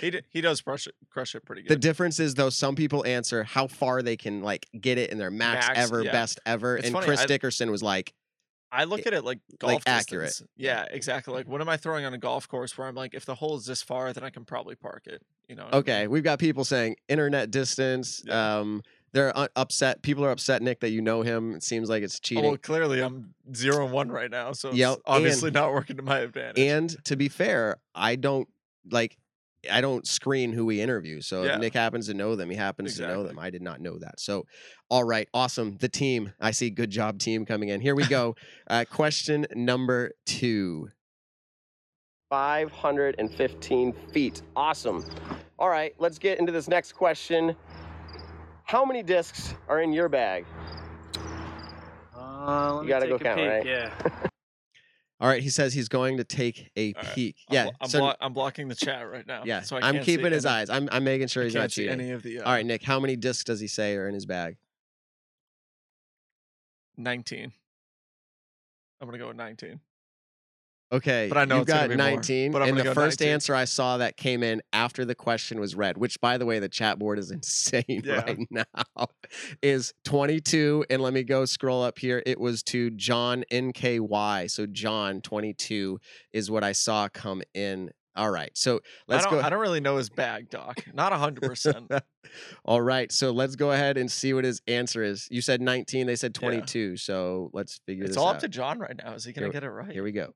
[0.00, 1.70] He d- he does crush it crush it pretty good.
[1.70, 5.18] The difference is, though, some people answer how far they can like get it in
[5.18, 6.12] their max, Max, ever, yeah.
[6.12, 8.12] best ever, It's and funny, Chris I- Dickerson was like,
[8.72, 10.28] I look at it like golf like, accurate.
[10.28, 10.50] distance.
[10.56, 11.34] Yeah, exactly.
[11.34, 13.56] Like what am I throwing on a golf course where I'm like, if the hole
[13.56, 15.22] is this far, then I can probably park it.
[15.48, 15.64] You know?
[15.64, 15.80] what I mean?
[15.80, 18.22] okay, we've got people saying internet distance.
[18.24, 18.58] Yeah.
[18.58, 20.02] Um, they're upset.
[20.02, 21.52] People are upset, Nick, that you know him.
[21.56, 22.44] It seems like it's Oh, cheating.
[22.44, 25.96] well, clearly I'm zero and one right now, so it's Yep, obviously and- not working
[25.96, 26.60] to my advantage.
[26.60, 28.48] And to be fair, I don't
[28.88, 29.18] like
[29.70, 31.20] I don't screen who we interview.
[31.20, 31.56] So Yeah.
[31.56, 33.38] Nick happens to know them, he happens to know them.
[33.38, 34.20] I did not know that.
[34.20, 34.46] So
[34.88, 35.76] all right, awesome.
[35.78, 36.32] The team.
[36.40, 37.80] I see good job team coming in.
[37.80, 38.36] Here we go.
[38.68, 40.88] uh, question number two.
[42.30, 44.42] 515 feet.
[44.54, 45.04] Awesome.
[45.58, 47.56] All right, let's get into this next question.
[48.64, 50.46] How many discs are in your bag?
[52.16, 53.66] Uh, let You gotta go count, peek, right?
[53.66, 54.26] Yeah.
[55.20, 57.36] All right, he says he's going to take a All right, peek.
[57.50, 59.42] I'm yeah, blo- I'm, so blo- I'm blocking the chat right now.
[59.44, 60.70] yeah, so I I'm see keeping his any- eyes.
[60.70, 61.92] I'm, I'm making sure he's not cheating.
[61.92, 62.40] any of the.
[62.40, 64.56] Uh, All right, Nick, how many discs does he say are in his bag?
[66.96, 67.52] 19.
[69.00, 69.80] I'm gonna go with 19.
[70.92, 73.20] Okay, But I know gonna got be more, 19, but I'm and the go first
[73.20, 73.32] 19.
[73.34, 76.58] answer I saw that came in after the question was read, which, by the way,
[76.58, 78.22] the chat board is insane Yeah.
[78.22, 79.06] right now,
[79.62, 80.84] is 22.
[80.90, 82.22] And let me go scroll up here.
[82.26, 84.50] It was to John NKY.
[84.50, 86.00] So John 22
[86.32, 87.90] is what I saw come in.
[88.16, 89.46] All right, so let's I don't, go.
[89.46, 90.84] I don't really know his bag, Doc.
[90.92, 92.00] Not 100%.
[92.64, 95.28] All right, so let's go ahead and see what his answer is.
[95.30, 96.48] You said 19, they said Yeah.
[96.48, 96.96] 22.
[96.96, 98.20] So let's figure it's this out.
[98.20, 99.14] It's all up to John right now.
[99.14, 99.92] Is he gonna get it right?
[99.92, 100.32] Here we go.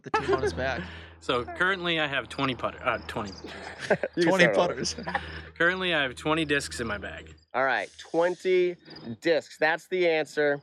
[0.00, 0.80] Put the team on his back.
[1.22, 2.78] So currently I have 20 putter.
[2.82, 3.30] Uh, 20.
[3.90, 4.68] You can 20 start over.
[4.68, 4.96] putters.
[5.58, 7.34] Currently I have 20 discs in my bag.
[7.52, 8.76] All right, 20
[9.20, 9.58] discs.
[9.58, 10.62] That's the answer.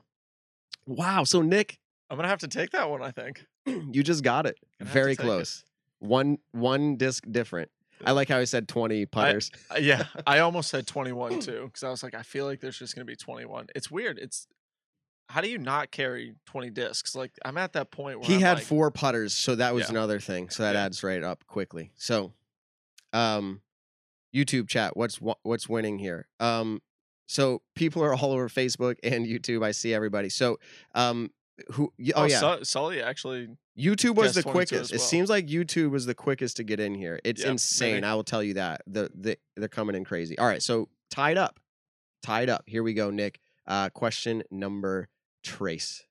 [0.88, 1.26] Wow.
[1.26, 1.78] So, Nick,
[2.10, 3.04] I'm gonna have to take that one.
[3.04, 3.46] I think.
[3.68, 4.58] you just got it.
[4.80, 5.28] Gonna have to Very take it.
[5.28, 5.64] close.
[6.00, 7.70] One one disc different.
[8.04, 9.52] I like how he said 20 putters.
[9.70, 12.80] Uh, yeah, I almost said 21 too because I was like, I feel like there's
[12.80, 13.68] just gonna be 21.
[13.76, 14.18] It's weird.
[14.18, 14.48] It's
[15.30, 17.16] how do you not carry 20 discs?
[17.16, 19.86] Like I'm at that point where he I'm had like, four putters, so that was
[19.86, 19.92] Yeah.
[19.92, 20.50] another thing.
[20.50, 20.86] So that Yeah.
[20.86, 21.92] adds right up quickly.
[21.96, 22.34] So,
[23.14, 23.62] um,
[24.36, 26.28] YouTube chat, what's what's winning here?
[26.40, 26.82] Um,
[27.28, 29.64] so people are all over Facebook and YouTube.
[29.64, 30.30] I see everybody.
[30.30, 30.60] So,
[30.96, 31.32] um,
[31.72, 31.92] who?
[31.98, 33.50] y- Oh, yeah, Sul- Sully actually.
[33.78, 34.92] YouTube was the quickest.
[34.92, 37.20] as It seems like YouTube was the quickest to get in here.
[37.24, 37.94] It's Yep, insane.
[37.96, 38.06] maybe.
[38.06, 38.82] I will tell you that.
[38.88, 40.38] The the they're coming in crazy.
[40.38, 41.60] All right, so tied up,
[42.24, 42.64] tied up.
[42.68, 43.40] Here we go, Nick.
[43.66, 45.10] Uh, question number
[45.48, 46.04] trace.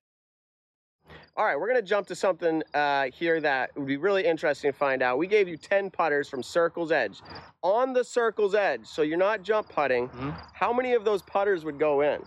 [1.37, 4.73] All right, we're going to jump to something uh, here that would be really interesting
[4.73, 5.19] to find out.
[5.19, 7.21] We gave you 10 putters from Circle's Edge.
[7.63, 10.35] On the Circle's Edge, so you're not jump putting, Mhm.
[10.55, 12.23] how many of those putters would go in?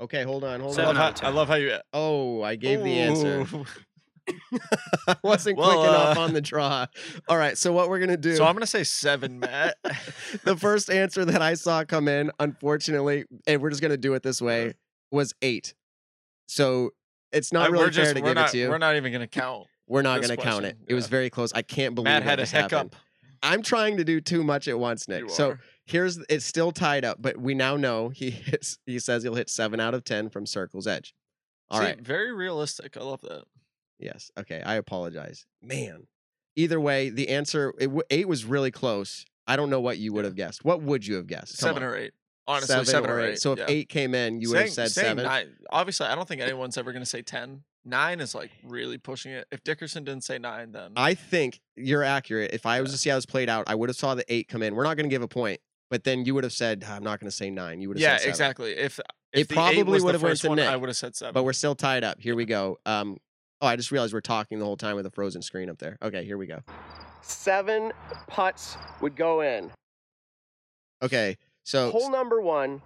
[0.00, 1.02] Okay, hold on, hold I Seven love, on.
[1.02, 1.76] out how, I love how you.
[1.92, 3.44] Oh, I gave the answer.
[5.08, 6.86] I wasn't Well, quick enough uh, on the draw.
[7.28, 8.36] All right, so what we're gonna do?
[8.36, 9.76] So I'm gonna say seven, Matt.
[10.44, 14.22] the first answer that I saw come in, unfortunately, and we're just gonna do it
[14.22, 14.74] this way,
[15.10, 15.74] was eight.
[16.46, 16.90] So
[17.32, 18.68] it's not I- really we're fair just, to give not, it to you.
[18.68, 19.66] We're not even gonna count.
[19.86, 20.72] We're not gonna count it.
[20.76, 21.52] question, It was very close.
[21.52, 22.94] I can't believe Matt that had a hiccup.
[23.42, 25.22] I'm trying to do too much at once, Nick.
[25.22, 25.60] You so are.
[25.86, 28.78] here's it's still tied up, but we now know he hits.
[28.86, 31.14] He says he'll hit seven out of ten from Circle's Edge.
[31.70, 32.00] All See, right.
[32.00, 32.96] very realistic.
[32.96, 33.44] I love that.
[33.98, 34.30] Yes.
[34.38, 34.62] Okay.
[34.64, 35.46] I apologize.
[35.62, 36.06] Man.
[36.56, 39.24] Either way, the answer it, w- eight was really close.
[39.46, 40.64] I don't know what you would have guessed.
[40.64, 41.58] What would you have guessed?
[41.60, 41.88] Come seven on.
[41.90, 42.12] or eight.
[42.48, 43.38] Honestly, seven, or eight.
[43.38, 43.66] So if yeah.
[43.68, 45.24] eight came in, you would have said saying seven.
[45.24, 47.62] Nine, obviously, I don't think anyone's ever gonna say ten.
[47.84, 49.46] Nine is like really pushing it.
[49.52, 52.52] If Dickerson didn't say nine, then I think you're accurate.
[52.52, 52.94] If I was Yeah.
[52.94, 54.74] to see how this played out, I would have saw the eight come in.
[54.74, 57.20] We're not going to give a point, but then you would have said, "I'm not
[57.20, 57.80] going to say nine.
[57.80, 58.30] You would have yeah, said seven.
[58.30, 58.72] exactly.
[58.72, 59.06] If It
[59.40, 61.14] if the probably was the would have went first to one, I would have said
[61.16, 61.34] seven.
[61.34, 62.20] But we're still tied up.
[62.20, 62.78] Here we go.
[62.86, 63.18] Um,
[63.60, 65.98] oh, I just realized we're talking the whole time with a frozen screen up there.
[66.02, 66.60] Okay, here we go.
[67.22, 67.92] Seven
[68.26, 69.70] putts would go in.
[71.02, 71.36] Okay,
[71.68, 72.80] so Hole number one,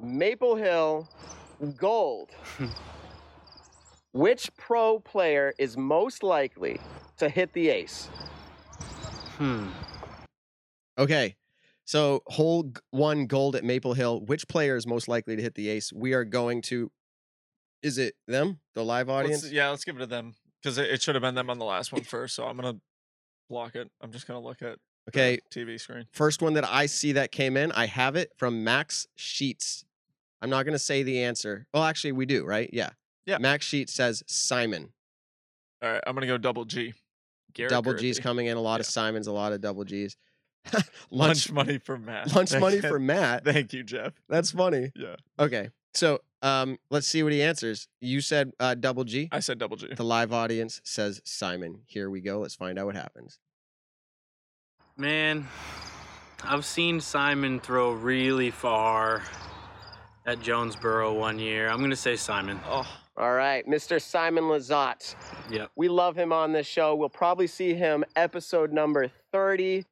[0.00, 1.08] Maple Hill
[1.76, 2.30] Gold.
[4.12, 6.80] Which pro player is most likely
[7.18, 8.06] to hit the ace?
[9.36, 9.66] Hmm.
[10.96, 11.34] Okay.
[11.84, 14.20] So hole one gold at Maple Hill.
[14.20, 15.92] Which player is most likely to hit the ace?
[15.92, 16.90] We are going to.
[17.82, 19.50] Is it them, the live Let's- audience?
[19.50, 21.64] yeah, let's give it to them because it, it should have been them on the
[21.64, 22.36] last one first.
[22.36, 22.78] So I'm gonna
[23.50, 23.90] block it.
[24.00, 25.38] I'm just gonna look at the Okay.
[25.50, 26.06] TV screen.
[26.12, 29.84] First one that I see that came in, I have it from Max Sheets.
[30.42, 31.66] I'm not going to say the answer.
[31.72, 32.68] Well, actually, we do, right?
[32.72, 32.90] Yeah.
[33.24, 33.38] Yeah.
[33.38, 34.90] Max Sheets says Simon.
[35.82, 36.94] All right, I'm gonna go double G.
[37.52, 38.56] Garrett double G's coming in.
[38.56, 40.16] A lot of Simons, a lot of double G's.
[40.72, 42.34] lunch lunch, money for Matt.
[42.34, 43.44] lunch Thank- money for Matt.
[43.44, 44.14] Thank you, Jeff.
[44.28, 44.90] That's funny.
[44.96, 45.68] Yeah, Okay.
[45.94, 47.88] So um, let's see what he answers.
[48.00, 49.28] You said uh, double G.
[49.32, 49.88] I said double G.
[49.94, 51.80] The live audience says Simon.
[51.86, 52.38] Here we go.
[52.40, 53.38] Let's find out what happens.
[54.98, 55.46] Man,
[56.42, 59.22] I've seen Simon throw really far
[60.24, 61.68] at Jonesboro one year.
[61.68, 62.58] I'm gonna say Simon.
[62.66, 62.86] Oh,
[63.18, 64.00] All right, Mr.
[64.00, 65.14] Simon Lizotte.
[65.50, 65.70] Yep.
[65.76, 66.94] We love him on this show.
[66.94, 69.84] We'll probably see him episode number 30.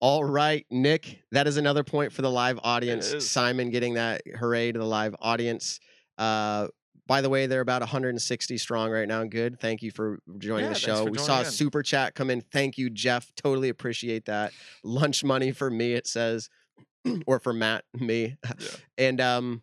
[0.00, 1.22] All right, Nick.
[1.32, 3.26] That is another point for the live audience.
[3.26, 5.80] Simon getting that hooray to the live audience.
[6.18, 6.68] Uh,
[7.06, 9.24] by the way, they're about 160 strong right now.
[9.24, 9.60] Good.
[9.60, 11.04] Thank you for joining Yeah, the show.
[11.04, 12.40] for We saw joining a super chat come in.
[12.40, 13.30] Thank you, Jeff.
[13.36, 14.52] Totally appreciate that.
[14.82, 16.48] Lunch money for me, it says,
[17.26, 18.36] or for Matt, me.
[18.58, 18.68] Yeah.
[18.98, 19.62] And um,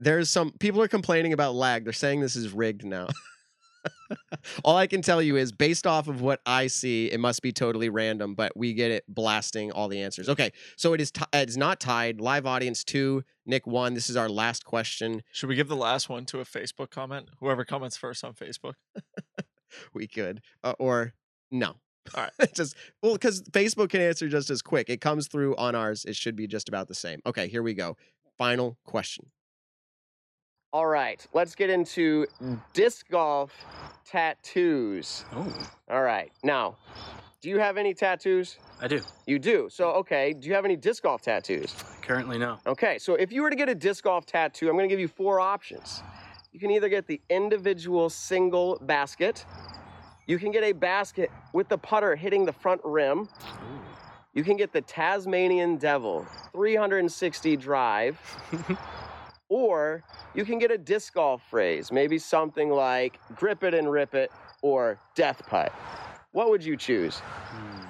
[0.00, 1.84] there's some people are complaining about lag.
[1.84, 3.08] They're saying this is rigged now.
[4.64, 7.52] All I can tell you is based off of what I see, it must be
[7.52, 10.28] totally random, but we get it blasting all the answers.
[10.28, 12.20] Okay, so it is ti- it's not tied.
[12.20, 13.94] Live audience two, Nick one.
[13.94, 15.22] This is our last question.
[15.32, 17.28] should we give the last one to a Facebook comment?
[17.40, 18.74] Whoever comments first on Facebook.
[19.92, 21.12] We could uh, or
[21.50, 21.74] no.
[22.14, 22.54] All right.
[22.54, 24.88] Just well, because Facebook can answer just as quick.
[24.88, 26.04] It comes through on ours.
[26.06, 27.20] It should be just about the same.
[27.26, 27.96] Okay, here we go.
[28.38, 29.26] Final question.
[30.70, 32.26] All right, let's get into
[32.74, 33.52] disc golf
[34.04, 35.24] tattoos.
[35.32, 36.76] Oh, All right, now,
[37.40, 38.58] do you have any tattoos?
[38.78, 39.00] I do.
[39.26, 39.68] You do.
[39.70, 41.74] So, okay, do you have any disc golf tattoos?
[42.02, 42.58] Currently, no.
[42.66, 45.00] Okay, so if you were to get a disc golf tattoo, I'm going to give
[45.00, 46.02] you four options.
[46.52, 49.46] You can either get the individual single basket,
[50.26, 53.26] you can get a basket with the putter hitting the front rim, Ooh.
[54.34, 58.18] you can get the Tasmanian Devil 360 drive,
[59.48, 60.02] or
[60.34, 64.30] you can get a disc golf phrase, maybe something like grip it and rip it
[64.62, 65.72] or death putt.
[66.32, 67.18] What would you choose?
[67.18, 67.84] Hmm.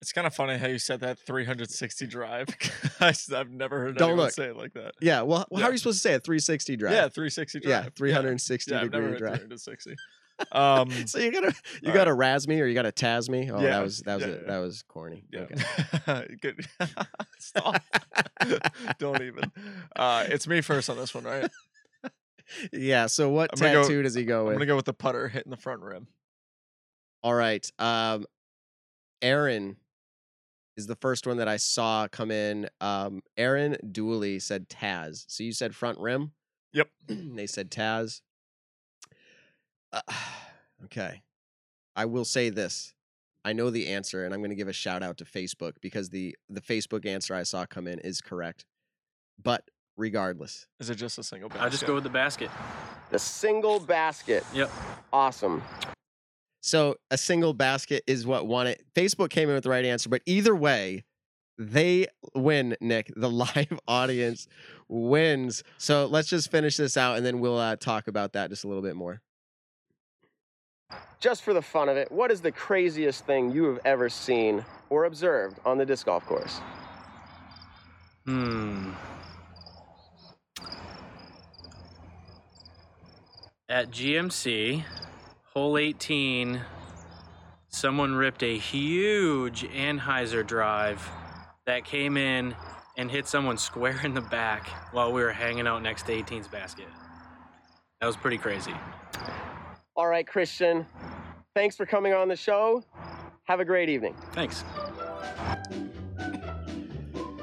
[0.00, 2.48] It's kind of funny how you said that 360 drive.
[3.00, 4.34] I've never heard Don't anyone look.
[4.34, 4.92] say it like that.
[5.00, 5.22] Yeah.
[5.22, 5.66] Well, how Yeah.
[5.68, 6.24] are you supposed to say it?
[6.24, 6.92] 360 drive.
[6.92, 7.70] Yeah, 360 drive.
[7.70, 9.36] Yeah, 360 yeah, degree drive.
[9.38, 9.94] 360.
[10.52, 13.50] Um, so you gotta you gotta razz me or you gotta taz me.
[13.50, 14.42] Oh, Yeah, that was that was yeah, it.
[14.44, 14.52] yeah.
[14.52, 15.24] That was corny.
[15.32, 15.46] yeah.
[16.08, 16.36] Okay.
[16.40, 16.66] Good.
[17.38, 17.82] Stop.
[18.98, 19.52] Don't even.
[19.94, 21.50] Uh, it's me first on this one, right?
[22.72, 23.06] yeah.
[23.06, 24.52] So what I'm gonna go- tattoo does he go with?
[24.54, 26.08] I'm gonna go with the putter hitting the front rim.
[27.22, 27.68] All right.
[27.78, 28.26] Um,
[29.22, 29.76] Aaron
[30.76, 32.68] is the first one that I saw come in.
[32.80, 35.24] Um, Aaron Dooley said Taz.
[35.28, 36.32] So you said front rim.
[36.72, 36.88] Yep.
[37.08, 38.20] they said Taz.
[39.94, 40.00] Uh,
[40.84, 41.22] okay.
[41.96, 42.92] I will say this.
[43.44, 46.10] I know the answer, and I'm going to give a shout out to Facebook because
[46.10, 48.64] the the Facebook answer I saw come in is correct.
[49.42, 51.50] But regardless, Is it just a single?
[51.58, 52.50] I'll just go with the basket.
[53.10, 54.44] The single basket.
[54.54, 54.70] Yep.
[55.12, 55.62] Awesome.
[56.62, 58.82] So a single basket is what won it.
[58.96, 61.04] Facebook came in with the right answer, but either way,
[61.58, 63.12] they win, Nick.
[63.14, 64.48] The live audience
[64.88, 65.62] wins.
[65.76, 68.68] So let's just finish this out and then we'll uh, talk about that just a
[68.68, 69.20] little bit more.
[71.20, 74.64] Just for the fun of it, what is the craziest thing you have ever seen
[74.90, 76.60] or observed on the disc golf course?
[78.26, 78.92] Hmm.
[83.68, 84.84] At GMC,
[85.54, 86.60] hole 18,
[87.68, 91.08] someone ripped a huge anhyzer drive
[91.66, 92.54] that came in
[92.96, 96.48] and hit someone square in the back while we were hanging out next to 18's
[96.48, 96.86] basket.
[98.00, 98.74] That was pretty crazy.
[99.96, 100.86] All right, Christian,
[101.54, 102.82] thanks for coming on the show.
[103.44, 104.14] Have a great evening.
[104.32, 104.64] Thanks.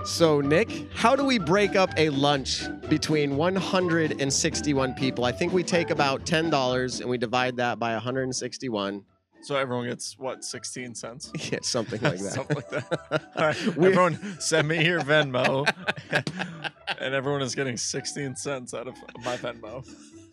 [0.03, 5.23] So, Nick, how do we break up a lunch between 161 people?
[5.23, 9.05] I think we take about $10 and we divide that by 161.
[9.43, 11.31] So everyone gets what, sixteen cents?
[11.51, 12.31] Yeah, something like that.
[12.31, 13.11] Something like that.
[13.35, 15.67] All right, We- everyone, send me your Venmo,
[16.99, 18.93] and everyone is getting sixteen cents out of
[19.25, 19.83] my Venmo.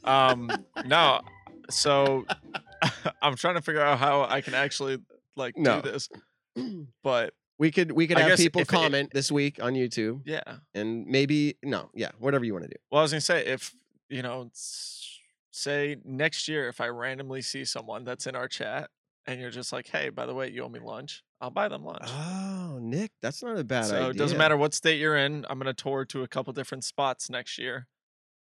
[0.04, 0.50] Um,
[0.84, 1.22] no,
[1.70, 2.24] so
[3.22, 4.98] I'm trying to figure out how I can actually
[5.36, 5.80] like No.
[5.80, 6.08] do this,
[7.02, 9.74] but We could we could I have guess people if it- comment this week on
[9.74, 10.42] YouTube yeah.
[10.74, 12.76] and maybe no, yeah, whatever you want to do.
[12.90, 13.74] Well, I was gonna say if
[14.08, 15.18] you know, s-
[15.50, 18.90] say next year, if I randomly see someone that's in our chat
[19.26, 21.84] and you're just like, "Hey, by the way, you owe me lunch," I'll buy them
[21.84, 22.04] lunch.
[22.06, 24.10] Oh, Nick, that's not a bad so idea.
[24.10, 25.44] it doesn't matter what state you're in.
[25.50, 27.86] I'm gonna tour to a couple different spots next year,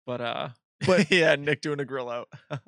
[0.06, 0.48] but uh,
[0.86, 2.28] But- yeah, Nick doing a grill out.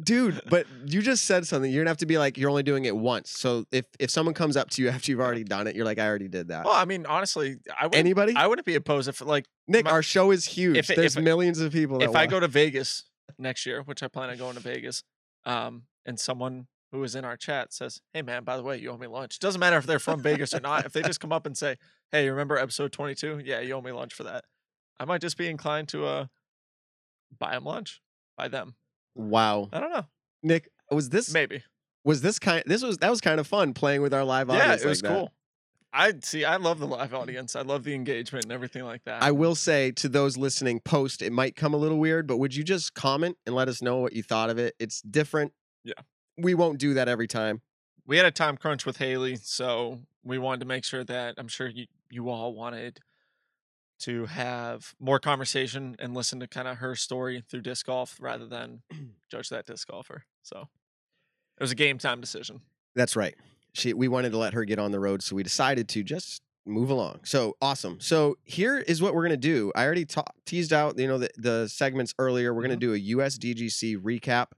[0.00, 0.40] dude.
[0.48, 1.70] But you just said something.
[1.70, 3.30] You're gonna have to be like, you're only doing it once.
[3.30, 5.98] So if if someone comes up to you after you've already done it, you're like,
[5.98, 6.64] I already did that.
[6.64, 7.94] well, I mean, honestly, I would.
[7.94, 8.34] Anybody?
[8.36, 10.76] I wouldn't be opposed if like Nick, my- our show is huge.
[10.76, 11.98] if it- There's if millions of people.
[11.98, 13.04] That if I go to Vegas
[13.38, 15.02] next year, which I plan on going to Vegas,
[15.44, 18.90] um, and someone who is in our chat says, "Hey, man, by the way, you
[18.90, 20.84] owe me lunch." Doesn't matter if they're from Vegas or not.
[20.84, 21.76] If they just come up and say,
[22.10, 23.40] "Hey, you remember episode 22?
[23.44, 24.44] Yeah, you owe me lunch for that,"
[25.00, 26.26] I might just be inclined to uh
[27.38, 28.00] buy them lunch,
[28.36, 28.74] buy them.
[29.14, 30.06] Wow, I don't know,
[30.42, 31.62] Nick, was this maybe.
[32.04, 32.62] was this kind?
[32.66, 34.82] This was that was kind of fun playing with our live Yeah, audience.
[34.82, 35.32] it was like cool.
[35.94, 36.46] I see.
[36.46, 37.54] I love the live audience.
[37.54, 39.22] I love the engagement and everything like that.
[39.22, 42.54] I will say to those listening, post it might come a little weird, but would
[42.56, 44.74] you just comment and let us know what you thought of it?
[44.78, 45.52] It's different.
[45.84, 45.92] Yeah.
[46.38, 47.60] We won't do that every time.
[48.06, 51.48] we had a time crunch with Hailey, so we wanted to make sure that I'm
[51.48, 53.00] sure you you all wanted
[54.02, 58.46] to have more conversation and listen to kind of her story through disc golf rather
[58.46, 58.82] than
[59.30, 60.24] judge that disc golfer.
[60.42, 60.68] So
[61.58, 62.60] it was a game time decision.
[62.94, 63.34] That's right.
[63.72, 66.42] She we wanted to let her get on the road, so we decided to just
[66.66, 67.20] move along.
[67.24, 68.00] So awesome.
[68.00, 69.72] So here is what we're gonna do.
[69.74, 72.52] I already ta- teased out, you know, the, the segments earlier.
[72.52, 73.14] We're gonna mm-hmm.
[73.14, 74.48] do a USDGC recap.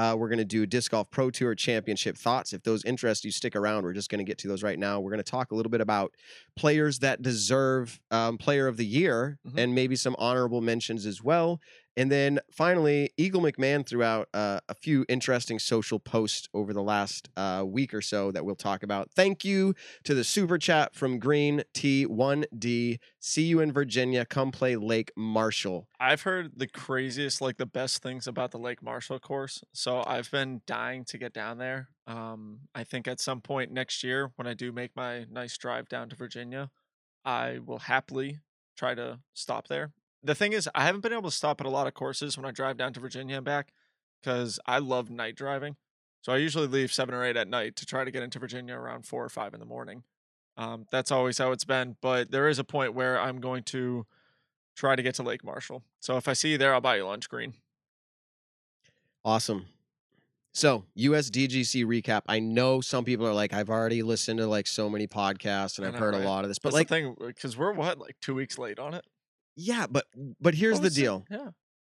[0.00, 2.54] Uh, we're gonna do disc golf pro tour championship thoughts.
[2.54, 3.82] If those interest you, stick around.
[3.82, 4.98] We're just gonna get to those right now.
[4.98, 6.14] We're gonna talk a little bit about
[6.56, 9.58] players that deserve um, player of the year Mhm.
[9.58, 11.60] and maybe some honorable mentions as well.
[12.00, 16.82] And then finally, Eagle McMahon threw out uh, a few interesting social posts over the
[16.82, 19.10] last uh, week or so that we'll talk about.
[19.10, 19.74] Thank you
[20.04, 23.00] to the super chat from Green T1D.
[23.18, 24.24] See you in Virginia.
[24.24, 25.88] Come play Lake Marshall.
[26.00, 29.62] I've heard the craziest, like the best things about the Lake Marshall course.
[29.74, 31.90] So I've been dying to get down there.
[32.06, 35.90] Um, I think at some point next year, when I do make my nice drive
[35.90, 36.70] down to Virginia,
[37.26, 38.38] I will happily
[38.74, 39.92] try to stop there.
[40.22, 42.44] The thing is, I haven't been able to stop at a lot of courses when
[42.44, 43.72] I drive down to Virginia and back
[44.22, 45.76] because I love night driving.
[46.22, 48.74] So I usually leave seven or eight at night to try to get into Virginia
[48.74, 50.02] around four or five in the morning.
[50.58, 51.96] Um, that's always how it's been.
[52.02, 54.06] But there is a point where I'm going to
[54.76, 55.82] try to get to Lake Marshall.
[56.00, 57.54] So if I see you there, I'll buy you lunch, Green.
[59.24, 59.66] Awesome.
[60.52, 62.22] So, USDGC recap.
[62.26, 65.86] I know some people are like, I've already listened to like so many podcasts and
[65.86, 66.24] I've know, heard right?
[66.24, 68.58] a lot of this, but But like, the thing, because we're what, like two weeks
[68.58, 69.04] late on it?
[69.60, 70.06] Yeah, but
[70.40, 71.24] but here's the deal.
[71.30, 71.50] Yeah.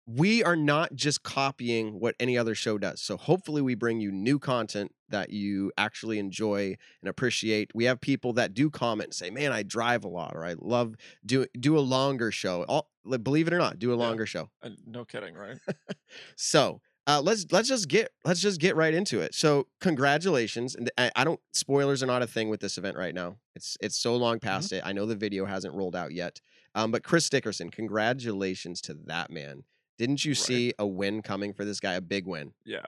[0.10, 3.02] we are not just copying what any other show does.
[3.02, 7.72] So hopefully we bring you new content that you actually enjoy and appreciate.
[7.76, 10.56] We have people that do comment and say, "Man, I drive a lot," or "I
[10.60, 10.96] love
[11.26, 12.90] do do a longer show." All,
[13.22, 14.04] believe it or not, do a Yeah.
[14.08, 14.50] longer show.
[14.64, 15.58] Uh, no kidding, right?
[16.38, 19.34] So uh, let's let's just get let's just get right into it.
[19.34, 23.16] So congratulations, and I, I don't spoilers are not a thing with this event right
[23.16, 23.38] now.
[23.56, 24.84] It's it's so long past it.
[24.86, 26.42] I know the video hasn't rolled out yet.
[26.76, 29.64] Um, but Chris Dickerson, congratulations to that man.
[29.98, 30.38] Didn't you Right.
[30.38, 31.94] see a win coming for this guy?
[31.94, 32.54] A big win.
[32.66, 32.86] Yeah.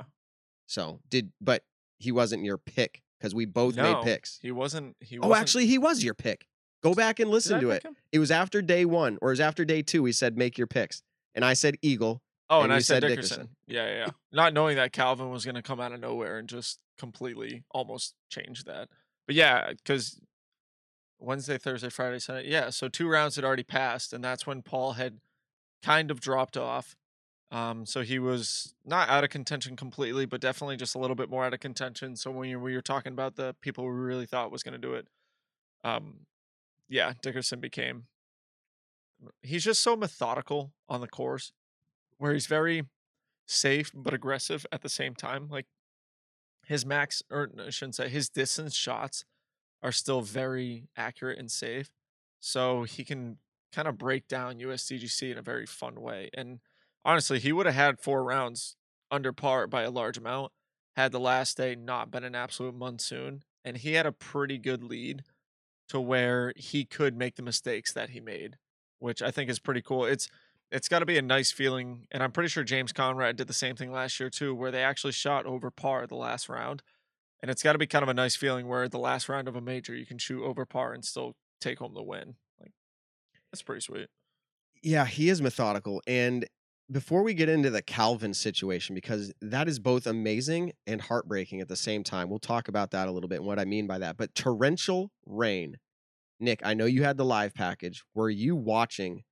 [0.68, 1.64] So did but
[1.98, 4.40] he wasn't your pick because we both no, made picks.
[4.42, 4.96] He wasn't.
[5.00, 6.48] He Oh, wasn't, actually, he was your pick.
[6.82, 7.84] Go back and listen to it.
[7.84, 7.96] him?
[8.12, 10.04] It was after day one or it was after day two.
[10.04, 11.02] We said make your picks,
[11.36, 12.22] and I said Eagle.
[12.50, 13.38] Oh, and and, I said said Dickerson.
[13.38, 13.56] Dickerson.
[13.68, 14.10] Yeah, yeah, yeah.
[14.32, 18.16] Not knowing that Calvin was going to come out of nowhere and just completely almost
[18.30, 18.90] change that.
[19.28, 20.20] But yeah, because
[21.20, 22.50] Wednesday, Thursday, Friday, Sunday.
[22.50, 25.20] Yeah, so two rounds had already passed, and that's when Paul had
[25.84, 26.96] kind of dropped off.
[27.52, 31.30] Um, so he was not out of contention completely, but definitely just a little bit
[31.30, 32.16] more out of contention.
[32.16, 34.88] So when you, we were talking about the people we really thought was going to
[34.88, 35.08] do it,
[35.84, 36.26] um,
[36.88, 38.06] yeah, Dickerson became.
[39.42, 41.52] He's just so methodical on the course,
[42.20, 42.84] where he's very
[43.48, 45.50] safe but aggressive at the same time.
[45.50, 45.66] Like
[46.66, 49.26] his max, or I shouldn't say, his distance shots
[49.82, 51.90] are still very accurate and safe.
[52.40, 53.38] So he can
[53.74, 56.30] kind of break down USDGC in a very fun way.
[56.34, 56.60] And
[57.04, 58.76] honestly, he would have had four rounds
[59.12, 60.52] under par by a large amount
[60.96, 63.44] had the last day not been an absolute monsoon.
[63.64, 65.24] And he had a pretty good lead
[65.90, 68.58] to where he could make the mistakes that he made,
[69.00, 70.06] which I think is pretty cool.
[70.06, 70.30] It's
[70.72, 73.54] it's got to be a nice feeling, and I'm pretty sure James Conrad did the
[73.54, 76.84] same thing last year too, where they actually shot over par the last round,
[77.42, 79.56] and it's got to be kind of a nice feeling where the last round of
[79.56, 82.36] a major you can shoot over par and still take home the win.
[82.60, 82.72] Like
[83.52, 84.08] that's pretty sweet.
[84.82, 86.02] Yeah, he is methodical.
[86.08, 86.46] And
[86.92, 91.68] before we get into the Calvin situation, because that is both amazing and heartbreaking at
[91.68, 94.00] the same time, we'll talk about that a little bit and what I mean by
[94.00, 94.18] that.
[94.18, 95.78] But torrential rain.
[96.40, 98.04] Nick, I know you had the live package.
[98.16, 99.24] Were you watching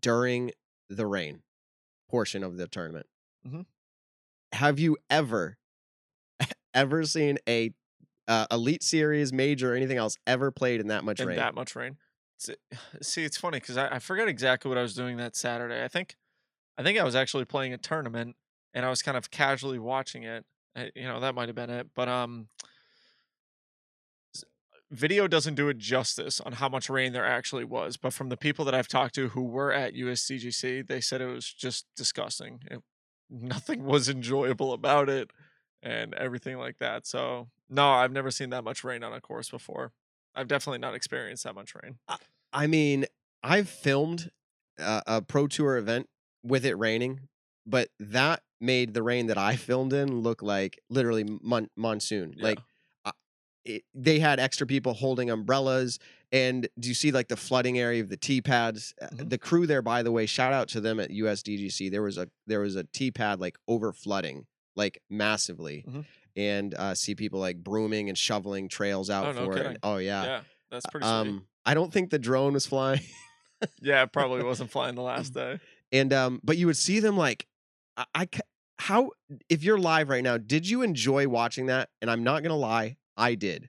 [0.00, 0.50] during
[0.88, 1.42] the rain
[2.08, 3.06] portion of the tournament?
[3.46, 3.66] Mhm.
[4.52, 5.58] Have you ever,
[6.74, 7.72] ever seen a
[8.28, 11.36] uh, elite series, major, or anything else ever played in that much in rain?
[11.36, 11.96] that much rain.
[12.38, 12.54] See,
[13.24, 15.82] it's funny because I, I forget exactly what I was doing that Saturday.
[15.82, 16.16] I think,
[16.78, 18.36] I think I was actually playing a tournament
[18.74, 20.44] and I was kind of casually watching it.
[20.76, 21.88] Uh, You know, that might have been it.
[21.94, 22.48] But um,
[24.92, 27.96] video doesn't do it justice on how much rain there actually was.
[27.96, 31.26] But from the people that I've talked to who were at USDGC, they said it
[31.26, 32.60] was just disgusting.
[32.70, 32.80] It,
[33.30, 35.30] nothing was enjoyable about it,
[35.82, 37.06] and everything like that.
[37.06, 39.92] So no, I've never seen that much rain on a course before.
[40.34, 41.98] I've definitely not experienced that much rain.
[42.52, 43.06] I mean,
[43.42, 44.30] I've filmed
[44.78, 46.08] a, a pro tour event
[46.42, 47.28] with it raining,
[47.66, 52.34] but that made the rain that I filmed in look like literally mon- monsoon.
[52.36, 52.44] Yeah.
[52.44, 52.58] Like
[53.64, 55.98] it, they had extra people holding umbrellas.
[56.32, 58.94] And do you see like the flooding area of the tee pads?
[59.00, 59.30] Uh, Mhm.
[59.30, 61.90] The crew there, by the way, shout out to them at USDGC.
[61.90, 66.04] There was a there was a tee pad like over flooding like massively, Mhm.
[66.36, 69.66] and uh, see people like brooming and shoveling trails out Oh, no for it.
[69.66, 70.40] And- oh Yeah, yeah.
[70.70, 71.12] that's pretty sweet.
[71.12, 73.00] Um, I don't think the drone was flying.
[73.80, 75.60] yeah, it probably wasn't flying the last day.
[75.92, 77.46] and um but you would see them like
[77.98, 78.28] I, I
[78.78, 79.10] how
[79.50, 82.96] if you're live right now did you enjoy watching that and i'm not gonna lie
[83.22, 83.68] i did.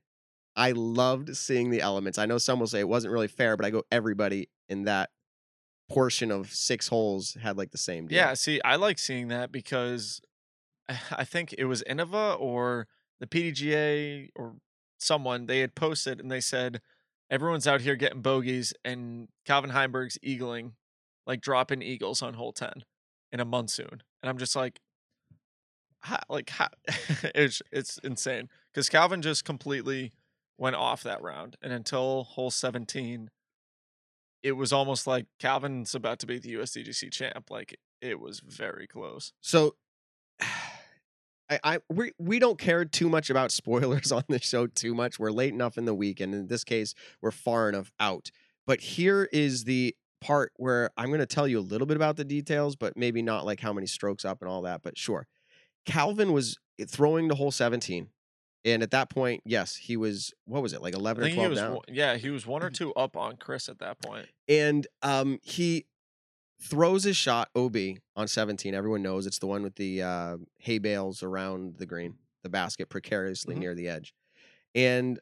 [0.56, 2.20] I loved seeing the elements.
[2.20, 5.10] I know some will say it wasn't really fair but i go everybody in that
[5.90, 8.18] portion of six holes had like the same deal.
[8.18, 10.22] Yeah, see, I like seeing that because
[11.12, 12.88] I think it was Innova or
[13.20, 14.56] the PDGA or
[15.00, 16.82] someone they had posted and they said
[17.30, 20.74] everyone's out here getting bogeys and Calvin Heimberg's eagling,
[21.28, 22.84] like dropping eagles on hole ten
[23.32, 24.80] in a monsoon, and I'm just like,
[26.00, 26.70] how, like how,
[27.36, 30.12] it's it's insane because Calvin just completely
[30.58, 33.30] went off that round, and until hole seventeen.
[34.42, 37.50] It was almost like Calvin's about to be the USDGC champ.
[37.50, 39.32] Like it was very close.
[39.42, 39.76] So
[41.50, 45.20] I, I we we don't care too much about spoilers on the show too much.
[45.20, 48.32] We're late enough in the week, and in this case, we're far enough out.
[48.66, 52.16] But here is the part where I'm going to tell you a little bit about
[52.16, 54.82] the details, but maybe not like how many strokes up and all that.
[54.82, 55.28] But sure,
[55.86, 58.08] Calvin was eh, throwing the hole 17,
[58.66, 60.34] and at that point, yes, he was.
[60.46, 61.80] What was it like 11 or 12 was, down?
[61.88, 64.28] yeah, he was one or two up on Chris at that point.
[64.48, 65.86] and um he
[66.62, 67.76] throws his shot OB
[68.16, 68.74] on 17.
[68.74, 72.88] Everyone knows it's the one with the uh, hay bales around the green, the basket
[72.90, 73.60] precariously Mhm.
[73.60, 74.14] near the edge.
[74.74, 75.20] And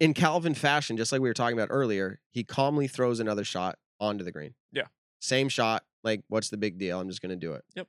[0.00, 3.78] in Calvin fashion, just like we were talking about earlier, he calmly throws another shot
[3.98, 4.54] onto the green.
[4.70, 4.88] Yeah.
[5.20, 5.84] Same shot.
[6.04, 7.00] Like, what's the big deal?
[7.00, 7.64] I'm just gonna do it.
[7.74, 7.88] Yep.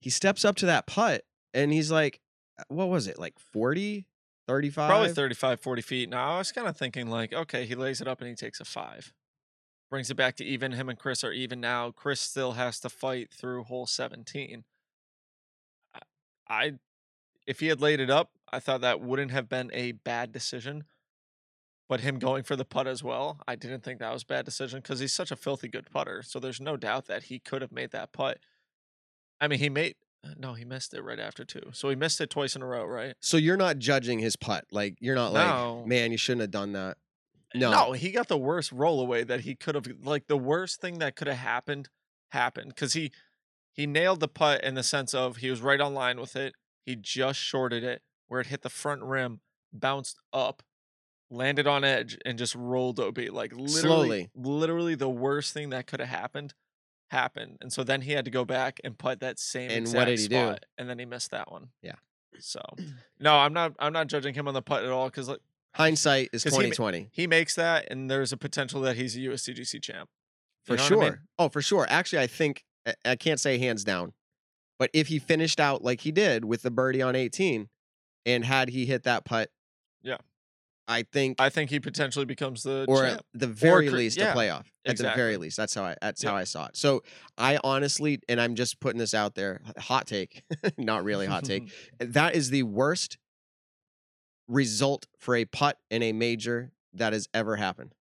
[0.00, 2.20] He steps up to that putt and he's like,
[2.68, 3.18] what was it?
[3.18, 4.06] Like 40,
[4.46, 4.88] 35?
[4.88, 6.08] Probably 35, 40 feet.
[6.08, 8.60] Now, I was kind of thinking, like, okay, he lays it up and he takes
[8.60, 9.12] a five.
[9.90, 10.72] Brings it back to even.
[10.72, 11.90] Him and Chris are even now.
[11.90, 14.64] Chris still has to fight through hole 17.
[15.94, 16.00] I,
[16.48, 16.72] I
[17.46, 20.84] if he had laid it up, I thought that wouldn't have been a bad decision.
[21.88, 24.44] But him going for the putt as well, I didn't think that was a bad
[24.44, 26.20] decision because he's such a filthy good putter.
[26.24, 28.38] So there's no doubt that he could have made that putt.
[29.40, 31.62] I mean, he made uh, Uh, no, he missed it right after two.
[31.72, 33.14] So he missed it twice in a row, right?
[33.20, 34.64] So you're not judging his putt.
[34.72, 35.76] Like, you're not No.
[35.78, 36.96] like, man, you shouldn't have done that.
[37.54, 37.70] Eh, no.
[37.70, 39.86] No, he got the worst roll away that he could have.
[40.02, 41.88] Like the worst thing that could have happened
[42.30, 43.12] happened because he
[43.72, 46.54] he nailed the putt in the sense of he was right on line with it.
[46.84, 49.40] He just shorted it where it hit the front rim,
[49.72, 50.62] bounced up,
[51.30, 53.18] landed on edge, and just rolled OB.
[53.30, 54.30] Like literally, Slowly.
[54.34, 56.54] literally the worst thing that could have happened
[57.10, 57.58] happened.
[57.60, 60.04] And so then he had to go back and putt that same And exact what
[60.06, 60.54] did he do?
[60.78, 61.68] and then he missed that one.
[61.82, 61.94] Yeah.
[62.38, 62.60] So
[63.20, 63.72] no, I'm not.
[63.78, 65.40] I'm not judging him on the putt at all because like
[65.74, 67.08] Hindsight is he 2020.
[67.12, 70.08] he makes that, and there's a potential that he's a USDGC champ.
[70.64, 71.02] For You know sure.
[71.02, 71.18] I mean?
[71.38, 71.86] Oh, for sure.
[71.88, 74.12] Actually, I think I- I can't say hands down,
[74.78, 77.68] but if he finished out like he did with the birdie on 18,
[78.24, 79.50] and had he hit that putt,
[80.02, 80.16] Yeah.
[80.88, 83.18] I think, I think he potentially becomes the or champ.
[83.18, 84.64] at the very cr- least, yeah, a playoff.
[84.84, 86.30] At the very least, that's how I that's Yep.
[86.30, 86.76] how I saw it.
[86.76, 87.02] So
[87.36, 90.42] I honestly, and I'm just putting this out there, hot take,
[90.78, 91.70] not really hot take.
[91.98, 93.18] that is the worst
[94.48, 97.94] result for a putt in a major that has ever happened.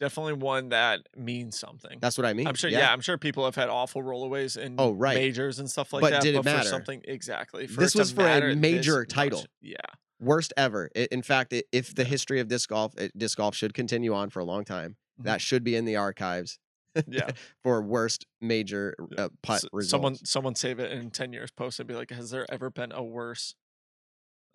[0.00, 1.98] Definitely one that means something.
[2.00, 2.48] That's what I mean.
[2.48, 2.70] I'm sure.
[2.70, 2.92] Yeah.
[2.92, 5.14] I'm sure people have had awful rollaways in Oh, right.
[5.16, 6.22] majors and stuff like But that.
[6.22, 6.68] did it but for matter?
[6.68, 7.66] something exactly.
[7.68, 9.44] For This was for a major much- title.
[9.60, 9.76] Yeah.
[10.22, 10.90] Worst ever.
[10.96, 14.14] I- In fact, i- if the history of disc golf, it- disc golf should continue
[14.14, 14.96] on for a long time.
[15.20, 15.24] Mhm.
[15.24, 16.58] That should be in the archives
[17.06, 17.30] Yeah.
[17.62, 19.90] for worst major uh, putt S- results.
[19.90, 21.50] Someone, someone save it in ten years.
[21.50, 23.54] Post and be like, has there ever been a worse,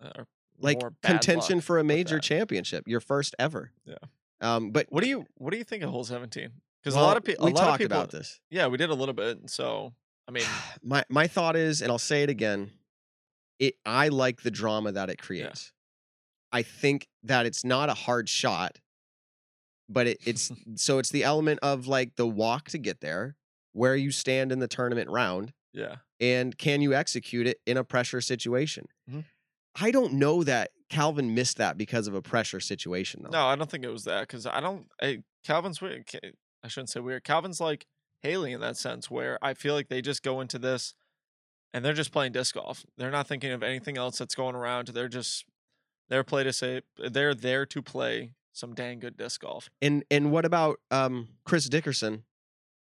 [0.02, 0.26] uh, or
[0.60, 3.72] like contention for a major championship, your first ever.
[3.84, 3.94] Yeah.
[4.40, 6.50] Um, but What do you What do you think of hole seventeen?
[6.82, 8.40] Because well, a lot of people, we talked people, about this.
[8.50, 9.50] Yeah, we did a little bit.
[9.50, 9.94] So
[10.28, 10.44] I mean,
[10.82, 12.70] my my thought is, and I'll say it again,
[13.58, 15.72] it I like the drama that it creates.
[16.52, 18.78] I think that it's not a hard shot,
[19.88, 23.36] but it, it's so it's the element of like the walk to get there,
[23.72, 25.96] where you stand in the tournament round, yeah.
[26.20, 28.86] and can you execute it in a pressure situation?
[29.10, 29.24] Mhm.
[29.80, 33.30] I don't know that Calvin missed that because of a pressure situation though.
[33.30, 34.86] No, I don't think it was that because I don't.
[35.00, 36.08] I, Calvin's weird.
[36.64, 37.24] I shouldn't say weird.
[37.24, 37.86] Calvin's like
[38.22, 40.94] Hailey in that sense, where I feel like they just go into this
[41.74, 42.84] and they're just playing disc golf.
[42.96, 44.88] They're not thinking of anything else that's going around.
[44.88, 45.44] They're just
[46.08, 49.68] they're play to say they're there to play some dang good disc golf.
[49.82, 52.24] And and what about um Chris Dickerson?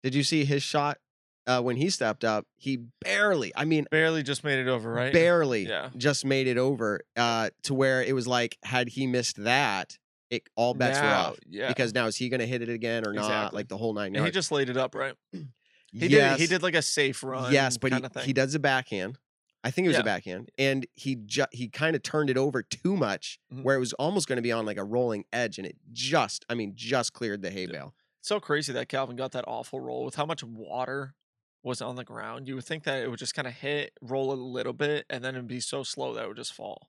[0.04, 0.98] Did you see his shot
[1.46, 2.46] uh, when he stepped up?
[2.58, 5.14] He barely, I mean, Barely just made it over, right?
[5.14, 5.90] barely Yeah.
[5.96, 9.98] just made it over uh, to where it was like, had he missed that,
[10.32, 11.38] it all bets were off.
[11.48, 11.68] Yeah.
[11.68, 13.26] Because now is he going to hit it again or not?
[13.26, 13.58] Exactly.
[13.58, 15.14] Like the whole nine and he just laid it up, right?
[15.92, 16.42] He yes, did.
[16.42, 17.52] He did like a safe run.
[17.52, 19.18] yes, but he, he does a backhand.
[19.64, 20.02] I think it was Yeah.
[20.02, 23.62] a backhand, and he ju- he kind of turned it over too much, Mhm.
[23.64, 26.46] where it was almost going to be on like a rolling edge, and it just,
[26.50, 27.72] I mean, just cleared the hay Yeah.
[27.72, 27.96] bale.
[28.24, 31.16] so crazy that Calvin got that awful roll with how much water
[31.64, 32.48] was on the ground.
[32.48, 35.24] You would think that it would just kind of hit, roll a little bit, and
[35.24, 36.88] then it'd be so slow that it would just fall.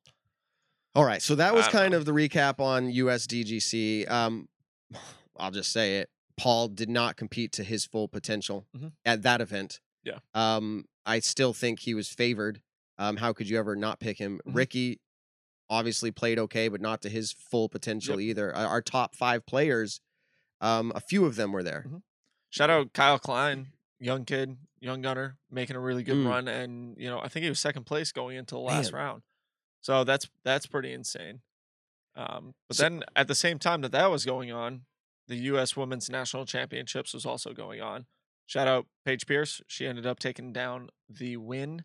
[0.94, 1.96] All right, so that was kind know.
[1.98, 4.06] of the recap on USDGC.
[4.10, 4.48] Um,
[5.38, 6.10] I'll just say it:
[6.42, 8.92] Paul did not compete to his full potential Mhm.
[9.04, 9.80] at that event.
[10.02, 10.18] Yeah.
[10.34, 12.62] Um, I still think he was favored.
[12.98, 14.40] Um, how could you ever not pick him?
[14.44, 14.56] Mhm.
[14.56, 15.00] Ricky
[15.70, 18.52] obviously played okay, but not to his full potential either.
[18.54, 20.00] Our, top five players,
[20.60, 21.84] um, a few of them were there.
[21.88, 22.02] Mhm.
[22.50, 26.26] Shout out Kyle Klein, young kid, young gunner, making a really good Mm.
[26.28, 29.00] run, and you know I think he was second place going into the last Man.
[29.00, 29.22] round.
[29.80, 31.42] So that's that's pretty insane.
[32.16, 34.86] Um, but So- then at the same time that that was going on,
[35.28, 35.76] the U.S.
[35.76, 38.06] Women's National Championships was also going on.
[38.46, 39.60] Shout out Paige Pierce.
[39.66, 41.84] She ended up taking down the win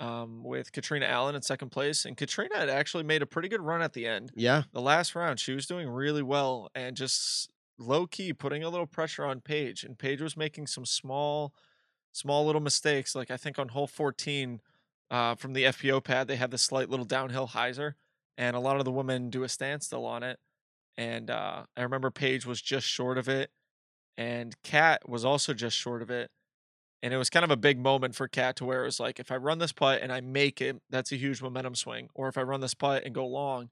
[0.00, 3.60] um, with Catrina Allen in second place, and Catrina had actually made a pretty good
[3.60, 4.62] run at the end Yeah.
[4.72, 8.86] the last round she was doing really well and just low key putting a little
[8.86, 11.54] pressure on Paige and Paige was making some small
[12.12, 14.60] small little mistakes like I think on hole 14
[15.10, 17.94] uh, from the FPO pad they have this slight little downhill hyzer
[18.36, 20.38] and a lot of the women do a standstill on it
[20.96, 23.50] and uh, I remember Paige was just short of it
[24.16, 26.30] and Cat was also just short of it
[27.02, 29.18] and it was kind of a big moment for Cat to where it was like
[29.18, 32.28] if I run this putt and I make it that's a huge momentum swing or
[32.28, 33.70] if I run this putt and go long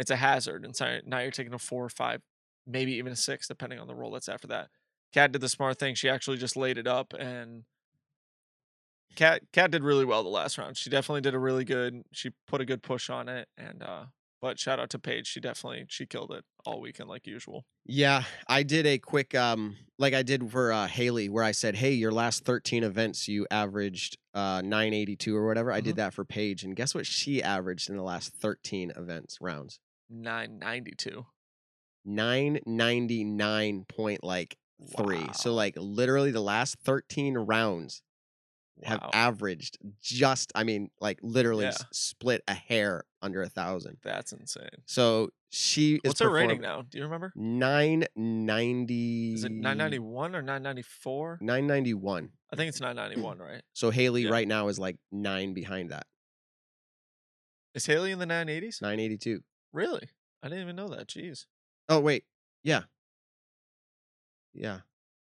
[0.00, 0.64] it's a hazard.
[0.64, 2.22] And so now you're taking a four or five,
[2.66, 4.68] maybe even a six, depending on the roll that's after that.
[5.12, 5.94] Cat did the smart thing.
[5.94, 7.64] She actually just laid it up and
[9.14, 10.78] Cat Kat did really well the last round.
[10.78, 12.04] She definitely did a really good.
[12.12, 14.04] She put a good push on it and uh
[14.40, 15.26] but shout out to Paige.
[15.26, 17.64] She definitely she killed it all weekend like usual.
[17.86, 21.76] Yeah, I did a quick um like I did for uh Hailey where I said,
[21.76, 25.96] "Hey, your last 13 events you averaged uh 982 or whatever." I did Mhm.
[25.98, 29.80] that for Paige and guess what she averaged in the last 13 events rounds?
[30.08, 31.26] 992.
[32.04, 34.56] 999 point like
[34.96, 35.32] 3.
[35.34, 38.02] So like literally the last 13 rounds
[38.84, 39.10] have Wow.
[39.12, 41.70] averaged just I mean like literally Yeah.
[41.70, 43.98] s- split a hair under a thousand.
[44.02, 44.68] That's insane.
[44.86, 46.82] So she is What's her rating now?
[46.82, 47.32] Do you remember?
[47.36, 51.38] 990 Is it 991 or 994?
[51.40, 52.30] 991.
[52.52, 53.62] I think it's 991, right?
[53.72, 54.30] So Hailey Yeah.
[54.30, 56.06] right now is like nine behind that.
[57.74, 58.80] Is Hailey in the 980s?
[58.82, 59.42] 982.
[59.72, 60.08] Really?
[60.42, 61.06] I didn't even know that.
[61.08, 61.46] Jeez.
[61.88, 62.24] Oh wait,
[62.62, 62.82] yeah,
[64.52, 64.80] yeah.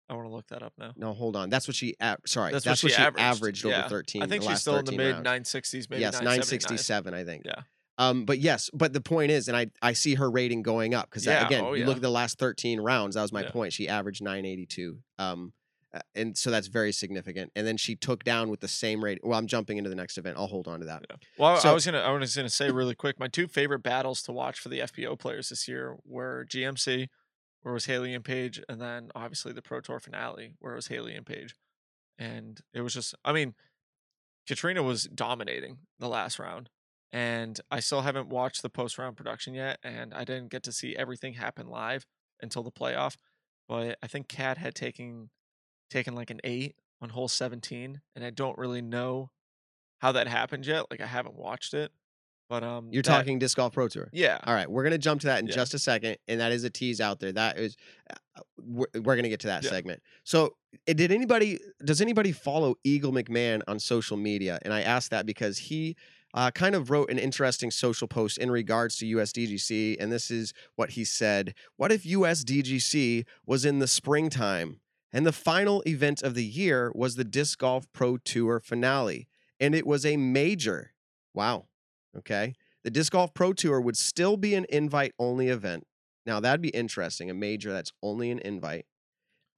[0.09, 0.93] I want to look that up now.
[0.95, 1.49] No, hold on.
[1.49, 1.95] That's what she.
[1.99, 3.79] A- sorry, That's that's, what what she she averaged, averaged, yeah.
[3.79, 4.23] over 13.
[4.23, 5.51] I think she's still in the mid rounds.
[5.51, 7.43] 960s, maybe yes, 967, I think.
[7.45, 7.61] Yeah.
[7.97, 11.09] Um, but yes, but the point is, and I I see her rating going up
[11.09, 11.87] because Yeah, again, oh, you yeah.
[11.87, 13.15] look at the last 13 rounds.
[13.15, 13.73] That was my point.
[13.73, 14.99] She averaged 982.
[15.17, 15.53] Um,
[15.93, 17.53] uh, and so that's very significant.
[17.55, 19.19] And then she took down with the same rate.
[19.23, 20.35] Well, I'm jumping into the next event.
[20.37, 21.05] I'll hold on to that.
[21.09, 21.15] Yeah.
[21.37, 23.17] Well, I was gonna I was gonna say really quick.
[23.17, 27.07] My two favorite battles to watch for the FPO players this year were GMC,
[27.65, 30.85] where was Hailey and Paige, and then obviously the Pro Tour finale, where it was
[30.85, 31.55] Hailey and Paige.
[32.15, 33.55] And it was just, I mean,
[34.47, 36.69] Catrina was dominating the last round,
[37.11, 40.71] and I still haven't watched the post round production yet, and I didn't get to
[40.71, 42.05] see everything happen live
[42.39, 43.15] until the playoff.
[43.67, 45.31] But I think Kat had taken
[45.89, 49.31] taken like an eight on hole 17, and I don't really know
[50.01, 50.91] how that happened yet.
[50.91, 51.91] Like I haven't watched it,
[52.49, 54.09] but um, You're that- talking disc golf pro tour.
[54.13, 55.53] yeah, All right, we're gonna jump to that in Yeah.
[55.55, 57.31] just a second, and that is a tease out there.
[57.31, 57.75] That is,
[58.09, 59.69] uh, we're, we're gonna get to that Yeah.
[59.71, 60.01] segment.
[60.23, 60.55] So,
[60.87, 61.59] uh, did anybody?
[61.83, 64.59] Does anybody follow Eagle McMahon on social media?
[64.63, 65.95] And I asked that because he
[66.33, 70.53] uh, kind of wrote an interesting social post in regards to USDGC, and this is
[70.75, 74.81] what he said: What if USDGC was in the springtime,
[75.13, 79.27] and the final event of the year was the Disc Golf Pro Tour finale,
[79.59, 80.91] and it was a major?
[81.33, 81.67] Wow.
[82.17, 82.53] Okay?
[82.83, 85.85] The disc golf pro tour would still be an invite only event.
[86.25, 88.85] Now that'd be interesting a major that's only an invite.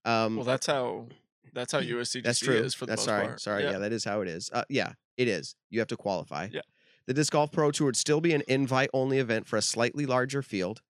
[0.06, 1.08] Um well, that's how
[1.54, 2.56] that's how USDGC that's true.
[2.56, 3.42] is for the that's most sorry part.
[3.42, 3.78] sorry yeah.
[3.80, 4.50] that is how it is.
[4.54, 5.56] Uh, yeah it is.
[5.70, 6.48] You have to qualify.
[6.52, 6.62] Yeah.
[7.06, 10.06] the disc golf pro tour would still be an invite only event for a slightly
[10.06, 10.82] larger field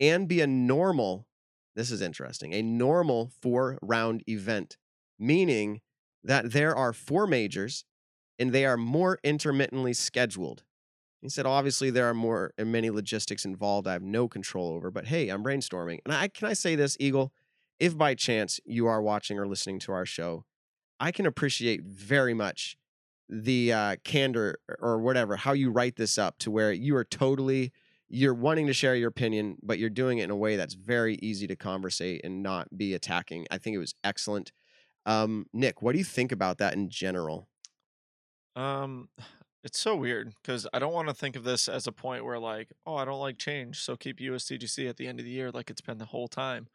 [0.00, 1.26] and be a normal
[1.74, 4.76] this is interesting a normal four round event
[5.18, 5.80] meaning
[6.22, 7.84] that there are four majors
[8.38, 10.64] and they are more intermittently scheduled
[11.20, 14.90] he said, obviously, there are more and many logistics involved I have no control over,
[14.90, 15.98] but hey, I'm brainstorming.
[16.04, 17.32] And I can I say this, Eagle?
[17.80, 20.44] If by chance you are watching or listening to our show,
[20.98, 22.76] I can appreciate very much
[23.28, 27.72] the uh, candor or whatever, how you write this up to where you are totally
[28.08, 31.16] you're wanting to share your opinion, but you're doing it in a way that's very
[31.16, 33.46] easy to conversate and not be attacking.
[33.50, 34.52] I think it was excellent.
[35.04, 37.48] Um, Nick, what do you think about that in general?
[38.56, 39.08] Um,
[39.64, 42.38] it's so weird because I don't want to think of this as a point where
[42.38, 45.50] like, oh, I don't like change, so keep USDGC at the end of the year
[45.50, 46.68] like it's been the whole time.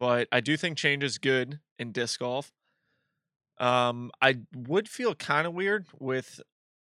[0.00, 2.52] But I do think change is good in disc golf.
[3.58, 6.40] Um, I would feel kind of weird with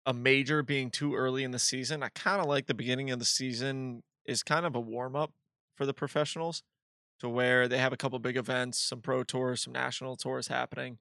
[0.05, 2.03] a major being too early in the season.
[2.03, 5.33] I kind of like the beginning of the season is kind of a warm up
[5.75, 6.63] for the professionals
[7.19, 10.97] to where they have a couple big events, some pro tours, some national tours happening.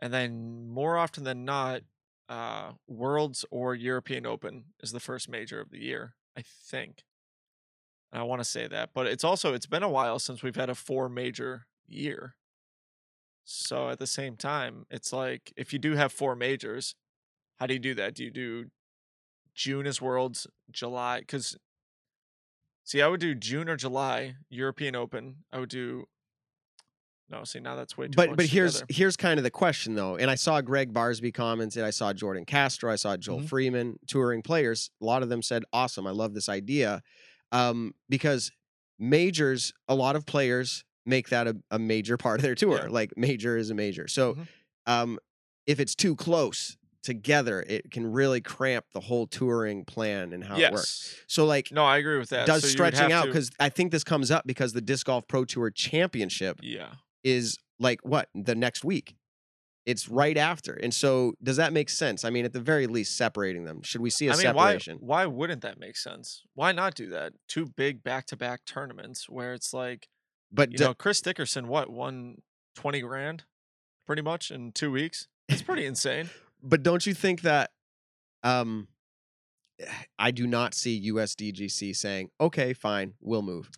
[0.00, 1.82] And then more often than not,
[2.28, 7.04] uh, Worlds or European Open is the first major of the year, I think.
[8.12, 10.56] And I want to say that, but it's also it's been a while since we've
[10.56, 12.36] had a four major year.
[13.44, 16.94] So at the same time, it's like if you do have four majors,
[17.56, 18.14] how do you do that?
[18.14, 18.66] Do you do
[19.54, 21.20] June is Worlds, July?
[21.20, 21.56] Because
[22.84, 25.44] see, I would do June or July European Open.
[25.52, 26.06] I would do.
[27.30, 28.86] No, see now that's way too but much but but here's together.
[28.90, 32.44] here's kind of the question though and i saw greg barsby commented i saw jordan
[32.44, 33.48] castro i saw joel Mhm.
[33.48, 37.02] freeman touring players a lot of them said awesome i love this idea
[37.50, 38.52] um, because
[38.98, 42.88] majors a lot of players make that a, a major part of their tour Yeah.
[42.90, 44.46] like major is a major so Mhm.
[44.86, 45.18] um,
[45.66, 50.56] if it's too close together it can really cramp the whole touring plan and how
[50.56, 50.70] yes.
[50.70, 52.46] it works so like No, I agree with that.
[52.46, 55.26] does So stretching out to- because i think this comes up because the disc golf
[55.28, 56.92] pro tour championship yeah,
[57.24, 59.16] is like what the next week
[59.86, 63.16] it's right after and so does that make sense i mean at the very least
[63.16, 66.42] separating them should we see a I mean, separation why wouldn't that make sense?
[66.54, 67.34] Why not do that?
[67.48, 70.08] Two big back to back tournaments where it's like
[70.52, 72.42] but you do- know Chris Dickerson, what won
[72.76, 73.44] twenty grand,
[74.06, 75.26] pretty much in two weeks.
[75.48, 76.30] It's pretty insane.
[76.62, 77.70] But don't you think that
[78.42, 78.88] um
[80.18, 83.68] I do not see USDGC saying, "Okay, fine, we'll move."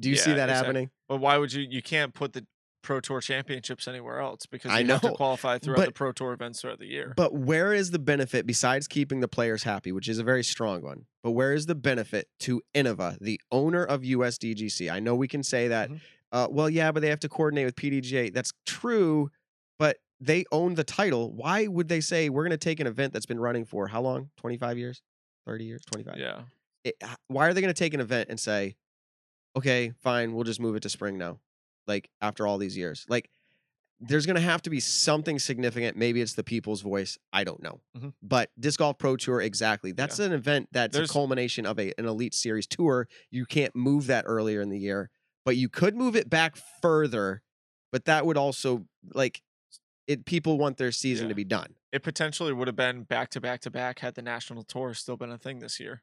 [0.00, 0.90] Do you see that exact- happening?
[1.08, 1.62] But why would you?
[1.62, 2.44] You can't put the
[2.84, 6.32] Pro Tour championships anywhere else because you I have to qualify throughout the Pro Tour
[6.32, 7.14] events throughout the year.
[7.16, 10.82] But where is the benefit besides keeping the players happy, which is a very strong
[10.82, 11.06] one?
[11.22, 14.90] But where is the benefit to Innova, the owner of USDGC?
[14.90, 16.00] I know we can say that, Mhm.
[16.30, 18.30] uh, well, yeah, but they have to coordinate with PDGA.
[18.30, 19.30] That's true,
[19.78, 21.32] but they own the title.
[21.32, 24.02] Why would they say we're going to take an event that's been running for how
[24.02, 24.30] long?
[24.36, 25.02] 25 years?
[25.46, 25.82] 30 years?
[25.90, 26.16] 25?
[26.18, 26.42] yeah,
[26.84, 26.94] it,
[27.28, 28.76] why are they going to take an event and say,
[29.56, 31.40] okay, fine, we'll just move it to spring now?
[31.86, 33.30] Like after all these years, like
[34.00, 35.96] there's going to have to be something significant.
[35.96, 37.16] Maybe it's the people's voice.
[37.32, 37.80] I don't know.
[37.96, 38.12] Mhm.
[38.22, 39.92] But Disc Golf Pro Tour, exactly.
[39.92, 43.08] That's an event that's There's- a culmination of a, an Elite Series tour.
[43.30, 45.10] You can't move that earlier in the year,
[45.44, 47.42] but you could move it back further.
[47.92, 49.40] But that would also like
[50.08, 50.26] it.
[50.26, 51.76] People want their season to be done.
[51.92, 55.16] it potentially would have been back to back to back had the national tour still
[55.16, 56.02] been a thing this year,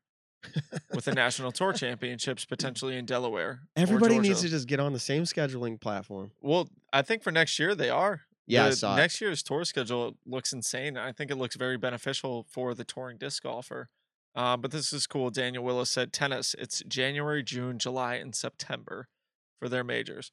[0.94, 3.62] with the national tour championships potentially in Delaware.
[3.76, 6.32] Everybody needs to just get on the same scheduling platform.
[6.42, 8.22] Well, I think for next year they are.
[8.48, 10.98] Yeah, The next year's tour schedule looks insane.
[10.98, 13.90] I think it looks very beneficial for the touring disc golfer.
[14.36, 15.30] Um, but this is cool.
[15.30, 16.56] Daniel Willis said tennis.
[16.58, 19.08] It's January, June, July, and September
[19.60, 20.32] for their majors.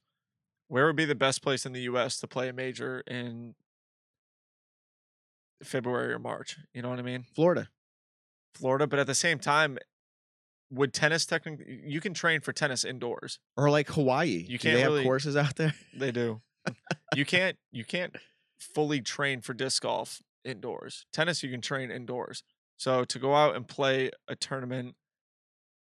[0.68, 2.18] Where would be the best place in the U.S.
[2.20, 3.54] to play a major in
[5.62, 6.58] February or March?
[6.72, 7.24] You know what I mean?
[7.34, 7.68] Florida.
[8.54, 8.86] Florida.
[8.86, 9.78] But at the same time,
[10.70, 11.80] would tennis technically?
[11.84, 13.38] You can train for tennis indoors.
[13.56, 14.44] or like Hawaii.
[14.48, 15.74] You can't they have courses out there?
[15.96, 16.40] They do.
[17.14, 18.16] you can't you can't
[18.58, 21.06] fully train for disc golf indoors.
[21.12, 22.42] Tennis you can train indoors.
[22.76, 24.94] So to go out and play a tournament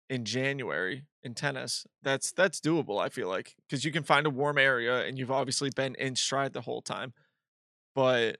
[0.09, 4.31] in January in tennis, that's that's doable, I feel like, cuz you can find a
[4.31, 7.13] warm area and you've obviously been in stride the whole time.
[7.95, 8.39] But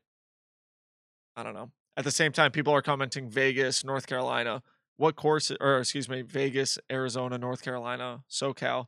[1.37, 1.73] I don't know.
[1.97, 4.63] At the same time people are commenting Vegas, North Carolina.
[4.99, 8.87] What course or excuse me, Vegas, Arizona, North Carolina, SoCal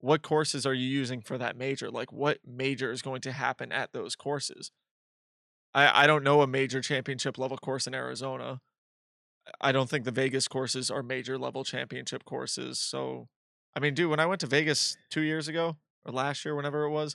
[0.00, 1.90] what courses are you using for that major?
[1.90, 4.70] Like what major is going to happen at those courses?
[5.74, 8.60] I I don't know a major championship level course in Arizona.
[9.60, 12.78] I don't think the Vegas courses are major level championship courses.
[12.78, 13.28] So
[13.76, 16.84] I mean, dude, when I went to Vegas 2 years ago or last year whenever
[16.84, 17.14] it was,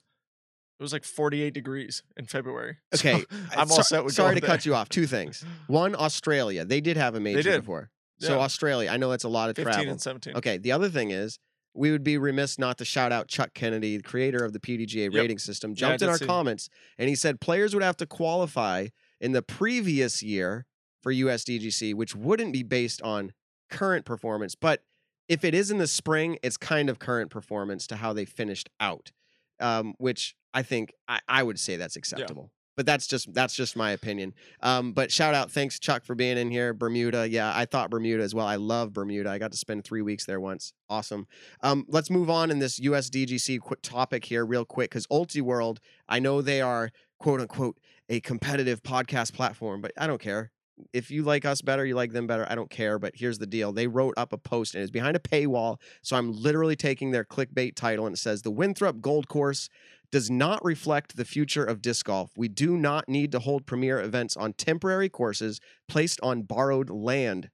[0.80, 2.78] it was like 48 degrees in February.
[2.96, 4.90] So Okay, uh, I'm all so- set with Sorry to cut you off.
[4.90, 5.44] Two things.
[5.68, 6.66] One, Australia.
[6.66, 7.90] They did have a major before.
[8.20, 8.44] So Yeah.
[8.44, 9.92] Australia, I know it's a lot of 15 travel.
[9.92, 10.36] and 17.
[10.38, 10.58] Okay.
[10.58, 11.38] The other thing is,
[11.74, 15.14] we would be remiss not to shout out Chuck Kennedy, the creator of the PDGA
[15.14, 16.26] rating system, Yeah, I jumped in our see.
[16.26, 18.88] comments and he said players would have to qualify
[19.20, 20.66] in the previous year
[21.04, 23.34] for USDGC, which wouldn't be based on
[23.70, 24.56] current performance.
[24.56, 24.84] But
[25.28, 28.70] if it is in the spring, it's kind of current performance to how they finished
[28.80, 29.12] out,
[29.60, 32.52] um, which I think I, I would say that's acceptable.
[32.76, 34.34] But that's just that's just my opinion.
[34.62, 36.74] Um, but shout out, thanks Chuck for being in here.
[36.74, 38.46] Bermuda, yeah, I thought Bermuda as well.
[38.46, 39.30] I love Bermuda.
[39.30, 40.74] I got to spend three weeks there once.
[40.90, 41.28] Awesome.
[41.62, 45.78] Um, let's move on in this USDGC quick topic here, real quick, because UltiWorld,
[46.10, 47.78] I know they are quote unquote
[48.10, 50.52] a competitive podcast platform, but I don't care.
[50.92, 52.46] If you like us better, you like them better.
[52.50, 53.00] I don't care.
[53.00, 55.78] But here's the deal: they wrote up a post and it's behind a paywall.
[56.02, 59.70] So I'm literally taking their clickbait title and it says the Winthrop Gold Course
[60.12, 62.32] does not reflect the future of disc golf.
[62.36, 67.50] We do not need to hold premier events on temporary courses placed on borrowed land.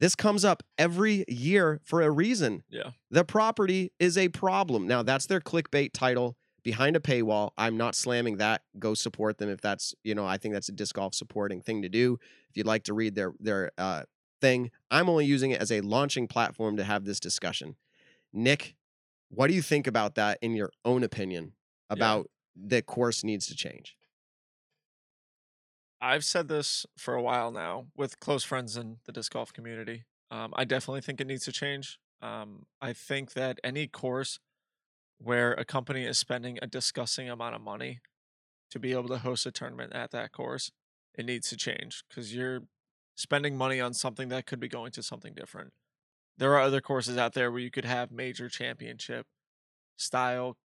[0.00, 2.64] This comes up every year for a reason.
[2.68, 2.90] Yeah.
[3.10, 4.88] The property is a problem.
[4.88, 7.50] Now, that's their clickbait title behind a paywall.
[7.56, 8.62] I'm not slamming that.
[8.78, 11.82] Go support them if that's, you know, I think that's a disc golf supporting thing
[11.82, 12.18] to do.
[12.50, 14.02] If you'd like to read their their uh,
[14.40, 17.76] thing, I'm only using it as a launching platform to have this discussion.
[18.32, 18.74] Nick,
[19.28, 21.52] what do you think about that in your own opinion
[21.92, 23.96] about the course needs to change?
[26.00, 30.04] I've said this for a while now with close friends in the disc golf community.
[30.30, 31.98] Um, I definitely think it needs to change.
[32.20, 34.40] Um, I think that any course
[35.18, 38.00] where a company is spending a disgusting amount of money
[38.70, 40.72] to be able to host a tournament at that course,
[41.14, 42.62] it needs to change because you're
[43.14, 45.72] spending money on something that could be going to something different.
[46.38, 49.26] There are other courses out there where you could have major championship
[49.96, 50.56] style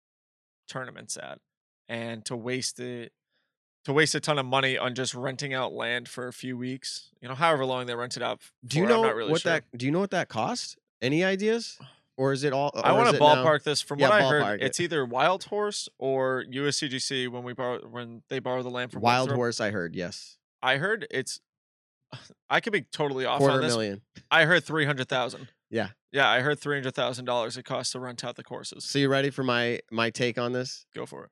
[0.67, 1.39] tournaments at,
[1.87, 3.11] and to waste it
[3.85, 7.09] to waste a ton of money on just renting out land for a few weeks,
[7.21, 8.41] you know, however long they rent it out.
[8.65, 9.53] Do you know not really what sure.
[9.53, 9.63] that?
[9.77, 10.75] Do you know what that costs?
[11.01, 11.79] Any ideas?
[12.17, 12.71] Or is it all?
[12.75, 14.61] I want to it now- ballpark this from Yeah, what I heard.
[14.61, 14.65] it.
[14.65, 19.03] It's either Wild Horse or USDGC when we borrow when they borrow the land from
[19.03, 19.37] Wild Winthrop.
[19.37, 19.61] Horse.
[19.61, 21.39] I heard yes, I heard it's.
[22.49, 23.71] I could be totally off quarter on this.
[23.71, 24.01] million.
[24.31, 25.47] I heard three hundred thousand.
[25.69, 25.89] Yeah.
[26.11, 28.85] Yeah, I heard three hundred thousand dollars it costs to rent out the courses.
[28.85, 30.85] So you ready for my my take on this?
[30.95, 31.31] Go for it.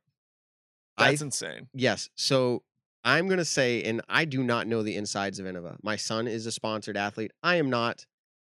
[0.98, 1.68] I That's insane.
[1.74, 2.10] Yes.
[2.16, 2.64] So
[3.04, 5.78] I'm going to say, and I do not know the insides of Innova.
[5.84, 7.32] My son is a sponsored athlete.
[7.44, 8.06] I am not.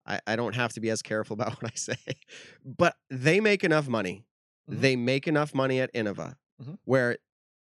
[0.06, 1.96] I, I don't have to be as careful about what I say,
[2.64, 4.24] but they make enough money.
[4.70, 4.80] Mhm.
[4.80, 6.78] They make enough money at Innova Mhm.
[6.84, 7.18] where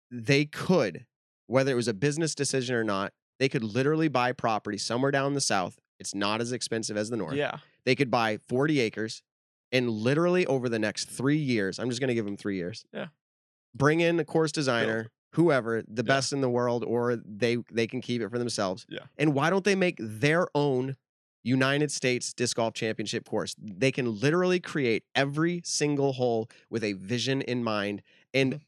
[0.09, 1.05] they could,
[1.47, 5.33] whether it was a business decision or not, they could literally buy property somewhere down
[5.33, 5.79] the south.
[5.99, 7.59] It's not as expensive as the north Yeah.
[7.85, 9.23] They could buy 40 acres
[9.71, 12.83] and literally over the next three years i'm just going to give them three years
[12.93, 13.07] Yeah.
[13.73, 16.07] bring in a course designer whoever the Yeah.
[16.13, 19.05] best in the world or they they can keep it for themselves Yeah.
[19.17, 20.97] and why don't they make their own
[21.43, 26.93] united states disc golf championship course they can literally create every single hole with a
[26.93, 28.01] vision in mind
[28.33, 28.61] and Mhm.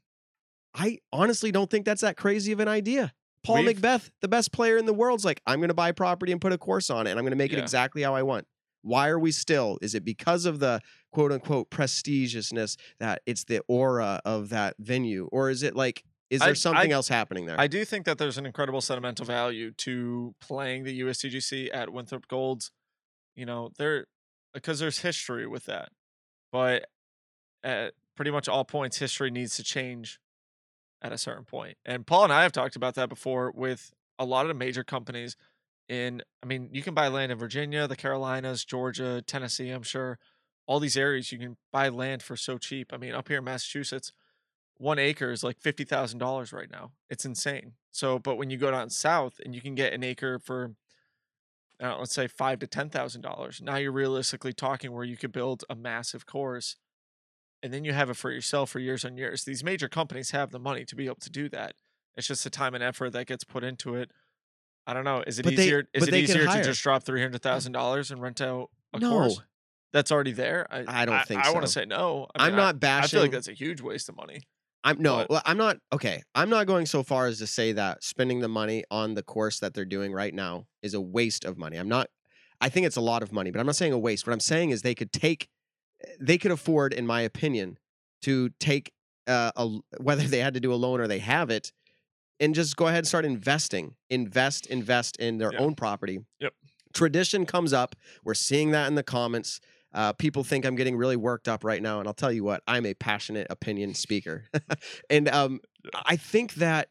[0.75, 3.13] i honestly don't think that's that crazy of an idea
[3.43, 6.31] paul We've- McBeth the best player in the world's like i'm going to buy property
[6.31, 8.23] and put a course on it and i'm going to make it exactly how i
[8.23, 8.47] want
[8.83, 10.79] why are we still is it because of the
[11.11, 16.41] quote unquote prestigiousness that it's the aura of that venue or is it like is
[16.41, 19.25] I- there something I- else happening there I do think that there's an incredible sentimental
[19.25, 22.71] value to playing the USDGC at Winthrop Golds.
[23.35, 24.05] You know, there
[24.53, 25.89] because there's history with that,
[26.51, 26.85] but
[27.63, 30.19] at pretty much all points, history needs to change
[31.01, 31.77] at a certain point.
[31.85, 34.83] And Paul and I have talked about that before with a lot of the major
[34.83, 35.35] companies.
[35.89, 39.69] In, I mean, you can buy land in Virginia, the Carolinas, Georgia, Tennessee.
[39.69, 40.17] I'm sure
[40.65, 42.91] all these areas you can buy land for so cheap.
[42.93, 44.13] I mean, up here in Massachusetts,
[44.77, 46.91] one acre is like fifty thousand dollars right now.
[47.09, 47.73] It's insane.
[47.91, 50.71] So, but when you go down south and you can get an acre for,
[51.81, 55.31] uh, let's say five to ten thousand dollars, now you're realistically talking where you could
[55.31, 56.77] build a massive course,
[57.61, 59.43] and then you have it for yourself for years and years.
[59.43, 61.75] These major companies have the money to be able to do that.
[62.15, 64.11] It's just the time and effort that gets put into it.
[64.85, 65.23] I don't know.
[65.25, 65.87] Is it But they- easier?
[65.93, 69.09] is it easier to just drop three hundred thousand dollars and rent out a No.
[69.09, 69.41] course
[69.93, 70.67] that's already there?
[70.71, 72.27] I don't think I want to say no.
[72.35, 74.41] I mean, I- not I bashing feel like that's a huge waste of money.
[74.85, 76.21] I'm no, But- well, I'm not okay.
[76.35, 79.59] I'm not going so far as to say that spending the money on the course
[79.59, 81.77] that they're doing right now is a waste of money.
[81.77, 82.09] I'm not
[82.59, 84.25] I think it's a lot of money, but I'm not saying a waste.
[84.27, 85.49] What I'm saying is they could take
[86.19, 87.77] they could afford in my opinion
[88.23, 88.91] to take
[89.27, 89.67] uh, a
[90.01, 91.71] whether they had to do a loan or they have it
[92.39, 93.95] and just go ahead and start investing.
[94.09, 95.59] Invest invest in their Yeah.
[95.59, 96.19] own property.
[96.39, 96.53] Yep.
[96.93, 97.95] Tradition comes up.
[98.23, 99.59] We're seeing that in the comments.
[99.93, 102.63] Uh, people think I'm getting really worked up right now, and I'll tell you what,
[102.67, 104.45] I'm a passionate opinion speaker,
[105.09, 105.59] and um,
[106.05, 106.89] I think that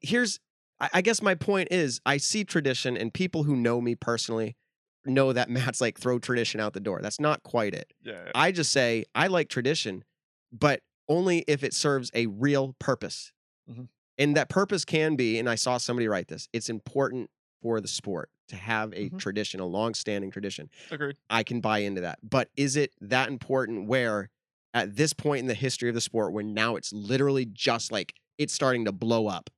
[0.00, 0.38] here's,
[0.80, 4.56] I guess my point is, I see tradition, and people who know me personally
[5.04, 7.00] know that Matt's like throw tradition out the door.
[7.02, 7.92] That's not quite it.
[8.04, 8.30] Yeah.
[8.36, 10.04] I just say I like tradition,
[10.52, 13.32] but only if it serves a real purpose.
[13.68, 13.88] Mhm.
[14.18, 17.30] And that purpose can be, and I saw somebody write this, it's important
[17.62, 19.18] for the sport to have a Mhm.
[19.18, 20.68] tradition, a long-standing tradition.
[20.90, 21.16] Agreed.
[21.30, 22.18] I can buy into that.
[22.22, 24.30] But is it that important where
[24.74, 28.14] at this point in the history of the sport when now it's literally just like
[28.38, 29.48] it's starting to blow up?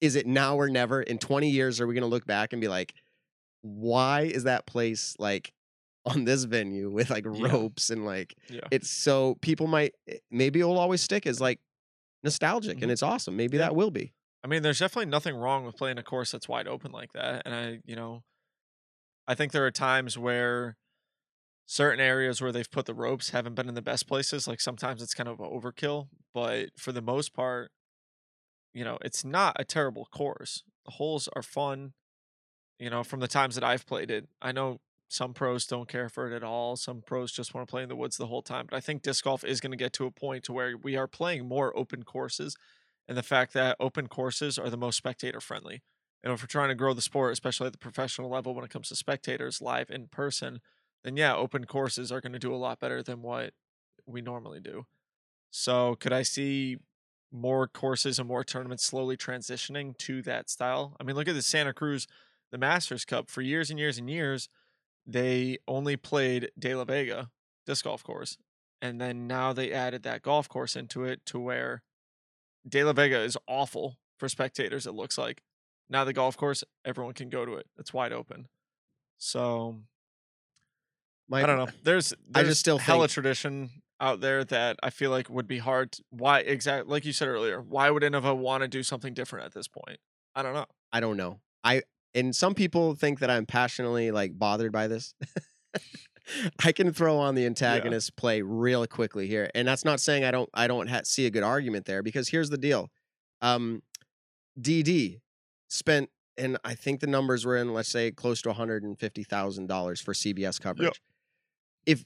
[0.00, 1.02] Is it now or never?
[1.02, 2.94] In 20 years, are we going to look back and be like,
[3.62, 5.52] why is that place like
[6.06, 7.52] on this venue with like Yeah.
[7.52, 8.60] ropes and like Yeah.
[8.70, 11.60] it's so people might eh, maybe it'll always stick as like
[12.22, 12.82] nostalgic Mhm.
[12.82, 13.36] and it's awesome.
[13.36, 13.64] Maybe Yeah.
[13.64, 14.14] that will be.
[14.42, 17.42] I mean, there's definitely nothing wrong with playing a course that's wide open like that.
[17.44, 18.24] And I, you know,
[19.26, 20.76] I think there are times where
[21.66, 24.48] certain areas where they've put the ropes haven't been in the best places.
[24.48, 27.70] Like sometimes it's kind of overkill, but for the most part,
[28.72, 30.64] you know, it's not a terrible course.
[30.84, 31.92] The holes are fun.
[32.78, 34.80] You know, from the times that I've played it, I know
[35.10, 36.76] some pros don't care for it at all.
[36.76, 38.66] Some pros just want to play in the woods the whole time.
[38.70, 40.96] But I think disc golf is going to get to a point to where we
[40.96, 42.56] are playing more open courses
[43.08, 45.82] and the fact that open courses are the most spectator friendly.
[46.22, 48.70] And if we're trying to grow the sport, especially at the professional level when it
[48.70, 50.60] comes to spectators live in person,
[51.02, 53.52] then yeah, open courses are going to do a lot better than what
[54.06, 54.86] we normally do.
[55.50, 56.76] So could I see
[57.32, 60.96] more courses and more tournaments slowly transitioning to that style?
[61.00, 62.06] I mean, look at the Santa Cruz,
[62.52, 63.28] the Masters Cup.
[63.28, 64.48] For years and years and years,
[65.12, 67.30] they only played De La Vega
[67.66, 68.36] disc golf course.
[68.82, 71.82] And then now they added that golf course into it to where
[72.68, 75.42] De La Vega is awful for spectators, it looks like.
[75.88, 77.66] Now the golf course, everyone can go to it.
[77.78, 78.48] It's wide open.
[79.18, 79.80] So
[81.28, 81.68] My, I don't know.
[81.82, 83.70] There's I there's just still hella think- tradition
[84.00, 85.92] out there that I feel like would be hard.
[85.92, 86.90] To, why exactly?
[86.90, 89.98] Like you said earlier, why would Innova want to do something different at this point?
[90.34, 90.64] I don't know.
[90.92, 91.40] I don't know.
[91.62, 91.82] I
[92.14, 95.14] and some people think that I'm passionately like bothered by this.
[96.64, 100.30] I can throw on the antagonist play real quickly here, and that's not saying I
[100.30, 102.90] don't I don't ha- see a good argument there because here's the deal.
[103.40, 103.82] Um,
[104.60, 105.20] DD
[105.68, 108.98] spent, and I think the numbers were in let's say close to one hundred and
[108.98, 111.00] fifty thousand dollars for CBS coverage.
[111.86, 112.04] If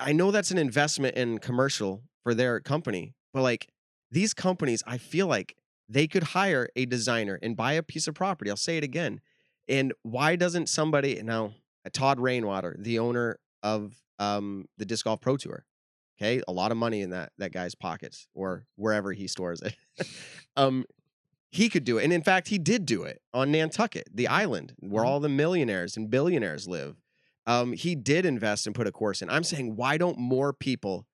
[0.00, 3.68] I know that's an investment in commercial for their company, but like
[4.10, 5.56] these companies, I feel like
[5.88, 8.50] they could hire a designer and buy a piece of property.
[8.50, 9.20] I'll say it again.
[9.70, 11.54] And why doesn't somebody now
[11.92, 15.64] Todd Rainwater, the owner of um, the disc golf pro tour,
[16.20, 19.74] okay, a lot of money in that that guy's pockets or wherever he stores it.
[20.56, 20.84] um,
[21.52, 24.74] he could do it, and in fact, he did do it on Nantucket, the island
[24.78, 25.08] where Mhm.
[25.08, 27.00] all the millionaires and billionaires live.
[27.46, 29.30] Um, he did invest and put a course in.
[29.30, 31.06] I'm saying, why don't more people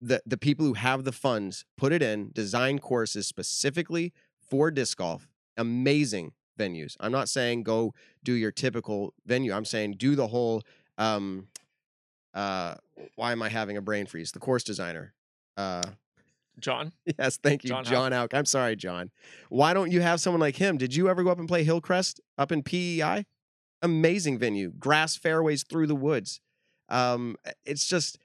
[0.00, 4.98] the the people who have the funds put it in design courses specifically for disc
[4.98, 5.26] golf
[5.56, 6.96] amazing venues.
[7.00, 7.92] I'm not saying go
[8.24, 10.62] do your typical venue i'm saying do the whole
[10.98, 11.46] um
[12.34, 12.74] uh
[13.14, 14.32] why am i having a brain freeze?
[14.32, 15.14] The course designer
[15.56, 15.82] uh
[16.58, 16.92] John.
[17.18, 18.12] yes thank you John john.
[18.12, 18.34] Houck.
[18.34, 19.10] i'm sorry john.
[19.48, 20.78] Why don't you have someone like him?
[20.78, 23.24] Did you ever go up and play hillcrest up in pei
[23.82, 26.40] amazing venue grass fairways through the woods.
[26.88, 28.18] Um it's just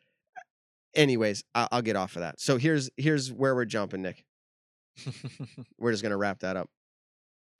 [0.95, 2.39] anyways I- i'll get off of that.
[2.39, 4.23] So here's here's where we're jumping nick.
[5.79, 6.69] We're just gonna wrap that up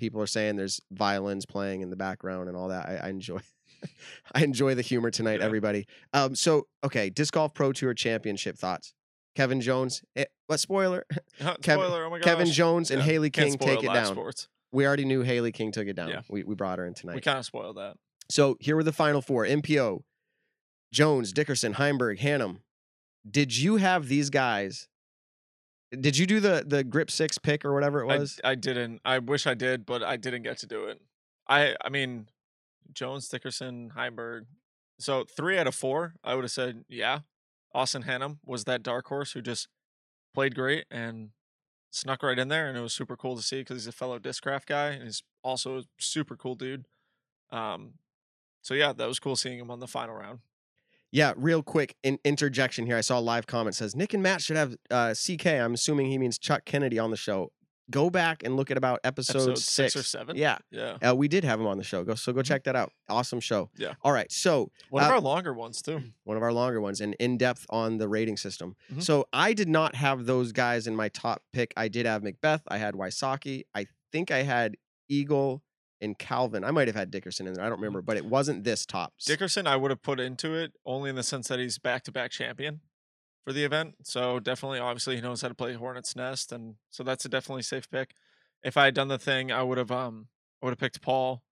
[0.02, 3.38] people are saying there's violins playing in the background and all that i, I enjoy
[4.34, 5.45] i enjoy the humor tonight Yeah.
[5.45, 8.95] everybody um so okay disc golf pro tour championship thoughts
[9.36, 11.06] kevin jones eh, what spoiler
[11.40, 12.26] Kevin- Spoiler, oh my gosh.
[12.26, 14.48] kevin jones and Yeah, hailey king take it down Sports.
[14.72, 16.22] we already knew hailey king took it down Yeah.
[16.30, 17.95] we, we brought her in tonight We kind of spoiled that.
[18.28, 20.02] so here were the final four mpo
[20.91, 22.57] jones dickerson heimberg hannum
[23.30, 24.88] did you have these guys
[25.99, 29.01] did you do the the grip six pick or whatever it was I didn't.
[29.03, 31.01] I wish I did, but I didn't get to do it.
[31.47, 32.27] I I mean,
[32.93, 34.45] Jones, Dickerson, Heimberg.
[34.99, 37.19] So three out of four, I would have said yeah.
[37.73, 39.69] Austin Hannum was that dark horse who just
[40.34, 41.30] played great and
[41.89, 44.19] snuck right in there, and it was super cool to see because he's a fellow
[44.19, 46.85] discraft guy and he's also a super cool dude.
[47.49, 47.93] Um,
[48.61, 50.39] so yeah, that was cool seeing him on the final round.
[51.11, 52.95] Yeah, real quick in- interjection here.
[52.97, 55.45] I saw a live comment says Nick and Matt should have uh, CK.
[55.47, 57.51] I'm assuming he means Chuck Kennedy on the show.
[57.89, 59.93] Go back and look at about episode, Episode six.
[59.93, 60.38] six or seven?
[60.38, 62.05] Yeah, Yeah, uh, we did have him on the show.
[62.05, 62.93] Go so go check that out.
[63.09, 63.69] Awesome show.
[63.75, 63.95] Yeah.
[64.01, 64.31] All right.
[64.31, 66.01] So one of Uh, our longer ones too.
[66.23, 68.77] one of our longer ones and in depth on the rating system.
[68.93, 69.03] Mhm.
[69.03, 71.73] So I did not have those guys in my top pick.
[71.75, 72.61] I did have McBeth.
[72.69, 73.63] I had Wysocki.
[73.75, 74.77] I think I had
[75.09, 75.61] Eagle
[76.02, 76.64] and Calvin.
[76.64, 77.64] I might have had Dickerson in there.
[77.64, 79.14] I don't remember, but it wasn't this top.
[79.26, 82.11] Dickerson, I would have put into it only in the sense that he's back to
[82.11, 82.82] back champion
[83.45, 83.95] for the event.
[84.03, 87.64] So definitely, obviously, he knows how to play Hornet's Nest, and so that's a definitely
[87.64, 88.15] safe pick.
[88.64, 90.28] If I had done the thing, I would have um
[90.61, 91.44] I would have picked Paul.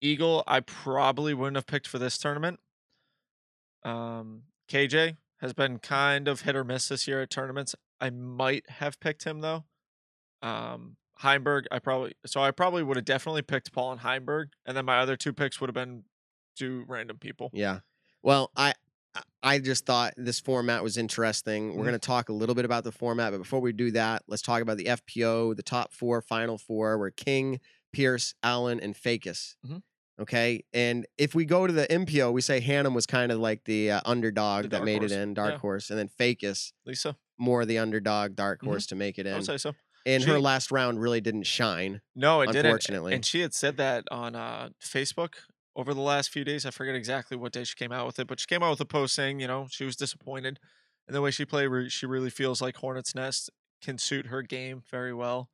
[0.00, 2.58] Eagle, I probably wouldn't have picked for this tournament.
[3.82, 7.74] Um, KJ has been kind of hit or miss this year at tournaments.
[8.00, 9.64] I might have picked him though.
[10.42, 14.76] Um, Heimberg, I probably so I probably would have definitely picked Paul and Heimberg, and
[14.76, 16.04] then my other two picks would have been
[16.56, 17.50] two random people.
[17.52, 17.80] Yeah.
[18.22, 18.74] Well, I
[19.14, 21.70] I- I just thought this format was interesting.
[21.74, 21.86] We're Mhm.
[21.88, 24.40] going to talk a little bit about the format, but before we do that, let's
[24.42, 27.58] talk about the FPO, the top four, final four, where King,
[27.92, 29.56] Pierce, Allen, and Fajkus.
[29.66, 29.82] Mhm.
[30.20, 33.64] Okay, and if we go to the MPO, we say Hannum was kind of like
[33.64, 35.10] the uh, underdog The that made horse.
[35.10, 35.58] it in, dark Yeah.
[35.58, 38.66] horse, and then Fajkus Lisa, more the underdog, dark Mhm.
[38.66, 39.36] horse to make it I in.
[39.38, 39.74] would say so.
[40.06, 42.00] And her last round really didn't shine.
[42.16, 42.66] No, it didn't.
[42.66, 43.14] Unfortunately.
[43.14, 45.34] And she had said that on uh, Facebook
[45.76, 46.64] over the last few days.
[46.64, 48.80] I forget exactly what day she came out with it, but she came out with
[48.80, 50.58] a post saying, you know, she was disappointed
[51.06, 51.92] in the way she played.
[51.92, 53.50] She really feels like Hornets Nest
[53.82, 55.50] can suit her game very well,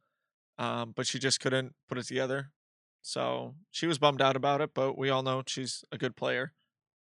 [0.59, 2.51] um, but she just couldn't put it together.
[3.03, 6.53] So she was bummed out about it, but we all know she's a good player.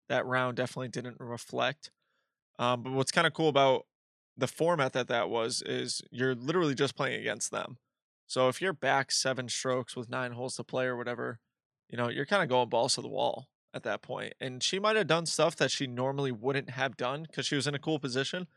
[0.10, 1.92] That round definitely didn't reflect.
[2.60, 3.86] Um, but what's kind of cool about
[4.38, 7.78] the format that that was is you're literally just playing against them.
[8.28, 11.40] So if you're back seven strokes with nine holes to play or whatever,
[11.90, 14.34] you know, you're kind of going balls to the wall at that point.
[14.40, 17.68] And she might have done stuff that she normally wouldn't have done because she was
[17.68, 18.48] in a cool position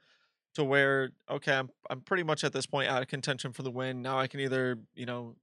[0.54, 3.70] to where, okay, I'm I'm pretty much at this point out of contention for the
[3.70, 4.00] win.
[4.00, 5.36] Now I can either, you know,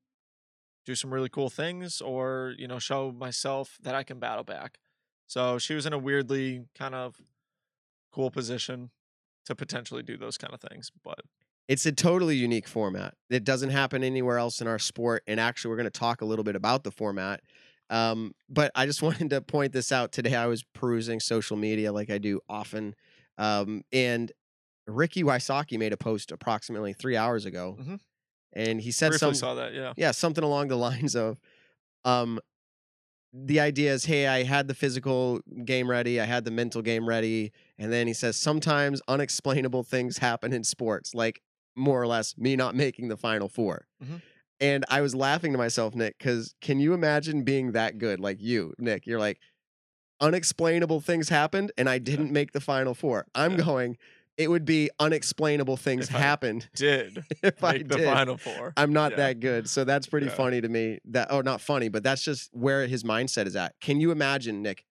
[0.86, 4.80] do some really cool things or, you know, show myself that I can battle back.
[5.28, 7.22] So she was in a weirdly kind of
[8.12, 8.92] cool position
[9.46, 10.92] to potentially do those kind of things.
[11.04, 11.20] But
[11.68, 13.16] It's a totally unique format.
[13.30, 15.24] It doesn't happen anywhere else in our sport.
[15.28, 17.42] And actually, we're going to talk a little bit about the format.
[17.90, 20.36] Um, but I just wanted to point this out today.
[20.36, 22.96] I was perusing social media like I do often.
[23.38, 24.32] Um, and
[24.88, 27.78] Ricky Wysocki made a post approximately three hours ago.
[27.80, 28.00] Mhm.
[28.56, 29.94] And he said briefly some, saw that, yeah.
[29.98, 31.40] yeah, something along the lines of,
[32.06, 32.40] um,
[33.34, 37.08] the idea is, hey, I had the physical game ready, I had the mental game
[37.10, 37.52] ready,
[37.84, 41.42] and then he says sometimes unexplainable things happen in sports, like
[41.76, 44.22] more or less me not making the final 4 Mhm.
[44.60, 48.20] And I was laughing to myself, Nick, because can you imagine being that good?
[48.22, 49.40] Like you, Nick, you're like,
[50.22, 53.26] unexplainable things happened and I didn't make the final four.
[53.36, 53.66] I'm Yeah.
[53.66, 53.98] going,
[54.38, 58.06] it would be unexplainable things If I happened Did if I make the did.
[58.06, 58.74] final four.
[58.78, 59.18] I'm not Yeah.
[59.18, 59.70] that good.
[59.70, 60.36] So that's pretty Yeah.
[60.36, 61.00] funny to me.
[61.06, 63.76] That oh not funny, but that's just where his mindset is at.
[63.82, 64.86] Can you imagine, Nick,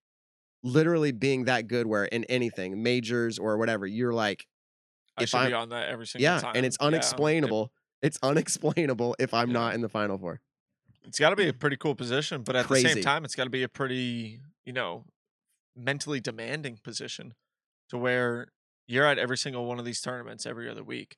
[0.62, 4.46] literally being that good where in anything, majors or whatever, you're like,
[5.16, 6.52] I should I'm- on that every single yeah, time.
[6.56, 7.72] and it's Yeah, unexplainable.
[8.00, 9.54] It's unexplainable if I'm Yeah.
[9.54, 10.40] not in the final four.
[11.04, 11.58] It's got to be a mm.
[11.58, 14.72] pretty cool position, but at the same time, it's got to be a pretty, you
[14.72, 15.04] know,
[15.76, 17.34] mentally demanding position
[17.88, 18.48] to where
[18.86, 21.16] you're at every single one of these tournaments every other week.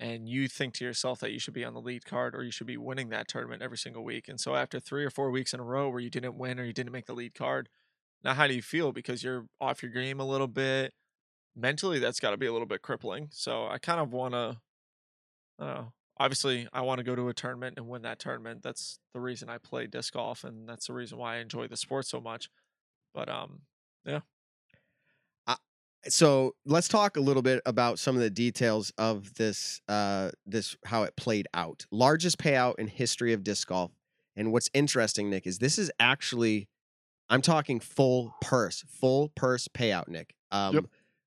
[0.00, 2.50] And you think to yourself that you should be on the lead card or you
[2.50, 4.28] should be winning that tournament every single week.
[4.28, 6.64] And so after three or four weeks in a row where you didn't win or
[6.64, 7.68] you didn't make the lead card,
[8.24, 8.92] now how do you feel?
[8.92, 10.92] Because you're off your game a little bit.
[11.54, 13.28] Mentally, that's got to be a little bit crippling.
[13.30, 14.56] So I kind of want to,
[15.60, 15.92] I don't know.
[16.18, 18.62] Obviously, I want to go to a tournament and win that tournament.
[18.62, 21.76] That's the reason I play disc golf, and that's the reason why I enjoy the
[21.76, 22.48] sport so much.
[23.12, 23.62] But um,
[24.04, 24.20] yeah.
[26.08, 30.76] so let's talk a little bit about some of the details of this uh this
[30.84, 33.92] how it played out largest payout in history of disc golf
[34.36, 36.68] and what's interesting nick is this is actually
[37.28, 40.74] i'm talking full purse full purse payout nick um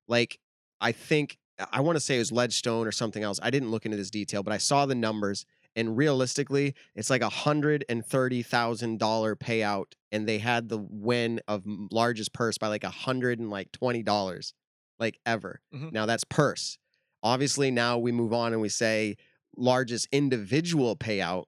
[0.06, 0.38] like
[0.80, 1.38] i think
[1.72, 4.10] i want to say it was ledgestone or something else i didn't look into this
[4.10, 5.44] detail but i saw the numbers
[5.76, 10.78] and realistically it's like a hundred and thirty thousand dollar payout and they had the
[10.78, 11.62] win of
[11.92, 14.54] largest purse by like a hundred and like twenty dollars
[14.98, 15.60] like ever.
[15.72, 15.92] Mhm.
[15.92, 16.78] Now that's purse.
[17.22, 19.16] Obviously, now we move on and we say
[19.56, 21.44] largest individual payout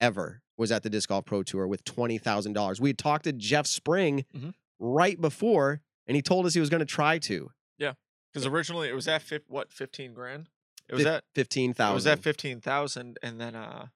[0.00, 2.80] ever was at the Disc Golf Pro Tour with twenty thousand dollars.
[2.80, 4.54] We had talked to Jeff Spring Mhm.
[4.78, 7.94] right before, and he told us he was going to try to Yeah.
[8.32, 10.48] because originally it was at fif- what fifteen grand.
[10.88, 11.92] It was Fif- at 15,000.
[11.92, 13.86] it was at fifteen thousand, and then uh,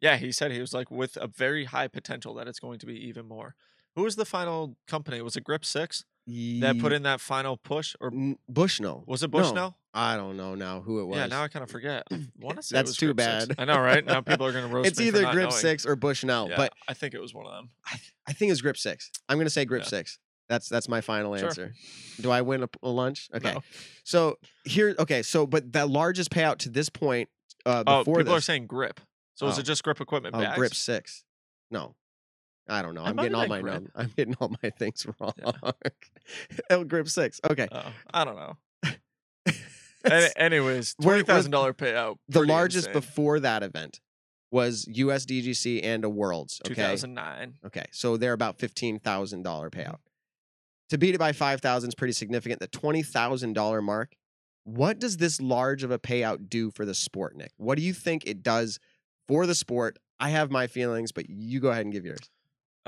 [0.00, 2.86] yeah, he said he was like with a very high potential that it's going to
[2.86, 3.54] be even more.
[3.96, 5.20] Who was the final company?
[5.20, 6.04] Was it Grip Six
[6.60, 8.12] that put in that final push, or
[8.48, 9.04] Bushnell.
[9.06, 9.76] was it No, Bushnell?
[9.94, 11.16] I don't know now who it was.
[11.16, 12.04] Yeah, now I kind of forget.
[12.12, 13.46] I want to say it That's was too Grip Six.
[13.46, 13.54] bad.
[13.58, 14.04] I know, right?
[14.04, 15.50] Now people are gonna roast it's either Grip knowing.
[15.52, 17.70] Six or Bushnell, Yeah, but I think it was one of them.
[17.86, 17.96] I,
[18.28, 19.10] I think it's Grip Six.
[19.28, 19.88] I'm going to say Grip Yeah.
[19.88, 20.18] Six.
[20.48, 21.48] That's that's my final Sure.
[21.48, 21.74] answer.
[22.20, 23.28] Do I win a, a lunch?
[23.34, 23.52] Okay.
[23.54, 23.62] No.
[24.04, 25.22] So here, okay.
[25.22, 27.28] So, but the largest payout to this point,
[27.66, 29.00] uh, Oh, before people are saying grip.
[29.34, 29.60] So is Oh.
[29.60, 30.56] it just grip equipment oh, bags?
[30.56, 31.24] grip six.
[31.70, 31.94] No,
[32.68, 33.04] I don't know.
[33.04, 33.60] I'm getting all my.
[33.94, 35.32] I'm getting all my things wrong.
[35.38, 35.70] Yeah.
[36.70, 37.40] oh, grip six.
[37.48, 37.68] Okay.
[37.72, 38.56] Oh, I don't know.
[40.04, 42.16] Any, anyways, twenty thousand dollar payout.
[42.28, 42.92] the largest insane.
[42.92, 44.00] before that event
[44.50, 46.60] was USDGC and a Worlds.
[46.64, 46.82] two Okay.
[46.82, 47.54] thousand nine.
[47.66, 49.90] Okay, so they're about fifteen thousand dollar mm-hmm.
[49.90, 49.98] payout.
[50.90, 52.60] To beat it by five thousand is pretty significant.
[52.60, 54.14] The twenty thousand dollar mark.
[54.64, 57.52] What does this large of a payout do for the sport, Nick?
[57.56, 58.78] What do you think it does
[59.26, 59.98] for the sport?
[60.20, 62.30] I have my feelings, but you go ahead and give yours.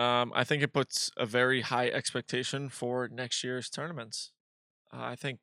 [0.01, 4.33] Um, I think it puts a very high expectation for next year's tournaments.
[4.91, 5.41] Uh, I think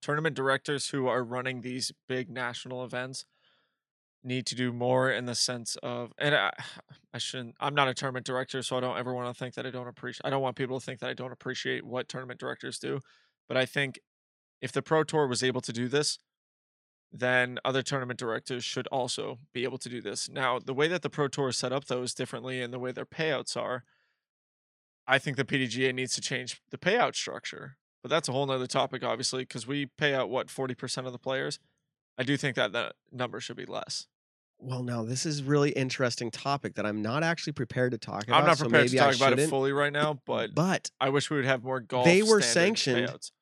[0.00, 3.26] tournament directors who are running these big national events
[4.24, 6.50] need to do more in the sense of, and I,
[7.12, 7.56] I shouldn't.
[7.60, 9.88] I'm not a tournament director, so I don't ever want to think that I don't
[9.88, 10.22] appreciate.
[10.24, 13.00] I don't want people to think that I don't appreciate what tournament directors do.
[13.48, 14.00] But I think
[14.62, 16.18] if the Pro Tour was able to do this,
[17.12, 20.28] then other tournament directors should also be able to do this.
[20.28, 22.78] Now, the way that the Pro Tour is set up, though, is differently, and the
[22.78, 23.84] way their payouts are.
[25.06, 28.68] I think the PDGA needs to change the payout structure, but that's a whole nother
[28.68, 31.58] topic, obviously, because we pay out what forty percent of the players.
[32.16, 34.06] I do think that that number should be less.
[34.62, 38.40] Well, now this is really interesting topic that I'm not actually prepared to talk about.
[38.42, 40.90] I'm not so prepared to maybe I talk about it fully right now, but But
[41.00, 42.04] I wish we would have more golf.
[42.04, 43.32] They were sanctioned Payouts.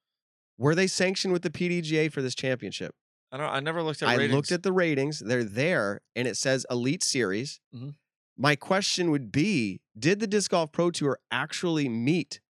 [0.57, 2.95] were they sanctioned with the PDGA for this championship?
[3.31, 3.51] I don't.
[3.51, 4.09] I never looked at.
[4.09, 4.35] I ratings.
[4.35, 5.21] looked at the ratings.
[5.21, 7.61] They're there, and it says Elite Series.
[7.75, 7.95] Mhm.
[8.37, 12.41] My question would be: Did the Disc Golf Pro Tour actually meet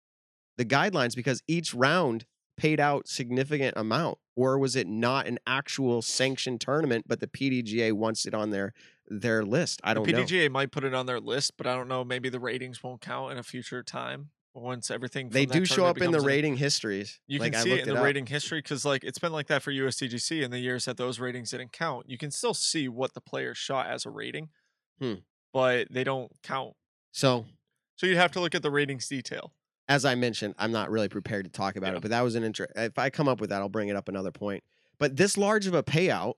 [0.57, 1.17] the guidelines?
[1.17, 2.27] Because each round
[2.57, 7.07] paid out significant amount, or was it not an actual sanctioned tournament?
[7.09, 8.73] But the PDGA wants it on their
[9.09, 9.81] their list.
[9.83, 10.19] I don't the know.
[10.25, 12.05] PDGA might put it on their list, but I don't know.
[12.05, 15.29] Maybe the ratings won't count in a future time once everything.
[15.29, 17.21] They do show up in the an- rating histories.
[17.27, 18.05] You Like, can see it in the up.
[18.05, 21.21] rating history because, like, it's been like that for USDGC in the years that those
[21.21, 22.09] ratings didn't count.
[22.09, 24.49] You can still see what the player shot as a rating,
[25.01, 25.15] Hmm.
[25.53, 26.75] but they don't count.
[27.13, 27.47] So
[27.97, 29.53] So you'd have to look at the ratings detail.
[29.89, 31.97] as I mentioned, I'm not really prepared to talk about Yeah.
[31.97, 32.73] it, but that was an interest.
[32.77, 34.63] If I come up with that, I'll bring it up another point.
[34.99, 36.35] But this large of a payout,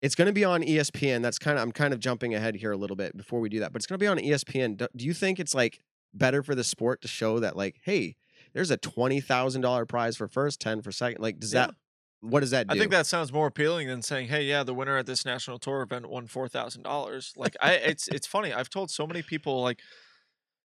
[0.00, 1.22] it's going to be on ESPN.
[1.22, 3.60] That's kind of I'm kind of jumping ahead here a little bit before we do
[3.60, 4.76] that, but it's going to be on ESPN.
[4.96, 5.80] Do you think it's like
[6.14, 8.16] better for the sport to show that like, hey,
[8.52, 11.22] there's a twenty thousand dollar prize for first, ten for second?
[11.22, 11.66] Like, does Yeah.
[11.66, 11.74] that
[12.20, 12.74] what does that do?
[12.74, 15.58] I think that sounds more appealing than saying, "Hey, yeah, the winner at this national
[15.58, 18.52] tour event won four thousand dollars." Like, I it's it's funny.
[18.52, 19.80] I've told so many people, like,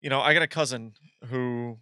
[0.02, 0.94] you know, I got a cousin
[1.30, 1.80] who,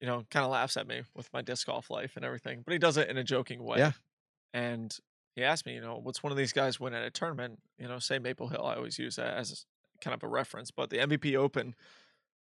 [0.00, 2.72] you know, kind of laughs at me with my disc golf life and everything, but
[2.72, 3.78] he does it in a joking way.
[3.78, 3.92] Yeah.
[4.54, 4.96] and
[5.34, 7.58] he asked me, you know, what's one of these guys win at a tournament?
[7.78, 8.64] You know, say Maple Hill.
[8.64, 9.66] I always use that as
[10.00, 11.74] kind of a reference, but the MVP Open,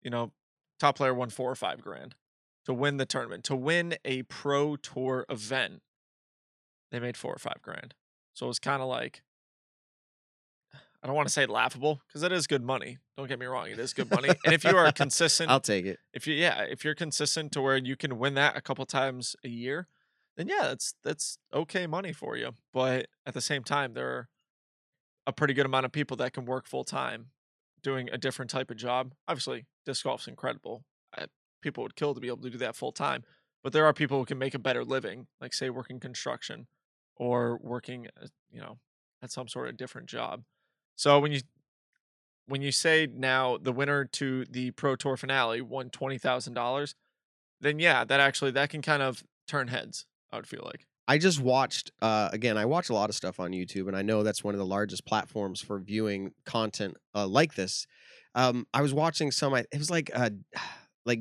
[0.02, 0.32] you know,
[0.80, 2.16] top player won four or five grand
[2.66, 3.44] to win the tournament.
[3.46, 5.82] To win a pro tour event,
[6.92, 7.94] they made four or five grand.
[8.34, 9.24] So it was kind of like,
[11.04, 13.00] I don't want to say laughable because it is good money.
[13.18, 14.30] Don't get me wrong, it is good money.
[14.46, 16.00] and if you are consistent, I'll take it.
[16.14, 19.36] if you yeah, if you're consistent to where you can win that a couple times
[19.44, 19.88] a year,
[20.38, 22.52] then yeah, that's that's okay money for you.
[22.72, 24.30] But at the same time, there are
[25.26, 27.28] a pretty good amount of people that can work full time
[27.84, 29.14] doing a different type of job.
[29.28, 30.84] Obviously, disc golf's incredible.
[31.18, 31.26] I,
[31.62, 33.24] people would kill to be able to do that full time.
[33.64, 36.68] But there are people who can make a better living, like say working construction
[37.16, 38.80] or working, uh, you know,
[39.22, 40.44] at some sort of different job.
[40.96, 41.42] So when you
[42.48, 46.96] when you say now the winner to the Pro Tour finale won twenty thousand dollars,
[47.60, 50.06] then yeah, that actually that can kind of turn heads.
[50.32, 50.88] I would feel like.
[51.12, 52.58] I just watched uh, again.
[52.58, 54.66] I watch a lot of stuff on YouTube, and I know that's one of the
[54.66, 57.86] largest platforms for viewing content uh, like this.
[58.34, 59.54] Um, I was watching some.
[59.54, 60.30] I- It was like uh,
[61.06, 61.20] like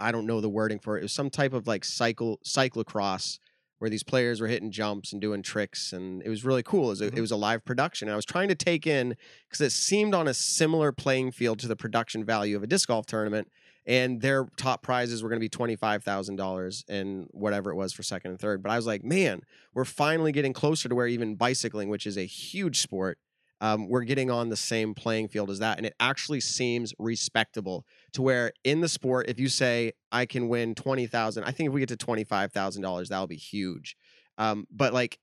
[0.00, 1.00] I don't know the wording for it.
[1.00, 3.38] It was some type of like cycle cyclocross
[3.78, 6.86] where these players were hitting jumps and doing tricks, and it was really cool.
[6.86, 7.20] It was a, it Mhm.
[7.20, 8.08] was a live production.
[8.08, 9.14] And I was trying to take in
[9.48, 12.88] because it seemed on a similar playing field to the production value of a disc
[12.88, 13.46] golf tournament
[13.86, 18.32] and their top prizes were going to be $25,000 and whatever it was for second
[18.32, 18.62] and third.
[18.62, 19.42] But I was like, man,
[19.74, 23.18] we're finally getting closer to where even bicycling, which is a huge sport,
[23.62, 25.76] um, we're getting on the same playing field as that.
[25.76, 30.48] And it actually seems respectable to where in the sport, if you say, I can
[30.48, 33.96] win 20,000, I think if we get to $25,000, that'll be huge.
[34.38, 35.18] Um, but like,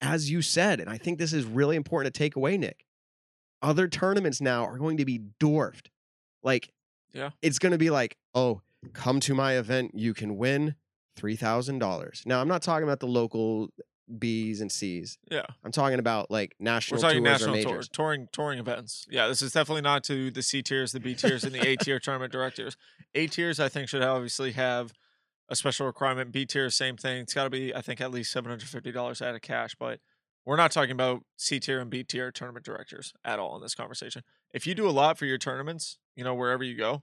[0.00, 2.84] as you said, and I think this is really important to take away, Nick,
[3.62, 5.90] other tournaments now are going to be dwarfed.
[6.42, 6.70] Like,
[7.12, 7.30] Yeah.
[7.42, 8.60] it's going to be like, oh,
[8.92, 10.74] come to my event, you can win
[11.16, 12.22] three thousand dollars.
[12.26, 13.70] Now, I'm not talking about the local
[14.18, 15.18] B's and C's.
[15.30, 15.46] Yeah.
[15.64, 19.06] I'm talking about like We're national talking tours or national tour, touring, touring events.
[19.10, 21.76] Yeah, this is definitely not to the C tiers, the B tiers, and the A
[21.76, 22.76] tier tournament directors.
[23.14, 24.92] A tiers, I think, should obviously have
[25.48, 26.32] a special requirement.
[26.32, 27.22] B tier, same thing.
[27.22, 29.74] It's got to be, I think, at least seven hundred fifty dollars out of cash.
[29.78, 30.00] But
[30.48, 33.74] we're not talking about C tier and B tier tournament directors at all in this
[33.74, 34.22] conversation.
[34.50, 37.02] If you do a lot for your tournaments, you know, wherever you go,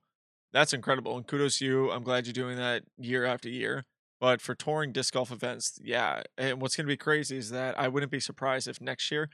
[0.51, 1.15] that's incredible.
[1.15, 1.91] And kudos to you.
[1.91, 3.85] I'm glad you're doing that year after year.
[4.19, 6.23] But for touring disc golf events, yeah.
[6.39, 9.29] And what's going to be crazy is that I wouldn't be surprised if next year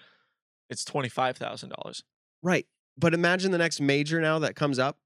[0.70, 2.04] it's twenty five thousand dollars.
[2.44, 2.68] Right.
[2.98, 4.98] But imagine the next major now that comes up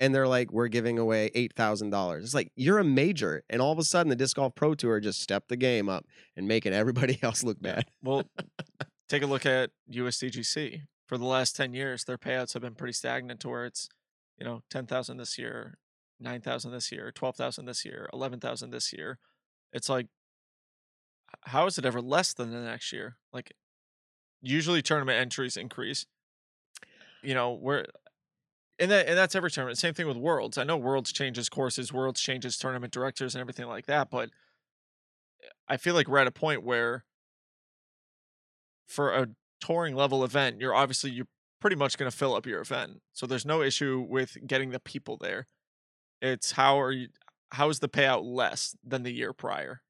[0.00, 2.22] and they're like, we're giving away $8,000.
[2.22, 3.42] It's like, you're a major.
[3.48, 6.04] And all of a sudden, the Disc Golf Pro Tour just stepped the game up
[6.36, 7.86] and making everybody else look bad.
[8.02, 8.24] Well,
[9.08, 10.82] take a look at USDGC.
[11.06, 13.88] For the last ten years, their payouts have been pretty stagnant to where it's,
[14.38, 15.78] you know, ten thousand this year,
[16.18, 19.20] nine thousand this year, twelve thousand this year, eleven thousand this year.
[19.72, 20.08] It's like,
[21.42, 23.18] how is it ever less than the next year?
[23.32, 23.52] Like,
[24.42, 26.06] usually tournament entries increase.
[27.22, 27.86] You know, where
[28.78, 29.78] and that and that's every tournament.
[29.78, 30.58] Same thing with Worlds.
[30.58, 34.30] I know Worlds changes courses, Worlds changes tournament directors and everything like that, but
[35.42, 37.04] eh, I feel like we're at a point where
[38.86, 39.28] for a
[39.60, 41.26] touring level event, you're obviously you're
[41.60, 43.00] pretty much going to fill up your event.
[43.12, 45.46] So there's no issue with getting the people there.
[46.20, 47.08] It's how are you
[47.52, 49.82] how is the payout less than the year prior?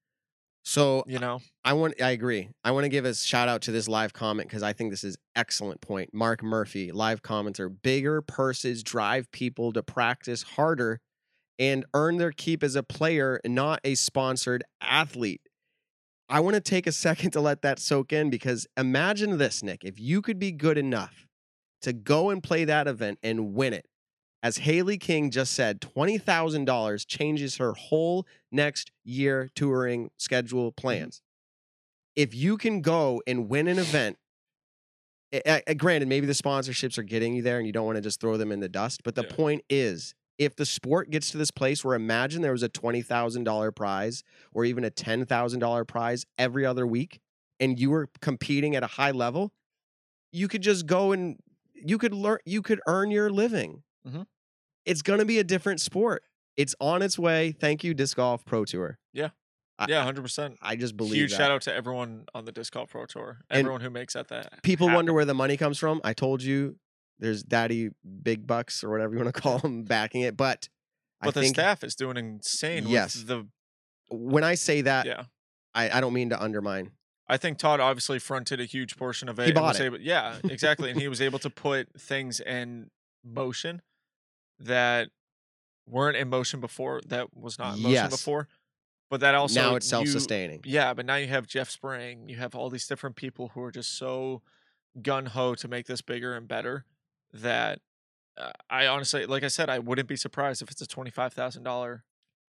[0.67, 1.41] So You know?
[1.65, 2.49] I want I agree.
[2.65, 5.05] I want to give a shout out to this live comment because I think this
[5.05, 6.13] is excellent point.
[6.13, 10.99] Mark Murphy, live commenter, bigger purses drive people to practice harder
[11.57, 15.41] and earn their keep as a player, not a sponsored athlete.
[16.29, 19.85] I want to take a second to let that soak in because imagine this, Nick.
[19.85, 21.27] If you could be good enough
[21.83, 23.87] to go and play that event and win it,
[24.47, 31.21] as Hailey King just said, $20,000 changes her whole next year touring schedule plans.
[32.15, 34.19] If you can go and win an event,
[35.77, 38.37] granted, maybe the sponsorships are getting you there and you don't want to just throw
[38.37, 39.03] them in the dust.
[39.03, 39.35] But the Yeah.
[39.35, 43.73] point is, if the sport gets to this place where imagine there was a $20,000
[43.73, 47.19] prize or even a $10,000 prize every other week
[47.59, 49.53] and you were competing at a high level,
[50.31, 51.41] you could just go and
[51.75, 53.83] you could learn, you could earn your living.
[54.07, 54.27] Mhm.
[54.87, 56.23] It's going to be a different sport.
[56.57, 57.53] It's on its way.
[57.53, 58.99] Thank you, Disc Golf Pro Tour.
[59.13, 59.31] Yeah.
[59.89, 60.57] Yeah, hundred percent.
[60.63, 61.17] I just believe it.
[61.17, 61.37] Huge that.
[61.37, 63.41] shout out to everyone on the Disc Golf Pro Tour.
[63.51, 66.01] And Everyone who makes that that People wonder where the money comes from.
[66.03, 66.77] I told you
[67.19, 67.91] there's daddy
[68.23, 70.35] big bucks or whatever you want to call them backing it.
[70.35, 70.71] But,
[71.21, 73.17] But I the think staff is doing insane Yes.
[73.17, 73.47] with the
[74.09, 75.25] when I say that, yeah.
[75.75, 76.93] I, I don't mean to undermine.
[77.29, 79.47] I think Todd obviously fronted a huge portion of it.
[79.47, 79.83] He bought it.
[79.85, 80.91] Able, yeah, exactly.
[80.91, 82.91] and he was able to put things in
[83.25, 83.83] motion
[84.59, 85.09] that
[85.87, 88.11] weren't in motion before, that was not in motion Yes.
[88.11, 88.49] before.
[89.09, 90.63] But that also now it's self-sustaining.
[90.65, 92.29] Yeah, but now you have Jeff Spring.
[92.29, 94.43] You have all these different people who are just so
[95.01, 96.85] gun ho to make this bigger and better
[97.33, 97.79] that
[98.37, 101.33] uh, I honestly, like I said, I wouldn't be surprised if it's a twenty five
[101.33, 102.03] thousand dollar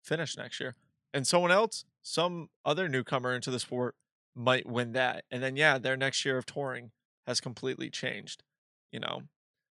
[0.04, 0.76] finish next year.
[1.14, 3.96] And someone else, some other newcomer into the sport,
[4.36, 5.24] might win that.
[5.32, 6.92] And then yeah, their next year of touring
[7.26, 8.44] has completely changed.
[8.92, 9.22] You know,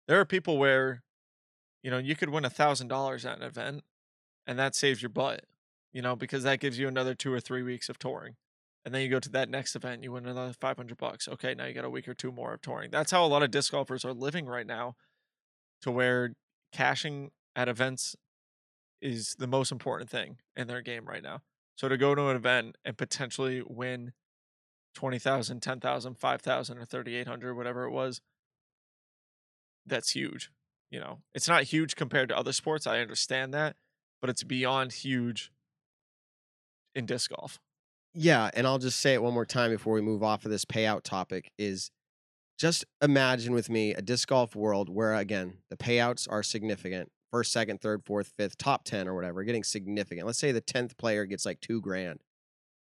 [0.07, 1.03] there are people where,
[1.83, 3.83] you know, you could win a thousand dollars at an event,
[4.47, 5.45] and that saves your butt
[5.91, 8.35] you know, because that gives you another two or three weeks of touring.
[8.85, 11.27] And then you go to that next event, you win another 500 bucks.
[11.27, 12.91] Okay, now you got a week or two more of touring.
[12.91, 14.95] That's how a lot of disc golfers are living right now,
[15.81, 16.33] to where
[16.71, 18.15] cashing at events
[19.01, 21.41] is the most important thing in their game right now.
[21.75, 24.13] So to go to an event and potentially win
[24.95, 28.21] 20,000, 10,000, 5,000 or 3,800, whatever it was,
[29.85, 30.51] that's huge.
[30.91, 32.87] You know, it's not huge compared to other sports.
[32.87, 33.75] I understand that,
[34.21, 35.51] but it's beyond huge
[36.95, 37.59] in disc golf.
[38.13, 40.65] Yeah, and I'll just say it one more time before we move off of this
[40.65, 41.91] payout topic is
[42.57, 47.11] just imagine with me a disc golf world where again, the payouts are significant.
[47.31, 50.25] First, second, third, fourth, fifth, top 10 or whatever, getting significant.
[50.25, 52.21] Let's say the 10th player gets like 2 grand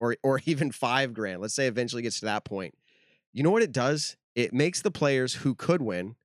[0.00, 1.40] or or even 5 grand.
[1.40, 2.74] Let's say eventually gets to that point.
[3.32, 4.16] You know what it does?
[4.34, 6.16] It makes the players who could win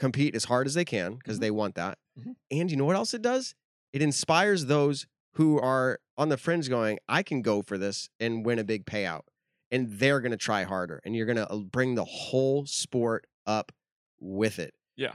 [0.00, 1.40] compete as hard as they can because Mhm.
[1.42, 1.98] they want that.
[2.18, 2.34] Mhm.
[2.50, 3.54] And you know what else it does?
[3.92, 8.44] It inspires those who are on the fringe going, I can go for this and
[8.44, 9.22] win a big payout.
[9.70, 11.00] And they're going to try harder.
[11.04, 13.70] And you're going to bring the whole sport up
[14.18, 14.74] with it.
[14.96, 15.14] Yeah.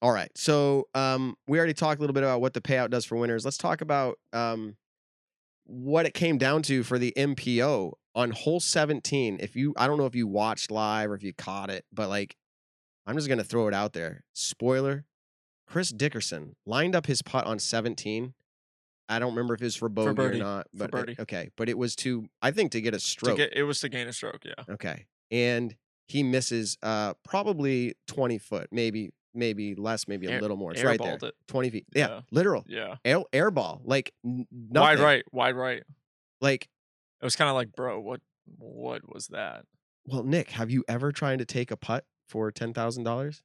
[0.00, 0.30] All right.
[0.36, 3.44] So um, we already talked a little bit about what the payout does for winners.
[3.44, 4.76] Let's talk about um,
[5.64, 9.38] what it came down to for the MPO on hole 17.
[9.40, 12.08] If you, I don't know if you watched live or if you caught it, but
[12.08, 12.36] like,
[13.06, 14.24] I'm just going to throw it out there.
[14.32, 15.04] Spoiler
[15.66, 18.34] Chris Dickerson lined up his putt on 17.
[19.08, 20.38] I don't remember if it was for bogey or birdie.
[20.38, 21.50] not, For but it- okay.
[21.56, 23.36] But it was to, I think, to get a To stroke.
[23.38, 24.64] get, it was to gain a stroke, yeah.
[24.68, 25.06] Okay.
[25.30, 25.74] And
[26.08, 30.72] he misses uh probably 20 foot, maybe maybe less, maybe a little more.
[30.72, 31.16] It's right there.
[31.22, 31.34] it.
[31.48, 31.86] 20 feet.
[31.94, 32.20] Yeah, Yeah.
[32.30, 32.64] literal.
[32.68, 32.96] Yeah.
[33.02, 33.80] Air, air ball.
[33.84, 35.82] Like n- Wide right, wide right.
[36.42, 36.68] Like,
[37.20, 38.20] It was kind of like, bro, what
[38.58, 39.64] what was that?
[40.04, 43.42] well, Nick, have you ever tried to take a putt for $10,000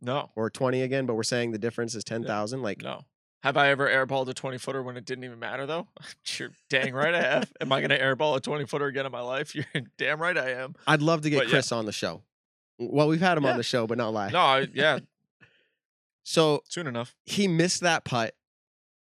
[0.00, 2.62] No, or 20 again, but we're saying the difference is 10,000?
[2.62, 3.02] Like, no.
[3.42, 5.88] Have I ever airballed a 20 footer when it didn't even matter though?
[6.38, 7.52] You're dang right I have.
[7.60, 9.54] Am I gonna airball a 20 footer again in my life?
[9.54, 9.64] You're
[9.98, 10.74] damn right I am.
[10.86, 11.50] I'd love to get But yeah.
[11.52, 12.22] Chris on the show.
[12.78, 13.50] Well, we've had him Yeah.
[13.52, 14.32] on the show, but not live.
[14.32, 15.00] No, I, yeah,
[16.24, 17.14] So soon enough.
[17.24, 18.34] he missed that putt,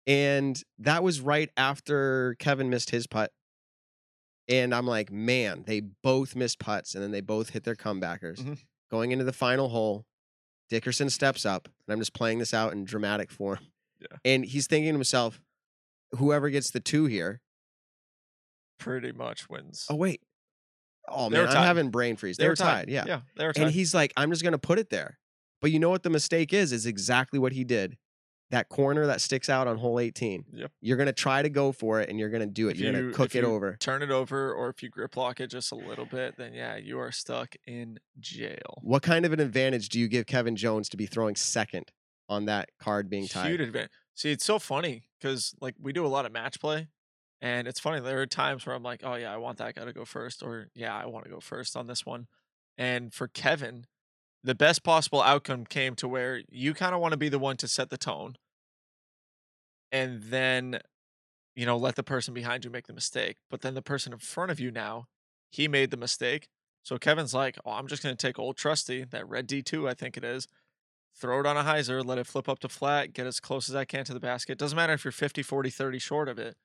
[0.07, 3.33] and that was right after Kevin missed his putt.
[4.49, 8.39] And I'm like, man, they both missed putts, and then they both hit their comebackers.
[8.39, 8.59] Mhm.
[8.91, 10.07] Going into the final hole,
[10.71, 13.59] Dickerson steps up, and I'm just playing this out in dramatic form.
[14.01, 14.19] Yeah.
[14.25, 15.41] And he's thinking to himself,
[16.13, 17.41] whoever gets the two here.
[18.79, 19.87] Pretty much wins.
[19.89, 20.21] Oh wait,
[21.09, 22.37] oh They man, I'm having brain freeze.
[22.37, 22.91] They, were tied.
[22.91, 23.05] Yeah.
[23.07, 23.65] Yeah, they were tied.
[23.65, 25.19] And he's like, I'm just gonna put it there.
[25.63, 26.73] But you know what the mistake is?
[26.73, 27.97] Is exactly what he did.
[28.51, 30.45] That corner that sticks out on hole 18.
[30.53, 30.71] Yep.
[30.81, 32.73] You're gonna try to go for it and you're gonna do it.
[32.73, 33.77] If you're you- gonna cook if it over.
[33.81, 36.77] Turn it over, or if you grip lock it just a little bit, then yeah,
[36.77, 38.79] you are stuck in jail.
[38.83, 41.91] What kind of an advantage do you give Kevin Jones to be throwing second
[42.29, 43.49] on that card being tied?
[43.51, 43.91] Huge advantage.
[44.15, 46.87] See, it's so funny because like we do a lot of match play,
[47.41, 48.01] and it's funny.
[48.01, 50.45] There are times where I'm like, oh yeah, I want that guy to go first,
[50.45, 52.29] or yeah, I want to go first on this one.
[52.79, 53.87] And for Kevin,
[54.47, 57.57] the best possible outcome came to where you kind of want to be the one
[57.59, 58.37] to set the tone,
[59.93, 60.81] and then
[61.55, 63.37] you know let the person behind you make the mistake.
[63.51, 65.07] But then the person in front of you now,
[65.51, 66.49] he made the mistake.
[66.83, 69.95] So Kevin's like, oh, I'm just gonna take old trusty that red D two, I
[69.95, 70.47] think it is
[71.19, 73.75] throw it on a hyzer, let it flip up to flat, get as close as
[73.75, 74.59] I can to the basket.
[74.59, 76.57] Doesn't matter if you're 50, 40, 30 short of it,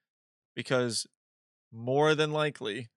[0.56, 1.08] because
[1.72, 2.90] more than likely,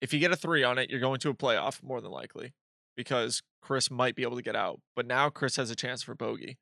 [0.00, 2.52] if you get a three on it, you're going to a playoff, more than likely,
[2.96, 4.80] because Chris might be able to get out.
[4.94, 6.58] But now Chris has a chance for bogey.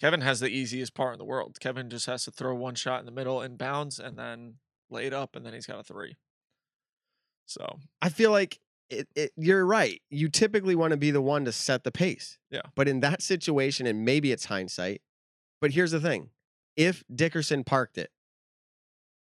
[0.00, 1.58] Kevin has the easiest part in the world.
[1.60, 4.54] Kevin just has to throw one shot in the middle and bounds and then
[4.90, 6.16] lay it up, and then he's got a three.
[7.46, 10.00] So, I feel like it, it, you're right.
[10.10, 12.38] You typically want to be the one to set the pace.
[12.50, 12.62] Yeah.
[12.74, 15.02] But in that situation, and maybe it's hindsight,
[15.60, 16.30] but here's the thing:
[16.76, 18.10] if Dickerson parked it,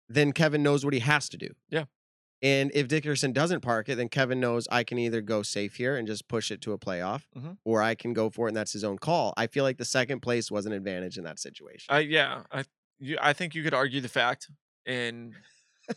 [0.08, 1.48] then Kevin knows what he has to do.
[1.70, 1.84] Yeah.
[2.44, 5.96] And if Dickerson doesn't park it, then Kevin knows I can either go safe here
[5.96, 7.56] and just push it to a playoff, Mhm.
[7.64, 9.32] or I can go for it and that's his own call.
[9.36, 11.86] I feel like the second place was an advantage in that situation.
[11.88, 12.64] I yeah, I
[12.98, 14.50] you I think you could argue the fact
[14.84, 15.34] and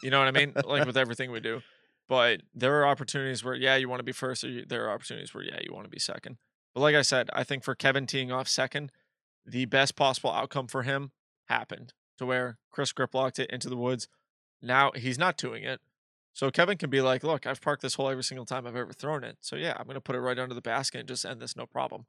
[0.01, 1.61] you know what I mean, like with everything we do.
[2.07, 4.91] But there are opportunities where yeah, you want to be first, or you, there are
[4.91, 6.37] opportunities where yeah, you want to be second.
[6.73, 8.93] But like I said, I think for Kevin teeing off second,
[9.45, 11.11] the best possible outcome for him
[11.49, 14.07] happened to where Chris grip locked it into the woods.
[14.61, 15.81] Now he's not doing it.
[16.37, 18.93] So Kevin can be like, look, I've parked this hole every single time I've ever
[18.93, 19.37] thrown it.
[19.41, 21.55] So yeah, I'm going to put it right under the basket and just end this
[21.55, 22.05] no problem.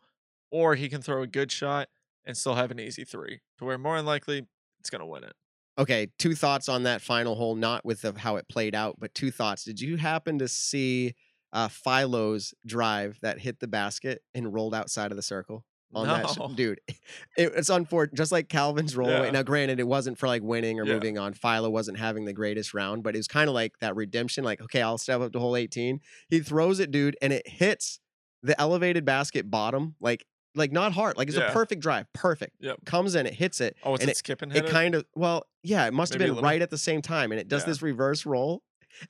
[0.50, 1.88] Or he can throw a good shot
[2.26, 4.46] and still have an easy three to where more than likely
[4.80, 5.32] it's going to win it.
[5.78, 9.14] Okay, two thoughts on that final hole, not with the, how it played out, but
[9.14, 9.64] two thoughts.
[9.64, 11.14] Did you happen to see
[11.55, 15.64] uh, Philo's drive that hit the basket and rolled outside of the circle?
[15.94, 16.81] On that sh- dude.
[17.36, 19.27] It, it's unfortunate, just like Calvin's roll away.
[19.27, 19.31] Yeah.
[19.31, 20.94] Now, granted, it wasn't for like winning or Yeah.
[20.94, 21.32] moving on.
[21.35, 24.44] Philo wasn't having the greatest round, but it was kind of like that redemption.
[24.44, 26.01] Like, okay, I'll step up to hole 18.
[26.28, 28.01] He throws it, dude, and it hits
[28.43, 30.24] the elevated basket bottom, like,
[30.55, 31.16] like not hard.
[31.16, 32.56] Like it's a perfect drive, perfect.
[32.60, 32.85] Yep.
[32.85, 33.77] Comes in, it hits it.
[33.85, 34.70] Oh, it's and it, skip and it it?
[34.70, 37.31] kind of well, yeah, it must have Maybe a been right at the same time,
[37.32, 37.66] and it does Yeah.
[37.66, 38.62] this reverse roll,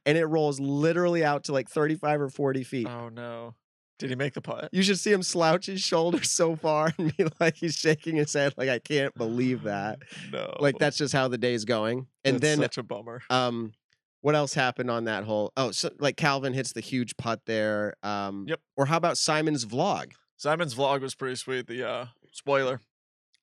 [0.05, 2.87] and it rolls literally out to like 35 or 40 feet.
[2.89, 3.55] Oh no.
[3.99, 4.69] Did he make the putt?
[4.73, 8.33] You should see him slouch his shoulders so far and be like he's shaking his
[8.33, 9.99] head like I can't believe that.
[10.33, 10.55] No.
[10.61, 12.07] Like that's just how the day's going.
[12.25, 13.23] And That's then such a bummer.
[13.31, 13.73] um
[14.21, 15.53] what else happened on that hole?
[15.57, 17.95] Oh, so like Calvin hits the huge putt there.
[18.03, 18.61] Um Yep.
[18.77, 20.13] or how about Simon's vlog?
[20.37, 21.67] Simon's vlog was pretty sweet.
[21.67, 22.81] The uh spoiler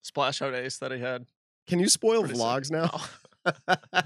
[0.03, 1.25] splash out ace that he had.
[1.67, 2.43] Can you spoil Pretty sick.
[2.43, 3.01] vlogs now?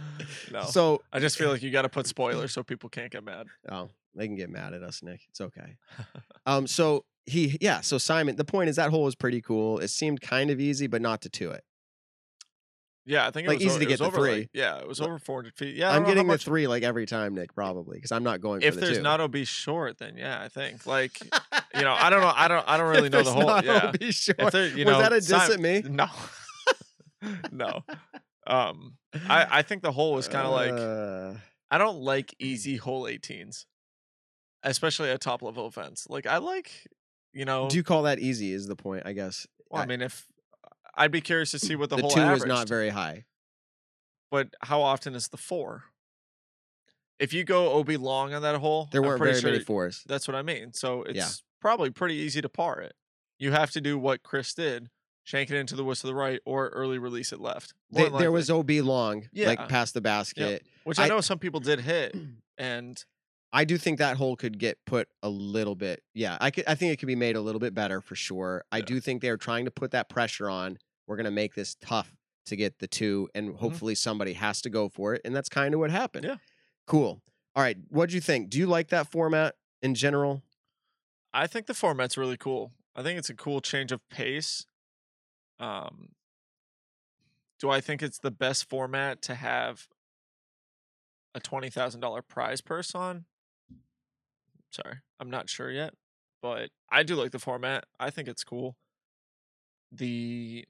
[0.52, 0.64] No.
[0.64, 3.48] So I just feel like you got to put spoilers so people can't get mad.
[3.72, 5.22] Oh, they can get mad at us, Nick.
[5.30, 5.76] It's okay.
[6.46, 7.82] um, so he, yeah.
[7.82, 9.80] So Simon, the point is that hole was pretty cool.
[9.80, 11.64] It seemed kind of easy, but not to to it.
[13.06, 14.32] Yeah, I think it Like, was easy to get the over, three.
[14.42, 15.76] like- yeah, it was over 400 feet.
[15.76, 18.24] Yeah, I'm don't know how getting the three like every time, Nick, probably because I'm
[18.24, 19.04] not going If for the there's two.
[19.04, 21.20] not OB short, then yeah, I think like
[21.76, 23.66] you know I don't know I don't I don't really If know the whole not
[23.66, 23.88] yeah.
[23.88, 24.52] OB short.
[24.52, 25.82] There, you Was know, that a diss Sim- at me?
[25.90, 26.08] No,
[27.52, 27.84] no.
[28.50, 28.98] Um,
[29.28, 31.40] I I think the hole was kind of like Uh,
[31.72, 33.66] I don't like easy hole 18s,
[34.64, 36.08] especially at top level events.
[36.10, 36.88] Like I like
[37.34, 37.70] you know.
[37.70, 38.52] do you call that easy?
[38.54, 39.04] Is the point?
[39.06, 39.46] I guess.
[39.70, 40.26] well, I I- mean, if
[40.96, 43.26] I'd be curious to see what the, the whole two average is not very high.
[44.32, 45.84] but how often is the four?
[47.20, 49.64] If you go OB long on that hole, There I'm weren't pretty very sure many
[49.64, 50.04] fours.
[50.08, 50.74] That's what I mean.
[50.74, 51.30] So it's Yeah.
[51.62, 52.96] probably pretty easy to par it.
[53.38, 54.90] You have to do what Chris did,
[55.30, 57.74] shank it into the woods to the right, or early release it left.
[57.92, 59.48] They, there was OB long, Yeah.
[59.48, 60.66] like past the basket.
[60.86, 62.16] which I, I- know some people did hit,
[62.58, 63.04] and
[63.54, 66.02] I do think that hole could get put a little bit.
[66.16, 66.64] Yeah, I could.
[66.68, 68.64] I think it could be made a little bit better for sure.
[68.72, 68.86] I Yeah.
[68.86, 70.78] do think they're trying to put that pressure on.
[71.08, 72.12] We're gonna make this tough
[72.48, 75.74] to get the two, and hopefully somebody has to go for it, and that's kind
[75.76, 76.26] of what happened.
[76.26, 76.34] Mm-hmm.
[76.34, 76.86] Yeah.
[76.88, 77.22] Cool.
[77.56, 77.78] All right.
[77.90, 78.50] What'd you think?
[78.50, 80.42] Do you like that format in general?
[81.34, 82.72] I think the format's really cool.
[82.96, 84.66] I think it's a cool change of pace.
[85.60, 86.10] Um,
[87.60, 89.88] do I think it's the best format to have
[91.36, 93.26] a twenty thousand dollar prize purse on?
[94.72, 95.94] Sorry, I'm not sure yet,
[96.42, 97.86] but I do like the format.
[98.00, 98.78] I think it's cool.
[99.92, 100.66] The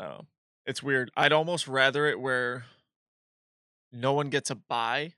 [0.00, 0.20] oh,
[0.66, 1.10] it's weird.
[1.16, 2.64] I'd almost rather it where
[3.92, 5.12] no one gets a buy.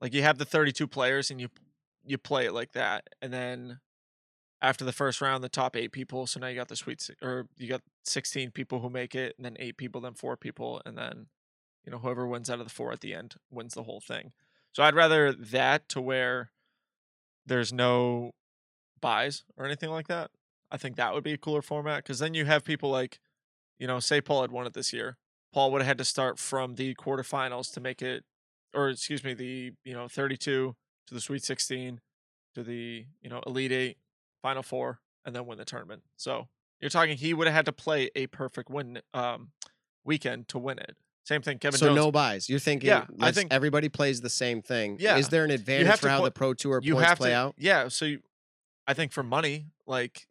[0.00, 1.48] Like you have the 32 players and you
[2.04, 3.80] you play it like that, and then
[4.60, 6.26] after the first round, the top eight people.
[6.26, 9.44] So now you got the sweet, or you got 16 people who make it, and
[9.44, 11.26] then eight people, then four people, and then
[11.84, 14.32] you know whoever wins out of the four at the end wins the whole thing.
[14.72, 16.50] So I'd rather that to where
[17.46, 18.32] there's no
[19.00, 20.30] buys or anything like that.
[20.70, 23.20] I think that would be a cooler format because then you have people like,
[23.78, 25.16] you know, say Paul had won it this year.
[25.52, 28.24] Paul would have had to start from the quarterfinals to make it,
[28.74, 30.76] or excuse me, the you know 32
[31.06, 32.00] to the Sweet 16
[32.54, 33.96] to the you know Elite Eight,
[34.42, 36.02] Final Four, and then win the tournament.
[36.16, 36.48] So
[36.80, 39.50] you're talking he would have had to play a perfect win um,
[40.04, 40.96] weekend to win it.
[41.24, 41.96] Same thing, Kevin so Jones.
[41.96, 42.48] no buys.
[42.48, 42.88] You're thinking?
[42.88, 44.96] Yeah, I think- everybody plays the same thing.
[44.98, 47.18] Yeah, Is there an advantage for to how put- the pro tour you points have
[47.18, 47.54] play to, out?
[47.58, 48.20] Yeah, so you,
[48.86, 50.26] I think for money, like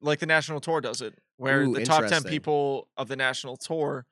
[0.00, 3.56] like the national tour does it, where Ooh, the top ten people of the national
[3.58, 4.06] tour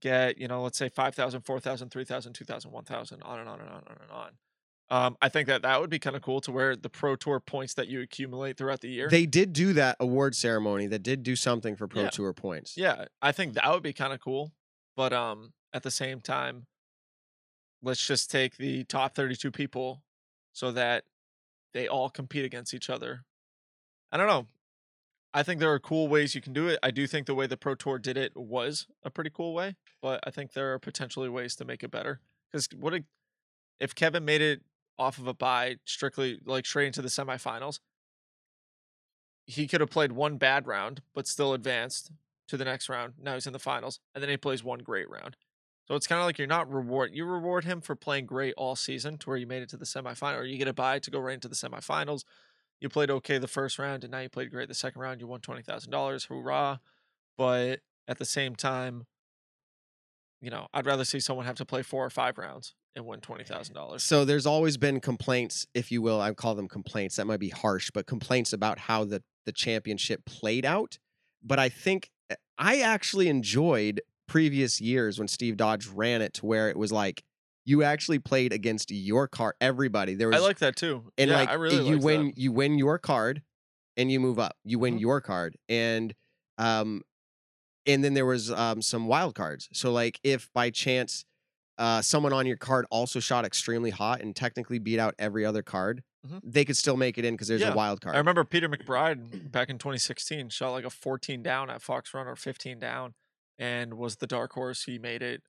[0.00, 3.76] get you know let's say 5,000, 4,000, 3,000, 2,000, 1,000, on and on and on
[3.76, 4.30] and on and on.
[4.92, 7.38] Um, I think that that would be kind of cool to where the pro tour
[7.38, 9.08] points that you accumulate throughout the year.
[9.08, 10.88] They did do that award ceremony.
[10.88, 12.10] That did do something for pro Yeah.
[12.10, 12.76] tour points.
[12.76, 14.52] yeah, I think that would be kind of cool.
[14.96, 16.66] But um, at the same time,
[17.82, 20.02] let's just take the top 32 people
[20.52, 21.04] so that
[21.72, 23.24] they all compete against each other.
[24.10, 24.46] I don't know.
[25.32, 26.80] I think there are cool ways you can do it.
[26.82, 29.76] I do think the way the Pro Tour did it was a pretty cool way,
[30.02, 32.18] but I think there are potentially ways to make it better.
[32.50, 33.04] Because what a,
[33.78, 34.62] if Kevin made it
[35.00, 37.80] off of a bye strictly like straight into the semifinals,
[39.46, 42.12] he could have played one bad round but still advanced
[42.46, 43.14] to the next round.
[43.20, 45.36] Now he's in the finals, and then he plays one great round.
[45.88, 48.76] So it's kind of like you're not reward you reward him for playing great all
[48.76, 51.10] season to where you made it to the semifinal, or you get a bye to
[51.10, 52.24] go right into the semifinals.
[52.80, 55.20] You played okay the first round, and now you played great the second round.
[55.20, 56.80] You won twenty thousand dollars, hoorah!
[57.38, 59.06] But at the same time,
[60.40, 63.20] you know, I'd rather see someone have to play four or five rounds and win
[63.20, 64.02] twenty thousand dollars.
[64.02, 66.20] So there's always been complaints, if you will.
[66.20, 67.16] I call them complaints.
[67.16, 70.98] That might be harsh, but complaints about how the the championship played out.
[71.42, 76.46] But I think eh, I actually enjoyed previous years when Steve Dodge ran it to
[76.46, 77.22] where it was like
[77.64, 79.54] you actually played against your card.
[79.60, 81.12] Everybody there was I like that too.
[81.18, 82.38] and yeah, like I really you win that.
[82.38, 83.42] you win your card
[83.96, 85.00] and you move up you win Mhm.
[85.00, 86.14] your card and
[86.58, 87.02] um
[87.86, 91.24] and then there was um some wild cards so like if by chance
[91.78, 95.62] uh someone on your card also shot extremely hot and technically beat out every other
[95.62, 96.40] card Mhm.
[96.44, 97.72] they could still make it in because there's Yeah.
[97.72, 101.70] a wild card I remember Peter McBride back in 2016 shot like a 14 down
[101.70, 103.14] at Fox Run or 15 down,
[103.58, 104.84] and was the dark horse.
[104.84, 105.42] He made it,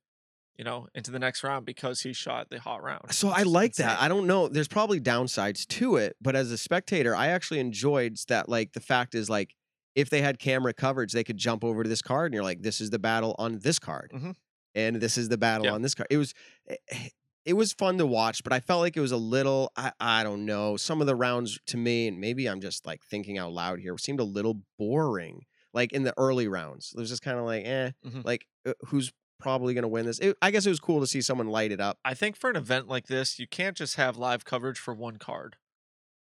[0.56, 3.12] you know, into the next round because he shot the hot round.
[3.12, 4.00] So I like that.
[4.00, 4.48] I don't know.
[4.48, 8.48] There's probably downsides to it, but as a spectator, I actually enjoyed that.
[8.48, 9.54] Like the fact is, like
[9.94, 12.62] if they had camera coverage, they could jump over to this card, and you're like,
[12.62, 14.34] this is the battle on this card, Mhm.
[14.74, 15.72] and this is the battle Yeah.
[15.74, 16.06] on this card.
[16.10, 16.32] It was,
[16.68, 17.08] eh,
[17.44, 19.72] it was fun to watch, but I felt like it was a little.
[19.76, 20.76] I, I don't know.
[20.76, 23.98] Some of the rounds to me, and maybe I'm just like thinking out loud here,
[23.98, 25.44] seemed a little boring.
[25.74, 28.24] Like in the early rounds, it was just kind of like, eh, Mhm.
[28.24, 30.20] like uh, who's probably gonna win this?
[30.20, 31.98] It, I guess it was cool to see someone light it up.
[32.04, 35.16] I think for an event like this, you can't just have live coverage for one
[35.16, 35.56] card.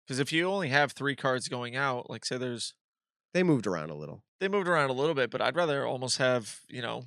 [0.05, 2.73] Because if you only have three cards going out, like say there's
[3.35, 4.23] They moved around a little.
[4.39, 7.03] they moved around a little bit, but I'd rather almost have, you know,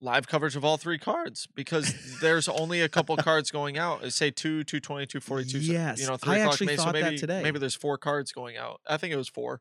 [0.00, 4.02] live coverage of all three cards because there's only a couple cards going out.
[4.02, 5.60] uh, Say two, 220, 242.
[5.60, 7.42] so, Yes, You know, I three o'clock actually May, so thought that maybe, today.
[7.44, 8.80] Maybe there's four cards going out.
[8.88, 9.60] I think it was four.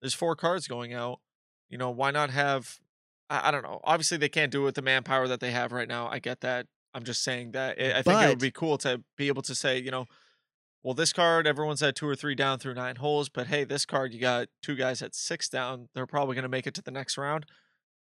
[0.00, 1.20] There's four cards going out.
[1.68, 2.78] You know, why not have
[3.28, 3.80] I, I don't know.
[3.84, 6.08] Obviously they can't do it with the manpower that they have right now.
[6.08, 6.66] I get that.
[6.94, 9.54] I'm just saying that I I think it would be cool to be able to
[9.54, 10.06] say, you know,
[10.82, 13.84] well, this card, everyone's at two or three down through nine holes, but hey, this
[13.84, 15.88] card, you got two guys at six down.
[15.94, 17.46] They're probably going to make it to the next round.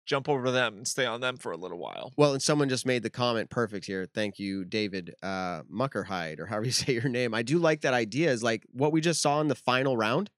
[0.04, 2.12] Jump over to them and stay on them for a little while.
[2.16, 4.06] Well, and someone just made the comment perfect here.
[4.12, 7.34] Thank you, David uh, Muckerhide, or however you say your name.
[7.34, 8.30] I do like that idea.
[8.30, 10.30] Is like what we just saw in the final round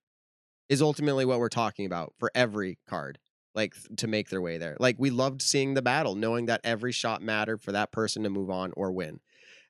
[0.69, 3.19] is ultimately what we're talking about for every card,
[3.55, 4.77] like to make their way there.
[4.79, 8.31] Like we loved seeing the battle, knowing that every shot mattered for that person to
[8.31, 9.21] move on or win.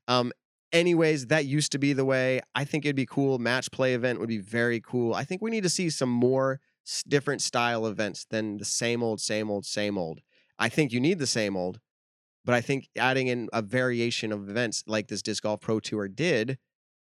[0.08, 0.32] Um,
[0.72, 2.40] anyways, that used to be the way.
[2.54, 3.38] I think it'd be cool.
[3.38, 5.14] Match play event would be very cool.
[5.14, 6.60] I think we need to see some more
[7.06, 10.20] different style events than the same old, same old, same old.
[10.58, 11.80] I think you need the same old,
[12.44, 16.08] but I think adding in a variation of events like this Disc Golf Pro Tour
[16.08, 16.58] did,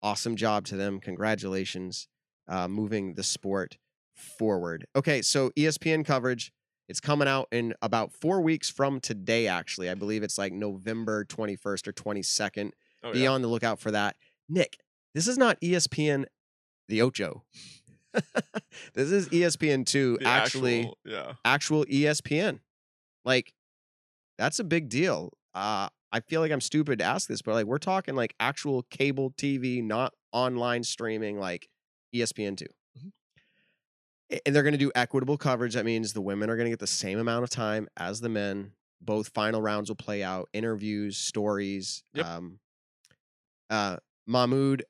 [0.03, 1.01] awesome job to them.
[1.01, 2.09] Congratulations,
[2.49, 3.79] uh, moving the sport
[4.15, 4.87] forward.
[4.95, 6.53] Okay, so ESPN coverage.
[6.89, 9.89] It's coming out in about four weeks from today, actually.
[9.89, 12.73] I believe it's like November 21st or 22nd.
[13.03, 14.17] Oh, Be on the lookout for that.
[14.49, 14.79] Nick,
[15.15, 16.25] this is not ESPN
[16.89, 17.45] the Ocho.
[18.95, 21.33] this is E ESPN2, The actually actual- yeah.
[21.45, 22.61] actual ESPN.
[23.25, 23.53] Like,
[24.39, 25.33] that's a big deal.
[25.55, 28.83] Uh, I feel like I'm stupid to ask this, but like, we're talking like actual
[28.91, 31.69] cable TV, not online streaming, like
[32.13, 32.67] E ESPN2.
[32.99, 33.13] Mhm.
[34.47, 35.75] And they're going to do equitable coverage.
[35.75, 38.29] That means the women are going to get the same amount of time as the
[38.29, 38.73] men.
[39.01, 42.03] Both final rounds will play out, interviews, stories.
[42.15, 42.27] Yep.
[42.27, 42.59] Um,
[43.71, 44.85] uh, Mahmood,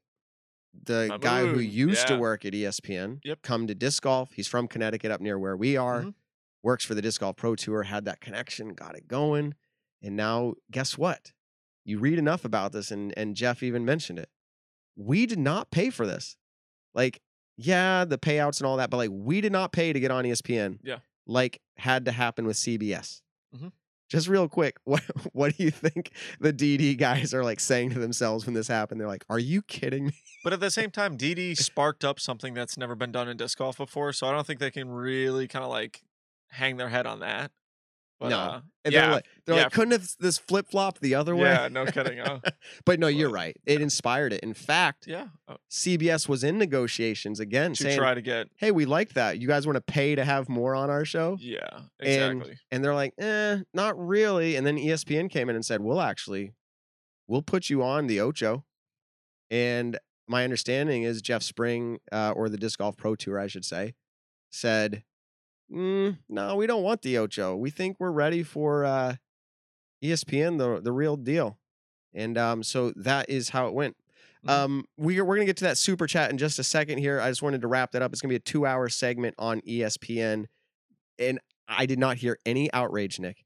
[0.85, 3.43] the guy who used to work at ESPN, Yep.
[3.43, 4.33] come to disc golf.
[4.33, 6.15] He's from Connecticut, up near where we are Mhm.
[6.63, 9.55] works for the Disc Golf Pro Tour, had that connection, got it going.
[10.03, 11.33] And now, guess what?
[11.85, 14.29] You read enough about this, and, and Jeff even mentioned it.
[14.97, 16.37] We did not pay for this.
[16.95, 17.21] Like,
[17.57, 20.25] yeah, the payouts and all that, but like, we did not pay to get on
[20.25, 20.79] ESPN.
[20.83, 20.99] Yeah.
[21.27, 23.23] Like, had to happen with CBS.
[23.55, 23.73] Mhm.
[24.11, 27.99] Just real quick, what what do you think the DD guys are like saying to
[27.99, 29.01] themselves when this happened?
[29.01, 30.13] They're like, "Are you kidding me?"
[30.45, 33.57] But at the same time, DD sparked up something that's never been done in disc
[33.59, 36.03] golf before, so I don't think they can really kind of like
[36.51, 37.53] hang their head on that.
[38.21, 38.39] But, No.
[38.39, 41.35] uh, And yeah, they're like, they're yeah, like, couldn't have this flip flop the other
[41.35, 41.49] way?
[41.49, 42.21] yeah, no kidding.
[42.21, 42.41] Uh,
[42.85, 43.57] But no, you're right.
[43.65, 44.41] It inspired it.
[44.43, 48.71] In fact, yeah, uh, CBS was in negotiations again, to saying, try to get "Hey,
[48.73, 49.39] we like that.
[49.39, 51.67] You guys want to pay to have more on our show?" yeah,
[51.99, 52.59] And- exactly.
[52.71, 56.53] And they're like, "Eh, not really." And then ESPN came in and said, "We'll actually,
[57.27, 58.65] we'll put you on the Ocho."
[59.51, 59.99] And
[60.29, 63.95] my understanding is Jeff Spring, uh, or the Disc Golf Pro Tour, I should say,
[64.51, 65.05] said,
[65.73, 67.57] mm, "No, we don't want the Ocho.
[67.57, 69.17] We think we're ready for uh,
[70.03, 71.59] ESPN, the the real deal."
[72.13, 73.97] And um, so that is how it went.
[74.47, 74.51] Mhm.
[74.51, 77.21] Um, we, we're going to get to that super chat in just a second here.
[77.21, 78.13] I just wanted to wrap that up.
[78.13, 80.47] It's going to be a two hour segment on ESPN.
[81.19, 81.39] And
[81.69, 83.45] I did not hear any outrage, Nick.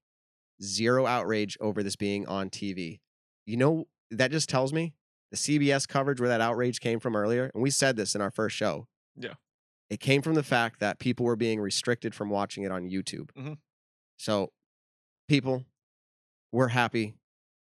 [0.62, 3.00] Zero outrage over this being on TV.
[3.44, 4.94] You know, that just tells me
[5.30, 8.30] the CBS coverage where that outrage came from earlier, and we said this in our
[8.30, 8.86] first show.
[9.16, 9.34] Yeah.
[9.90, 13.30] It came from the fact that people were being restricted from watching it on YouTube.
[13.32, 13.58] Mhm.
[14.16, 14.52] So,
[15.28, 15.64] people,
[16.52, 17.14] we're happy.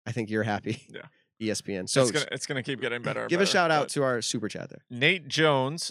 [0.06, 0.82] I think you're happy.
[0.88, 1.02] Yeah.
[1.40, 1.88] ESPN.
[1.88, 3.26] So it's gonna it's gonna keep getting better.
[3.26, 4.84] give a shout out to our super chat there.
[4.90, 5.90] Nate Jones,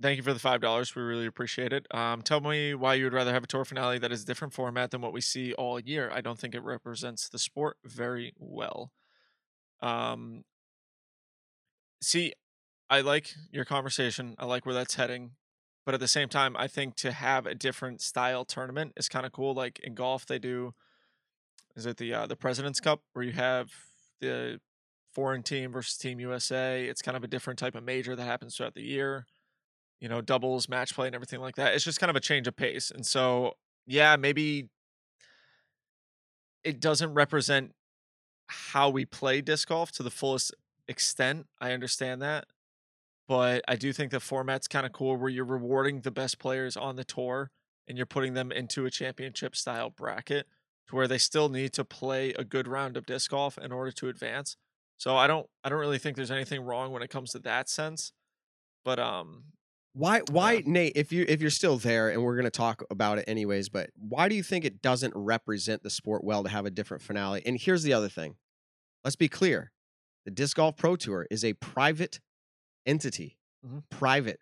[0.00, 0.94] thank you for the five dollars.
[0.94, 1.86] We really appreciate it.
[1.94, 4.54] Um, tell me why you would rather have a tour finale that is a different
[4.54, 6.10] format than what we see all year.
[6.10, 8.90] I don't think it represents the sport very well.
[9.82, 10.44] Um,
[12.02, 12.32] see,
[12.88, 14.34] I like your conversation.
[14.38, 15.32] I like where that's heading,
[15.90, 19.26] but at the same time, I think to have a different style tournament is kind
[19.26, 19.54] of cool.
[19.54, 20.72] Like in golf, they do.
[21.74, 23.72] Is it the uh, the President's Cup where you have
[24.20, 24.60] the
[25.12, 26.84] foreign team versus Team USA.
[26.84, 29.26] It's kind of a different type of major that happens throughout the year.
[30.00, 31.74] You know, doubles, match play, and everything like that.
[31.74, 32.92] It's just kind of a change of pace.
[32.92, 33.54] And so,
[33.84, 34.68] yeah, maybe
[36.62, 37.72] it doesn't represent
[38.46, 40.54] how we play disc golf to the fullest
[40.86, 41.48] extent.
[41.60, 42.44] I understand that.
[43.30, 46.76] But I do think the format's kind of cool where you're rewarding the best players
[46.76, 47.52] on the tour
[47.86, 50.48] and you're putting them into a championship style bracket
[50.88, 53.92] to where they still need to play a good round of disc golf in order
[53.92, 54.56] to advance.
[54.96, 57.68] So I don't I don't really think there's anything wrong when it comes to that
[57.68, 58.12] sense.
[58.84, 59.44] But um
[59.92, 60.62] Why why Yeah.
[60.66, 63.90] Nate, if you if you're still there and we're gonna talk about it anyways, but
[63.96, 67.42] why do you think it doesn't represent the sport well to have a different finale?
[67.46, 68.38] And here's the other thing.
[69.04, 69.70] Let's be clear.
[70.24, 72.18] The Disc Golf Pro Tour is a private
[72.86, 73.38] entity.
[73.66, 73.82] Mhm.
[73.90, 74.40] Private.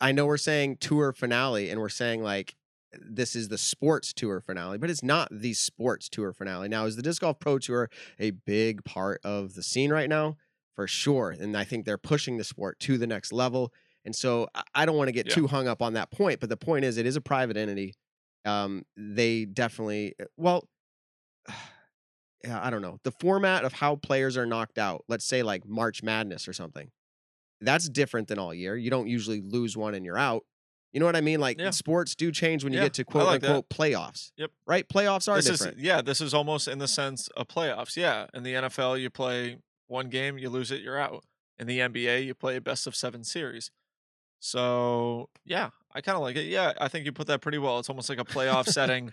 [0.00, 2.54] I know we're saying tour finale and we're saying like
[3.00, 6.68] this is the sports tour finale, but it's not the sports tour finale.
[6.68, 7.88] Now, is the Disc Golf Pro Tour
[8.18, 10.36] a big part of the scene right now?
[10.76, 11.30] For sure.
[11.30, 13.72] And I think they're pushing the sport to the next level.
[14.04, 15.34] And so I- don't want to get Yeah.
[15.34, 17.94] too hung up on that point, but the point is, it is a private entity.
[18.44, 20.68] Um, they definitely, well,
[21.48, 21.54] yeah,
[22.50, 22.98] I don't know.
[23.04, 26.90] The format of how players are knocked out, let's say like March Madness or something,
[27.60, 28.76] that's different than all year.
[28.76, 30.44] You don't usually lose one and you're out.
[30.92, 31.40] You know what I mean?
[31.40, 31.70] Like Yeah.
[31.70, 33.46] sports do change when you Yeah, get to quote like that.
[33.48, 34.32] unquote playoffs.
[34.36, 34.50] Yep.
[34.66, 34.86] Right?
[34.88, 35.78] Playoffs are this different.
[35.78, 37.96] is yeah, this is almost in the sense of playoffs.
[37.96, 38.26] Yeah.
[38.34, 41.24] In the NFL you play one game, you lose it, you're out.
[41.58, 43.70] In the NBA, you play a best of seven series.
[44.40, 46.46] So yeah, I kind of like it.
[46.46, 47.78] Yeah, I think you put that pretty well.
[47.78, 49.12] It's almost like a playoff setting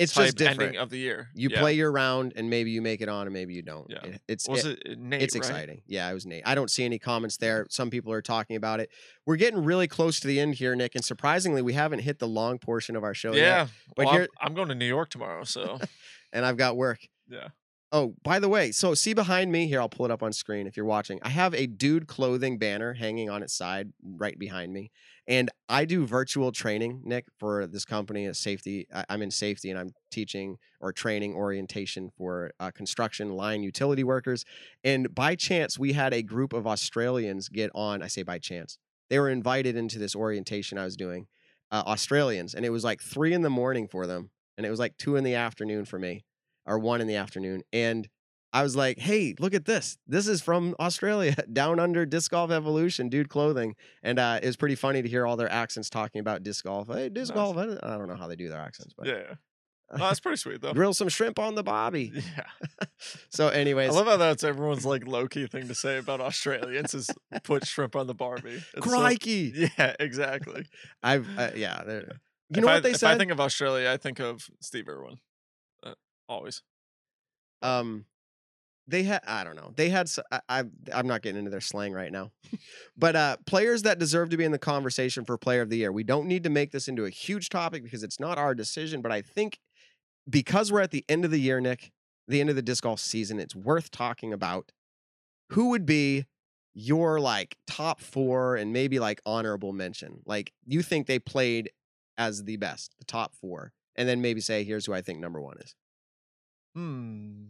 [0.00, 0.60] it's just different.
[0.62, 1.28] ending of the year.
[1.34, 1.60] you Yeah.
[1.60, 3.88] play your round and maybe you make it on and maybe you don't.
[3.90, 4.04] Yeah.
[4.04, 5.22] It- it's Was eh, it- it, Nate?
[5.22, 5.38] it's right?
[5.40, 5.82] exciting.
[5.86, 6.42] Yeah, it was Nate.
[6.46, 7.66] I don't see any comments there.
[7.70, 8.90] Some people are talking about it.
[9.26, 12.28] We're getting really close to the end here, Nick, and surprisingly, we haven't hit the
[12.28, 13.42] long portion of our show yet.
[13.42, 15.78] Yeah, But well, I'm- here- I'm, going to New York tomorrow, so
[16.32, 17.00] And I've got work.
[17.28, 17.48] yeah.
[17.92, 20.68] Oh, by the way, so see behind me here, I'll pull it up on screen
[20.68, 21.18] if you're watching.
[21.22, 24.92] I have a dude clothing banner hanging on its side right behind me.
[25.30, 28.88] And I do virtual training, Nick, for this company at safety.
[29.08, 34.44] I'm in safety and I'm teaching or training orientation for uh, construction line utility workers.
[34.82, 38.02] And by chance, we had a group of Australians get on.
[38.02, 38.76] I say by chance,
[39.08, 41.28] they were invited into this orientation I was doing,
[41.70, 42.52] uh, Australians.
[42.52, 44.30] And it was like three in the morning for them.
[44.58, 46.24] And it was like two in the afternoon for me
[46.66, 47.62] or one in the afternoon.
[47.72, 48.08] And
[48.52, 49.96] I was like, hey, look at this.
[50.08, 53.76] This is from Australia, down under disc golf evolution, dude clothing.
[54.02, 56.88] And uh, it was pretty funny to hear all their accents talking about disc golf.
[56.88, 57.36] Hey, disc Nice.
[57.36, 57.56] golf.
[57.56, 59.34] I don't I don't know how they do their accents, but Yeah,
[59.92, 60.72] no, that's pretty sweet though.
[60.72, 62.12] grill some shrimp on the bobby.
[62.36, 62.86] Yeah,
[63.30, 66.92] So, anyways, I love how that's everyone's like low key thing to say about Australians
[66.94, 67.08] is
[67.44, 68.62] put shrimp on the Barbie.
[68.74, 69.70] It's crikey.
[69.78, 70.66] yeah, exactly.
[71.02, 71.82] I've, uh, yeah.
[71.86, 72.20] they're-
[72.50, 73.14] You If know I, what they if said?
[73.14, 75.18] I think of Australia, I think of Steve Irwin.
[75.86, 75.94] Uh,
[76.28, 76.62] always.
[77.62, 78.04] um
[78.90, 80.10] they had i don't know they had
[80.48, 82.32] I'm not getting into their slang right now
[82.96, 85.92] but uh players that deserve to be in the conversation for player of the year
[85.92, 89.00] we don't need to make this into a huge topic because it's not our decision
[89.00, 89.58] but i think
[90.28, 91.92] because we're at the end of the year nick
[92.28, 94.72] the end of the disc golf season it's worth talking about
[95.50, 96.26] who would be
[96.74, 101.70] your like top four and maybe like honorable mention like you think they played
[102.16, 105.40] as the best the top four and then maybe say here's who i think number
[105.40, 105.74] one is
[106.74, 107.46] Hmm.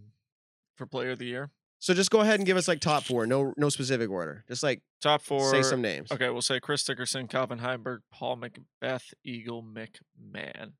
[0.80, 3.26] For player of the year, So just go ahead and give us like top four,
[3.26, 4.44] no no specific order.
[4.48, 5.50] Just like top four.
[5.50, 6.10] say some names.
[6.10, 10.72] Okay, we'll say Chris Dickerson, Calvin Heimburg, Paul McBeth, Eagle McMahon.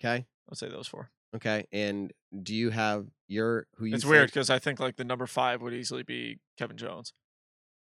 [0.00, 0.26] Okay.
[0.48, 1.12] I'll say those four.
[1.32, 1.64] Okay.
[1.70, 2.12] And
[2.42, 5.62] do you have your who you it's weird because I think like the number five
[5.62, 7.12] would easily be Kevin Jones.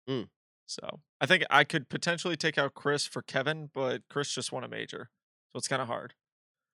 [0.10, 0.30] Mm.
[0.66, 4.64] So I think I could potentially take out Chris for Kevin, but Chris just won
[4.64, 5.12] a major,
[5.54, 6.16] so it's kind of hard.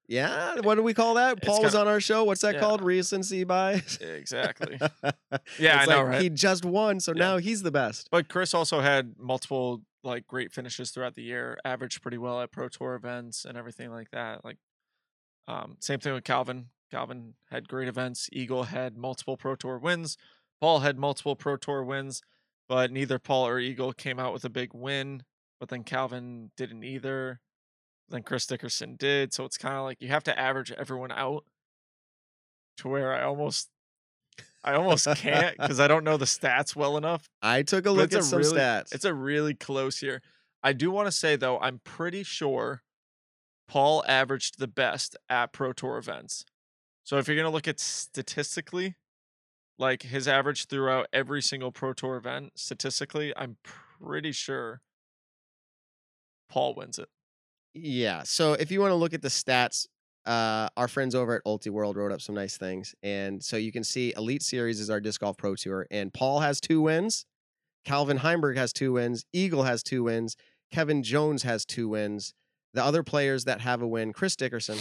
[0.07, 0.59] Yeah.
[0.61, 1.37] What do we call that?
[1.37, 2.23] It's Paul was on our show.
[2.23, 2.59] What's that Yeah.
[2.61, 2.81] called?
[2.81, 3.97] Recency bias.
[4.01, 4.77] Exactly.
[5.03, 5.11] yeah,
[5.59, 6.21] Yeah, I know, right?
[6.21, 7.19] He just won, so Yeah.
[7.19, 8.09] now he's the best.
[8.11, 12.51] But Chris also had multiple like great finishes throughout the year, averaged pretty well at
[12.51, 14.45] pro tour events and everything like that.
[14.45, 14.57] Like
[15.47, 16.67] um same thing with Calvin.
[16.89, 18.29] Calvin had great events.
[18.31, 20.17] Eagle had multiple pro tour wins.
[20.61, 22.21] Paul had multiple pro tour wins,
[22.69, 25.23] but neither Paul or Eagle came out with a big win.
[25.59, 27.41] But then Calvin didn't either.
[28.09, 29.33] Then Chris Dickerson did.
[29.33, 31.43] So it's kind of like you have to average everyone out.
[32.77, 33.69] to where I almost
[34.63, 37.27] I almost can't because I don't know the stats well enough.
[37.41, 38.93] I took a look at some really- stats.
[38.93, 40.21] It's a really close here.
[40.63, 42.81] I do want to say though, I'm pretty sure
[43.67, 46.45] Paul averaged the best at Pro Tour events.
[47.03, 48.95] So if you're gonna look at statistically,
[49.79, 54.81] like his average throughout every single Pro Tour event, statistically, I'm pretty sure
[56.49, 57.09] Paul wins it.
[57.79, 58.23] Yeah.
[58.23, 59.87] So if you want to look at the stats,
[60.25, 63.83] uh, our friends over at Ultiworld wrote up some nice things, and so you can
[63.83, 67.25] see Elite Series is our disc golf pro tour, and Paul has two wins,
[67.85, 70.35] Calvin Heimburg has two wins, Eagle has two wins,
[70.71, 72.33] Kevin Jones has two wins.
[72.73, 74.77] The other players that have a win: Chris Dickerson,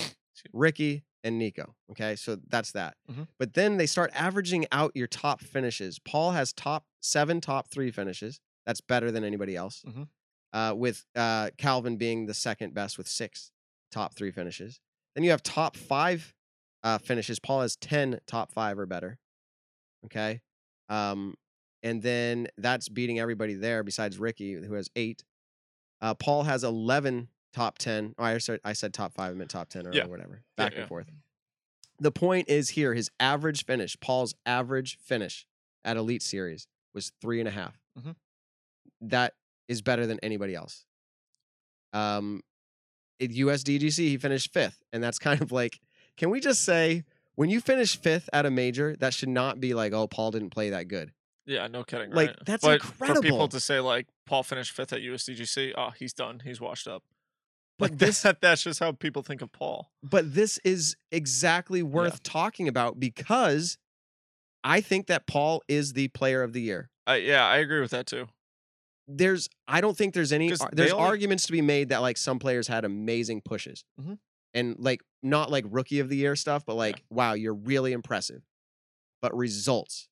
[0.52, 1.76] Ricky, and Nico.
[1.92, 2.96] Okay, so that's that.
[3.10, 3.28] Mhm.
[3.38, 6.00] But then they start averaging out your top finishes.
[6.00, 8.40] Paul has top seven, top three finishes.
[8.66, 9.82] That's better than anybody else.
[9.86, 10.08] Mhm.
[10.56, 13.52] Uh, with uh, Calvin being the second best with six
[13.92, 14.80] top three finishes.
[15.14, 16.32] Then you have top five
[16.82, 17.38] uh, finishes.
[17.38, 19.18] Paul has 10 top five or better.
[20.06, 20.40] Okay.
[20.88, 21.34] Um,
[21.82, 25.24] and then that's beating everybody there besides Ricky, who has eight.
[26.00, 28.14] Uh, Paul has 11 top 10.
[28.16, 30.06] Oh, I said, I said top five, I meant top 10 or Yeah.
[30.06, 30.40] whatever.
[30.56, 30.80] Back yeah.
[30.80, 31.10] and forth.
[31.98, 35.46] The point is here his average finish, Paul's average finish
[35.84, 37.78] at Elite Series was three and a half.
[37.98, 38.16] Mhm.
[39.02, 39.34] That
[39.68, 40.84] is better than anybody else.
[41.92, 42.42] Um,
[43.20, 45.80] at USDGC, he finished fifth, and that's kind of like,
[46.16, 49.74] can we just say when you finish fifth at a major, that should not be
[49.74, 51.12] like, oh, Paul didn't play that good.
[51.46, 52.10] Yeah, no kidding.
[52.10, 52.36] Like, right?
[52.44, 53.22] that's but For incredible.
[53.22, 56.40] people to say like Paul finished fifth at USDGC, oh, he's done.
[56.44, 57.04] He's washed up.
[57.78, 59.90] But Like this- that, that's just how people think of Paul.
[60.02, 63.78] But this is exactly worth talking about because
[64.64, 66.90] I think that Paul is the player of the year.
[67.06, 68.26] I, yeah, I agree with that too.
[69.08, 70.48] There's, I don't think there's any.
[70.50, 73.40] 'Cause ar- they There's only- arguments to be made that like some players had amazing
[73.42, 74.18] pushes, Mhm.
[74.54, 78.42] and like not like rookie of the year stuff, but like wow, you're really impressive.
[79.22, 80.08] But results,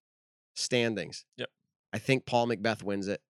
[0.55, 1.25] standings.
[1.37, 1.51] Yep.
[1.93, 3.21] I think Paul McBeth wins it,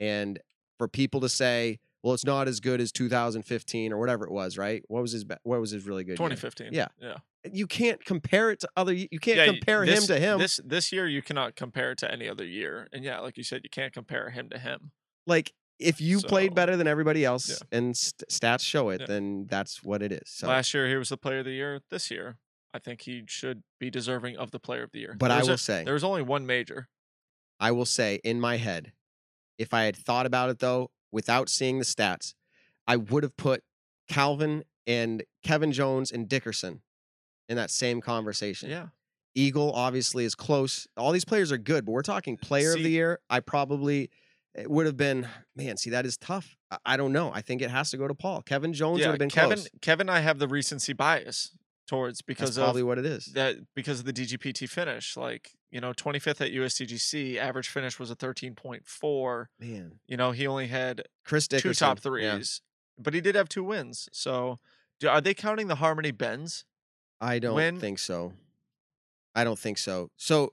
[0.00, 0.38] and
[0.78, 4.56] for people to say, well, it's not as good as 2015 or whatever it was,
[4.56, 4.82] right?
[4.88, 5.24] What was his?
[5.24, 6.12] be- What was his really good?
[6.12, 6.16] year?
[6.28, 6.72] 2015.
[6.72, 6.88] Yeah.
[7.00, 7.16] Yeah.
[7.52, 8.92] You can't compare it to other.
[8.92, 10.38] You can't yeah, y- compare this- him to him.
[10.38, 12.88] This this year you cannot compare it to any other year.
[12.92, 14.92] And yeah, like you said, you can't compare him to him.
[15.28, 17.78] Like if you played better than everybody else Yeah.
[17.78, 19.06] and st- stats show it, Yeah.
[19.06, 20.22] then that's what it is.
[20.26, 21.80] So, Last year he was the player of the year.
[21.90, 22.38] This year,
[22.74, 25.14] I think he should be deserving of the player of the year.
[25.16, 26.88] but I will a- say, there was only one major.
[27.60, 28.92] I will say in my head,
[29.56, 32.34] if I had thought about it though, without seeing the stats,
[32.86, 33.62] I would have put
[34.08, 36.82] Calvin and Kevin Jones and Dickerson
[37.48, 38.68] in that same conversation.
[38.70, 38.88] Yeah.
[39.34, 40.88] Eagle obviously is close.
[40.96, 43.20] All these players are good, but we're talking uh, player of the year.
[43.30, 44.10] I probably
[44.54, 45.76] it would have been man.
[45.76, 46.56] See, that is tough.
[46.84, 47.30] I, don't know.
[47.32, 48.42] I think it has to go to Paul.
[48.42, 49.68] Kevin Jones yeah, would have been Kevin close.
[49.80, 51.56] Kevin I have the recency bias
[51.86, 53.26] towards because That's probably of what it is.
[53.34, 55.16] that because of the DGPT finish.
[55.16, 59.46] Like, you know, 25th at USDGC, average finish was a 13.4.
[59.58, 61.70] Man, You know, he only had Chris Dickerson.
[61.70, 62.34] two top yeah.
[62.36, 62.60] threes,
[62.98, 64.08] but he did have two wins.
[64.12, 64.58] So,
[65.00, 66.64] do, are they counting the Harmony Bends?
[67.20, 68.34] I don't When- think so.
[69.34, 70.10] I don't think so.
[70.16, 70.52] So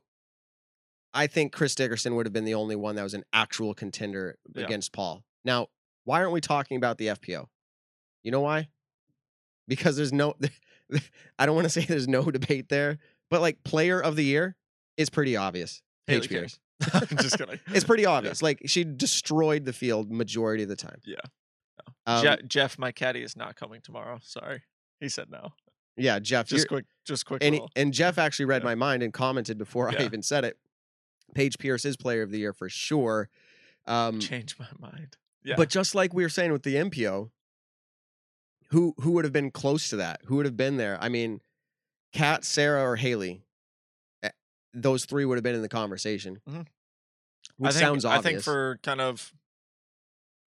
[1.15, 4.37] I think Chris Dickerson would have been the only one that was an actual contender
[4.53, 4.65] Yeah.
[4.65, 5.23] against Paul.
[5.43, 5.67] Now,
[6.03, 7.47] why aren't we talking about the FPO?
[8.23, 8.67] You know why?
[9.67, 10.35] Because there's no
[11.39, 12.99] I don't want to say there's no debate there,
[13.31, 14.55] but like player of the year
[14.97, 15.81] is pretty obvious.
[16.05, 16.59] Paige Pierce.
[16.93, 17.59] I'm just kidding.
[17.67, 18.43] It's pretty obvious.
[18.43, 20.99] Like she destroyed the field majority of the time.
[21.05, 21.15] Yeah.
[22.05, 24.19] Um, Je- Jeff, my caddy, is not coming tomorrow.
[24.21, 24.61] Sorry,
[24.99, 25.53] he said no.
[25.97, 26.47] yeah, Jeff.
[26.47, 27.43] Just quick, just quick.
[27.43, 28.65] and he- and Jeff actually read Yeah.
[28.69, 30.57] my mind and commented before I even said it.
[31.35, 33.29] Paige Pierce is player of the year for sure.
[33.85, 35.17] Um, change my mind.
[35.43, 37.29] Yeah, But just like we were saying with the MPO,
[38.69, 40.21] who who would have been close to that?
[40.25, 40.97] Who would have been there?
[40.99, 41.41] I mean,
[42.13, 43.43] Kat, Sarah, or Hailey.
[44.23, 44.29] eh,
[44.73, 46.41] Those three would have been in the conversation.
[46.49, 46.65] Mhm.
[47.57, 48.25] Which I think, sounds obvious.
[48.25, 49.31] I think for kind of,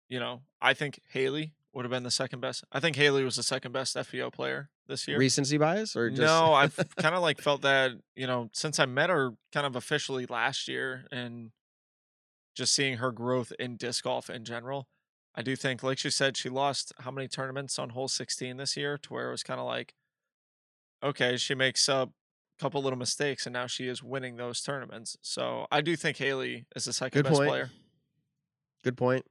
[0.08, 2.64] you know, I think Hailey would have been the second best.
[2.72, 5.20] I think Hailey was the second best FPO player this year.
[5.20, 8.86] recency bias or just No, I've kind of like felt that, you know, since I
[8.88, 11.52] met her kind of officially last year and
[12.56, 14.88] just seeing her growth in disc golf in general.
[15.36, 18.76] I do think, like she said, she lost how many tournaments on hole 16 this
[18.76, 19.94] year to where it was kind of like,
[21.04, 25.16] okay, she makes up a couple little mistakes and now she is winning those tournaments.
[25.22, 27.50] So I do think Hailey is the second good best point.
[27.50, 27.70] player.
[28.84, 29.26] Good point.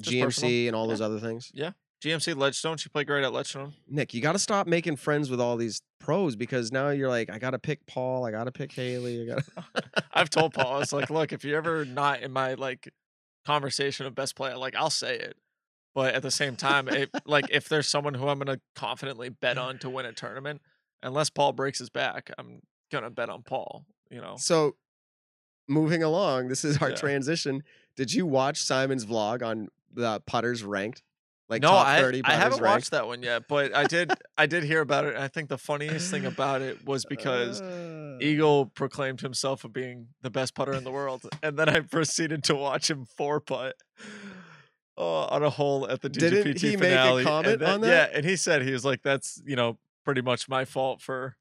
[0.00, 0.66] Just GMC personal.
[0.68, 0.90] and all Yeah.
[0.92, 1.52] those other things.
[2.02, 3.74] GMC Ledgestone, she played great at Ledgestone.
[3.88, 7.30] Nick, you got to stop making friends with all these pros because now you're like,
[7.30, 9.64] I got to pick Paul, I got to pick Hailey, I got to.
[10.12, 12.92] I've told Paul, I was like, look, if you're ever not in my like
[13.46, 15.36] conversation of best player, like I'll say it.
[15.94, 19.56] But at the same time, it, like if there's someone who I'm gonna confidently bet
[19.56, 20.60] on to win a tournament,
[21.02, 23.84] unless Paul breaks his back, I'm gonna bet on Paul.
[24.10, 24.76] You know, So,
[25.68, 26.96] moving along, this is our Yeah.
[26.96, 27.62] transition.
[27.96, 31.02] Did you watch Simon's vlog on the putters ranked?
[31.52, 32.62] Like no, I, 30 I haven't ranked?
[32.62, 35.14] watched that one yet, but I did I did hear about it.
[35.14, 39.72] And I think the funniest thing about it was because Uh, Eagle proclaimed himself of
[39.72, 43.38] being the best putter in the world, and then I proceeded to watch him four
[43.40, 43.74] putt
[44.96, 47.18] oh, on a hole at the Didn't DGPT he make a finale.
[47.20, 48.10] and comment then- on that?
[48.12, 51.36] Yeah, and he said he was like, "That's you know pretty much my fault for."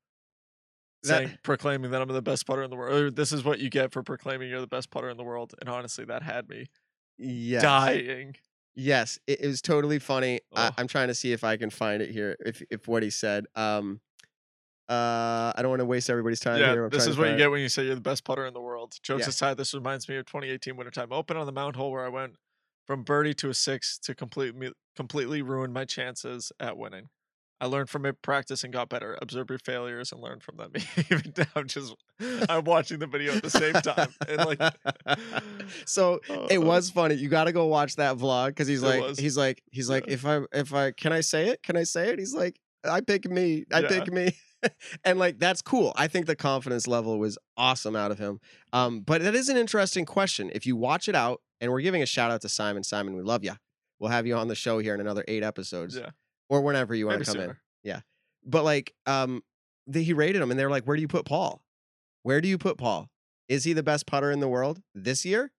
[1.04, 2.94] That- Saying, proclaiming that I'm the best putter in the world.
[2.94, 5.54] Or, This is what you get for proclaiming you're the best putter in the world.
[5.60, 6.68] And honestly, that had me
[7.62, 8.36] dying.
[8.76, 10.42] Yes, it, it was totally funny.
[10.56, 10.72] I, Oh.
[10.78, 12.38] I'm trying to see if I can find it here.
[12.40, 13.46] If if what he said.
[13.56, 14.02] Um,
[14.90, 16.90] uh, I don't want to waste everybody's time yeah, here.
[16.90, 18.60] This is what you find get when you say you're the best putter in the
[18.60, 18.98] world.
[19.02, 19.30] Jokes Yeah.
[19.30, 22.36] aside, this reminds me of 2018 Wintertime Open on the Mount Hole where I went
[22.88, 27.08] from birdie to a six to completely completely ruin my chances at winning.
[27.62, 29.18] I learned from it, practice, and got better.
[29.22, 30.72] Observe your failures and learn from them.
[31.12, 31.94] Even now, I'm just
[32.50, 34.60] I'm watching the video at the same time, and like,
[35.86, 36.20] so
[36.50, 37.16] it uh, was funny.
[37.16, 39.20] You got to go watch that vlog because he's like, was.
[39.20, 40.14] he's like, he's like, Yeah.
[40.14, 41.64] if I, if I, can I say it?
[41.64, 42.20] Can I say it?
[42.20, 43.66] He's like, I pick me.
[43.72, 43.88] I Yeah.
[43.88, 44.36] pick me.
[45.04, 45.94] and like that's cool.
[45.96, 48.40] I think the confidence level was awesome out of him.
[48.74, 50.52] Um, but that is an interesting question.
[50.54, 52.84] If you watch it out, and we're giving a shout out to Simon.
[52.84, 53.54] Simon, we love you.
[54.00, 56.10] We'll have you on the show here in another eight episodes, Yeah,
[56.52, 57.56] or whenever you want to come in.
[57.84, 58.02] Yeah.
[58.46, 59.42] But like, um,
[59.88, 61.64] the, he rated him, and they're like, "Where do you put Paul?
[62.24, 63.10] Where do you put Paul?
[63.48, 65.52] Is he the best putter in the world this year?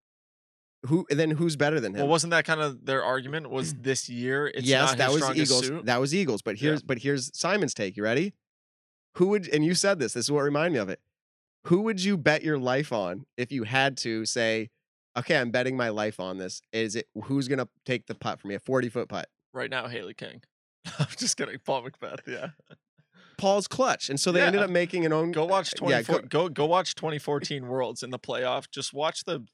[0.87, 1.07] Who?
[1.11, 2.01] And then who's better than him?
[2.01, 3.51] Well, wasn't that kind of their argument?
[3.51, 4.49] Was this year?
[4.55, 5.67] It's yes, not that was Eagles.
[5.67, 5.87] suit?
[5.87, 6.43] That was Eagles.
[6.43, 6.69] But Yeah.
[6.69, 7.97] here's but here's Simon's take.
[7.97, 8.35] You ready?
[9.17, 9.49] Who would?
[9.49, 10.13] And you said this.
[10.13, 11.01] This is what reminded me of it.
[11.67, 14.71] Who would you bet your life on if you had to say,
[15.17, 16.61] "Okay, I'm betting my life on this"?
[16.73, 18.55] Is it who's gonna take the putt for me?
[18.55, 19.29] A 40 foot putt.
[19.55, 20.43] right now, Hailey King.
[20.99, 22.21] I'm just kidding, Paul McBeth.
[22.27, 22.49] Yeah.
[23.39, 25.33] Paul's clutch, and so they ended up making an own.
[25.33, 28.71] Go watch uh, yeah, go- go, go watch 2014 Worlds in the playoff.
[28.71, 29.45] Just watch the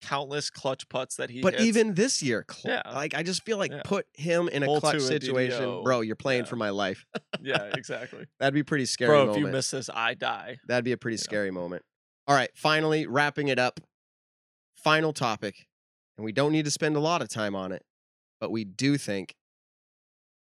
[0.00, 1.64] countless clutch putts that he But hits.
[1.64, 2.92] even this year, cl- Yeah.
[2.92, 3.82] like I just feel like Yeah.
[3.84, 5.84] put him in a Hole clutch situation, DDO.
[5.84, 6.00] bro.
[6.02, 6.48] You're playing Yeah.
[6.50, 7.04] for my life.
[7.40, 8.26] yeah, exactly.
[8.40, 9.08] That'd be pretty scary.
[9.10, 10.58] Bro, if you miss this, I die.
[10.66, 11.22] That'd be a pretty Yeah.
[11.22, 11.82] scary moment.
[12.28, 13.80] All right, finally wrapping it up.
[14.76, 15.66] Final topic,
[16.16, 17.84] and we don't need to spend a lot of time on it,
[18.40, 19.34] but we do think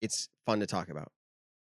[0.04, 1.12] it's fun to talk about.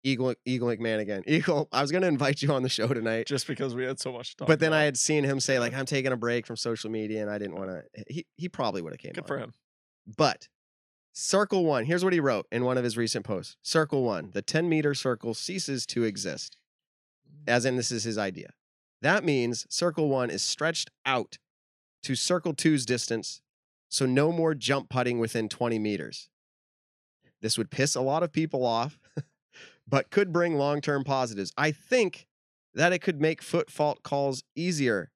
[0.05, 1.25] Eagle, Eagle McMahon again.
[1.27, 3.99] Eagle, I was going to invite you on the show tonight, Just because we had
[3.99, 6.17] so much to talk but then I had seen him say like, "I'm taking a
[6.17, 7.83] break from social media," and I didn't want to.
[7.97, 9.13] Eh, he he probably would have came.
[9.13, 9.27] good on.
[9.27, 9.55] for him.
[10.17, 10.49] But
[11.13, 14.41] Circle One, here's what he wrote in one of his recent posts Circle One, the
[14.41, 16.57] 10 meter circle ceases to exist.
[17.47, 18.51] As in, this is his idea.
[19.03, 21.39] That means Circle One is stretched out
[22.05, 23.41] to Circle Two's distance,
[23.89, 26.29] so no more jump putting within 20 meters.
[27.41, 28.99] This would piss a lot of people off,
[29.87, 31.53] but could bring long term positives.
[31.57, 32.27] I think
[32.75, 35.11] that it could make foot fault calls easier.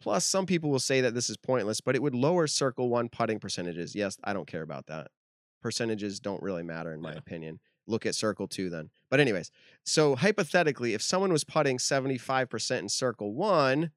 [0.00, 3.08] Plus, some people will say that this is pointless, but it would lower circle one
[3.08, 3.94] putting percentages.
[3.94, 5.08] Yes, I don't care about that.
[5.62, 7.18] Percentages don't really matter, in my Yeah.
[7.18, 7.60] opinion.
[7.86, 8.90] Look at circle two then.
[9.08, 9.50] But, anyways,
[9.84, 13.92] so hypothetically, if someone was putting 75% in circle one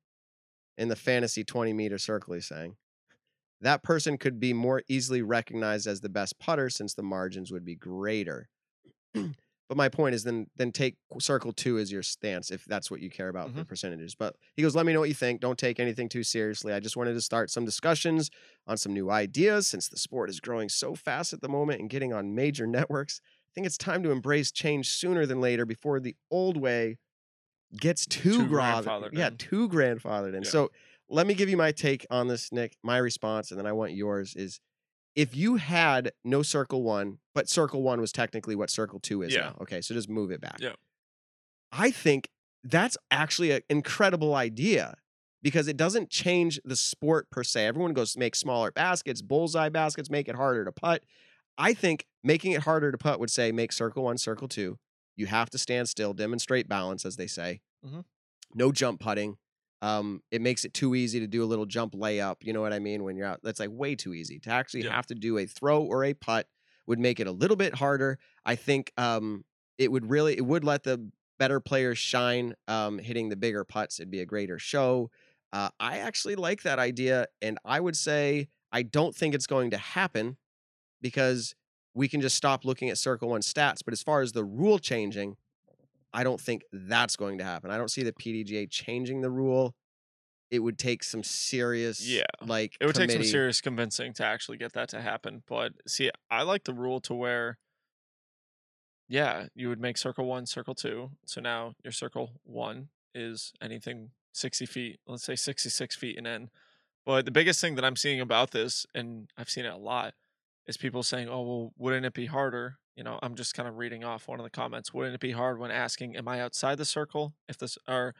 [0.77, 2.77] in the fantasy 20 meter circle, he's saying,
[3.61, 7.65] that person could be more easily recognized as the best putter since the margins would
[7.65, 8.49] be greater.
[9.13, 13.01] but my point is then then take circle two as your stance if that's what
[13.01, 13.67] you care about the mm-hmm.
[13.67, 14.15] percentages.
[14.15, 15.41] But he goes, let me know what you think.
[15.41, 16.73] Don't take anything too seriously.
[16.73, 18.29] I just wanted to start some discussions
[18.67, 21.89] on some new ideas since the sport is growing so fast at the moment and
[21.89, 23.21] getting on major networks.
[23.25, 26.97] I think it's time to embrace change sooner than later before the old way
[27.75, 30.43] gets too, Too grandfathered Yeah, too grandfathered in.
[30.43, 30.49] Yeah.
[30.49, 30.71] So
[31.09, 32.77] let me give you my take on this, Nick.
[32.83, 34.59] My response, and then I want yours is
[35.15, 39.33] if you had no circle one, but circle one was technically what circle two is
[39.33, 39.41] Yeah.
[39.41, 39.57] now.
[39.61, 40.57] Okay, so just move it back.
[40.59, 40.73] Yeah.
[41.71, 42.29] I think
[42.63, 44.95] that's actually an incredible idea
[45.41, 47.65] because it doesn't change the sport per se.
[47.65, 51.03] Everyone goes make smaller baskets, bullseye baskets, make it harder to putt.
[51.57, 54.77] I think making it harder to putt would say make circle one, circle two.
[55.15, 57.61] You have to stand still, demonstrate balance, as they say.
[57.85, 58.05] Mhm.
[58.53, 59.37] No jump putting.
[59.81, 62.37] Um, it makes it too easy to do a little jump layup.
[62.41, 63.03] You know what I mean?
[63.03, 64.39] When you're out, that's like way too easy.
[64.39, 64.93] To actually Yeah.
[64.95, 66.47] have to do a throw or a putt
[66.87, 68.17] would make it a little bit harder.
[68.45, 69.45] I think um,
[69.77, 73.99] it would really it would let the better players shine um, hitting the bigger putts.
[73.99, 75.11] It'd be a greater show.
[75.53, 79.71] Uh, I actually like that idea, and I would say I don't think it's going
[79.71, 80.37] to happen
[81.01, 81.55] because
[81.93, 83.79] we can just stop looking at Circle One stats.
[83.83, 85.37] But as far as the rule changing,
[86.17, 87.69] I don't think that's going to happen.
[87.69, 89.75] I don't see the PDGA changing the rule.
[90.49, 92.23] It would take some serious, Yeah.
[92.41, 95.43] like It would take some serious convincing to actually get that to happen.
[95.45, 97.59] But see, I like the rule to where,
[99.07, 101.11] yeah, you would make circle one, circle two.
[101.27, 106.49] So now your circle one is anything 60 feet, let's say 66 feet and in.
[107.05, 110.15] But the biggest thing that I'm seeing about this, and I've seen it a lot,
[110.65, 113.77] is people saying, "Oh, well, wouldn't it be harder?" You know, I'm just kind of
[113.77, 114.93] reading off one of the comments.
[114.93, 118.15] Wouldn't it be hard when asking, "Am I outside the circle?" If this or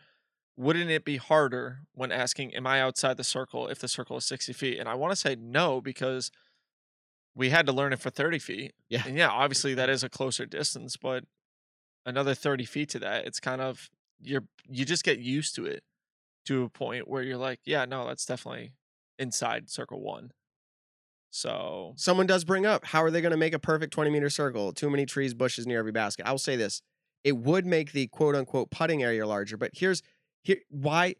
[0.57, 4.25] wouldn't it be harder when asking, "Am I outside the circle?" If the circle is
[4.25, 4.79] 60 feet?
[4.79, 6.31] And I want to say no because
[7.35, 8.73] we had to learn it for 30 feet.
[8.89, 9.03] Yeah.
[9.05, 11.25] And yeah, obviously that is a closer distance, but
[12.05, 13.89] another 30 feet to that, it's kind of
[14.21, 15.83] you're you just get used to it
[16.45, 18.73] to a point where you're like, yeah, no, that's definitely
[19.19, 20.31] inside circle one.
[21.29, 24.29] So Someone does bring up how are they going to make a perfect 20 meter
[24.29, 24.71] circle?
[24.73, 26.25] Too many trees, bushes near every basket.
[26.27, 26.81] I will say this
[27.23, 30.01] it would make the quote unquote putting area larger, but here's
[30.43, 31.15] here why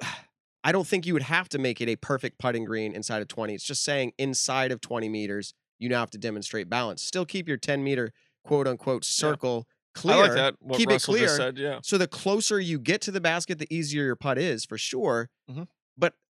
[0.64, 3.28] I don't think you would have to make it a perfect putting green inside of
[3.28, 3.54] 20.
[3.54, 7.02] It's just saying inside of 20 meters, you now have to demonstrate balance.
[7.02, 8.12] Still keep your 10 meter
[8.44, 10.16] quote unquote circle clear.
[10.16, 10.54] I like that.
[10.60, 11.36] What Keep it Russell just clear.
[11.36, 11.78] said, yeah.
[11.82, 15.30] So the closer you get to the basket, the easier your putt is for sure.
[15.50, 15.68] Mhm.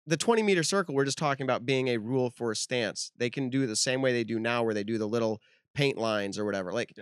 [0.06, 3.10] The 20 meter circle, we're just talking about being a rule for a stance.
[3.16, 5.40] They can do the same way they do now, where they do the little
[5.74, 6.72] paint lines or whatever.
[6.72, 6.92] Like,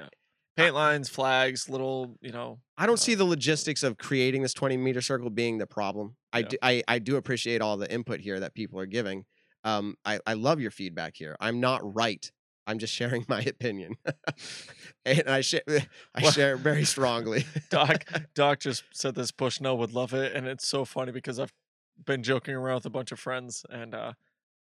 [0.56, 2.60] Paint lines, flags, little, you know.
[2.78, 6.16] I don't see Uh, the logistics of creating this 20 meter circle being the problem.
[6.32, 6.48] I, Yeah.
[6.48, 9.24] do, I, I do appreciate all the input here that people are giving.
[9.64, 11.36] Um, I, I love your feedback here.
[11.40, 12.30] I'm not right.
[12.68, 13.96] I'm just sharing my opinion,
[15.04, 15.62] and I share
[16.14, 17.44] I Well- share very strongly.
[17.70, 18.04] Doc
[18.34, 21.52] Doc just said this Bushnell would love it, and it's so funny because I've
[22.04, 24.12] been joking around with a bunch of friends, and uh,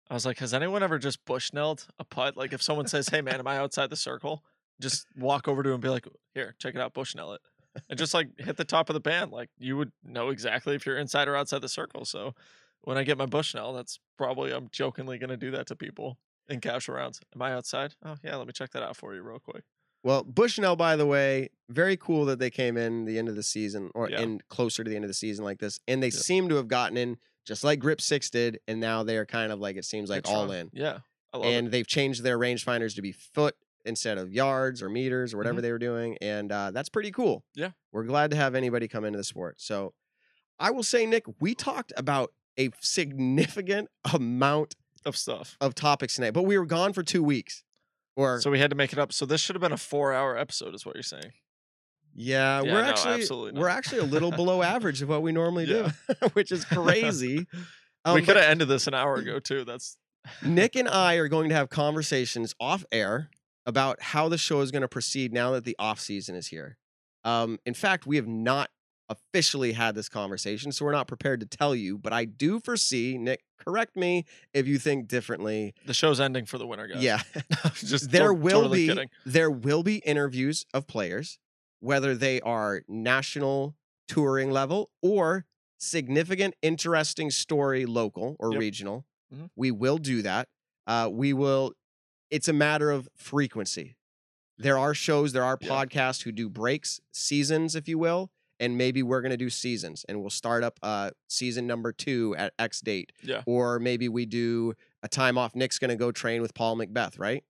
[0.10, 2.38] I was like, "Has anyone ever just Bushnelled a putt?
[2.38, 4.44] Like, if someone says, "Hey, man, am I outside the circle?"
[4.82, 7.42] Just walk over to him and be like, "Here, check it out, Bushnell it,"
[7.90, 9.32] and just like hit the top of the band.
[9.32, 12.06] Like, you would know exactly if you're inside or outside the circle.
[12.06, 12.34] So,
[12.82, 16.62] when I get my Bushnell, that's probably I'm jokingly gonna do that to people in
[16.62, 17.22] casual rounds.
[17.36, 17.96] Am I outside?
[18.04, 19.64] Oh yeah, let me check that out for you real quick.
[20.04, 23.44] Well, Bushnell, by the way, very cool that they came in the end of the
[23.44, 24.22] season or Yeah.
[24.22, 26.20] in closer to the end of the season like this, and they Yeah.
[26.20, 29.52] seem to have gotten in just like Grip Six did, and now they are kind
[29.52, 31.00] of like it seems like all in, Yeah,
[31.34, 31.72] and it.
[31.72, 33.56] they've changed their rangefinders to be foot
[33.86, 35.64] instead of yards or meters or whatever Mhm.
[35.64, 37.44] they were doing, and uh, that's pretty cool.
[37.56, 37.72] Yeah.
[37.92, 39.60] we're glad to have anybody come into the sport.
[39.60, 39.94] So,
[40.60, 45.58] I will say, Nick, we talked about a significant amount Of stuff.
[45.60, 47.64] of topics tonight, but we were gone for two weeks.
[48.20, 49.14] Or So we had to make it up.
[49.14, 51.32] So this should have been a four-hour episode, is what you're saying.
[52.14, 55.66] Yeah, Yeah, we're no, actually we're actually a little below average of what we normally
[55.66, 55.92] Yeah.
[56.20, 57.38] do, which is crazy.
[57.54, 57.58] we
[58.04, 59.64] Um, could have ended this an hour ago too.
[59.64, 59.98] That's
[60.44, 63.30] Nick and I are going to have conversations off air
[63.66, 66.78] about how the show is going to proceed now that the off season is here.
[67.24, 68.70] Um, in fact, we have not
[69.10, 71.98] officially had this conversation, so we're not prepared to tell you.
[71.98, 73.44] But I do foresee Nick.
[73.58, 75.74] Correct me if you think differently.
[75.86, 77.02] the show's ending for the winter, guys.
[77.04, 77.22] Yeah,
[77.74, 79.10] just there to- will totally be kidding.
[79.26, 81.40] there will be interviews of players,
[81.80, 83.76] whether they are national
[84.08, 85.46] touring level or
[85.78, 88.60] significant, interesting story local or Yep.
[88.60, 89.06] regional.
[89.34, 89.50] Mhm.
[89.56, 90.50] We will do that.
[90.88, 91.74] Uh, we will.
[92.30, 93.96] It's a matter of frequency.
[94.58, 95.70] There are shows, there are Yeah.
[95.70, 98.30] podcasts who do breaks, seasons, if you will,
[98.60, 102.36] and maybe we're going to do seasons, and we'll start up uh, season number two
[102.38, 103.12] at X date.
[103.24, 103.42] Yeah.
[103.46, 104.74] Or maybe we do
[105.04, 105.56] a time off.
[105.56, 107.44] Nick's going to go train with Paul McBeth, right?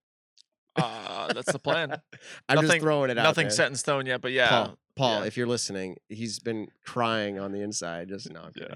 [0.76, 2.00] Uh, that's the plan.
[2.48, 3.50] I'm just throwing it out Nothing there.
[3.50, 5.26] set in stone yet, but yeah, Paul, Paul, yeah.
[5.26, 8.08] if you're listening, he's been crying on the inside.
[8.08, 8.74] Just no, yeah.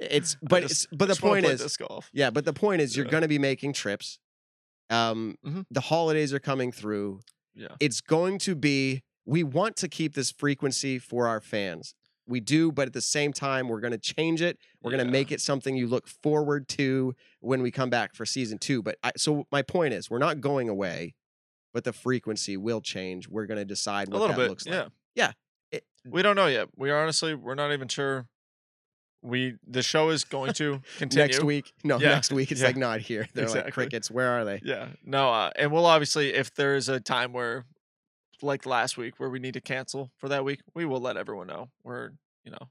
[0.00, 1.76] It's but just- it's but the point is,
[2.12, 3.10] yeah, but the point is, you're Yeah.
[3.12, 4.18] going to be making trips.
[4.90, 5.66] Um, Mhm.
[5.70, 7.20] the holidays are coming through.
[7.54, 7.68] Yeah.
[7.78, 9.02] It's going to be.
[9.28, 11.94] We want to keep this frequency for our fans.
[12.26, 14.58] We do, but at the same time, we're going to change it.
[14.82, 18.24] We're going to make it something you look forward to when we come back for
[18.24, 18.82] season two.
[18.82, 21.14] But I, so my point is, we're not going away,
[21.74, 23.28] but the frequency will change.
[23.28, 24.48] We're going to decide what that bit.
[24.48, 24.74] looks like.
[24.74, 24.88] yeah.
[25.14, 25.32] Yeah.
[25.72, 26.68] It- We don't know yet.
[26.74, 28.26] We honestly, we're not even sure.
[29.20, 31.72] We the show is going to continue next week.
[31.84, 33.26] No, Yeah, next week it's yeah, like not here.
[33.34, 34.10] They're like crickets.
[34.10, 34.60] Where are they?
[34.64, 34.88] Yeah.
[35.04, 37.64] No, uh, and we'll obviously if there is a time where
[38.42, 41.46] like last week where we need to cancel for that week, we will let everyone
[41.48, 41.68] know.
[41.84, 42.10] We're,
[42.44, 42.68] you know,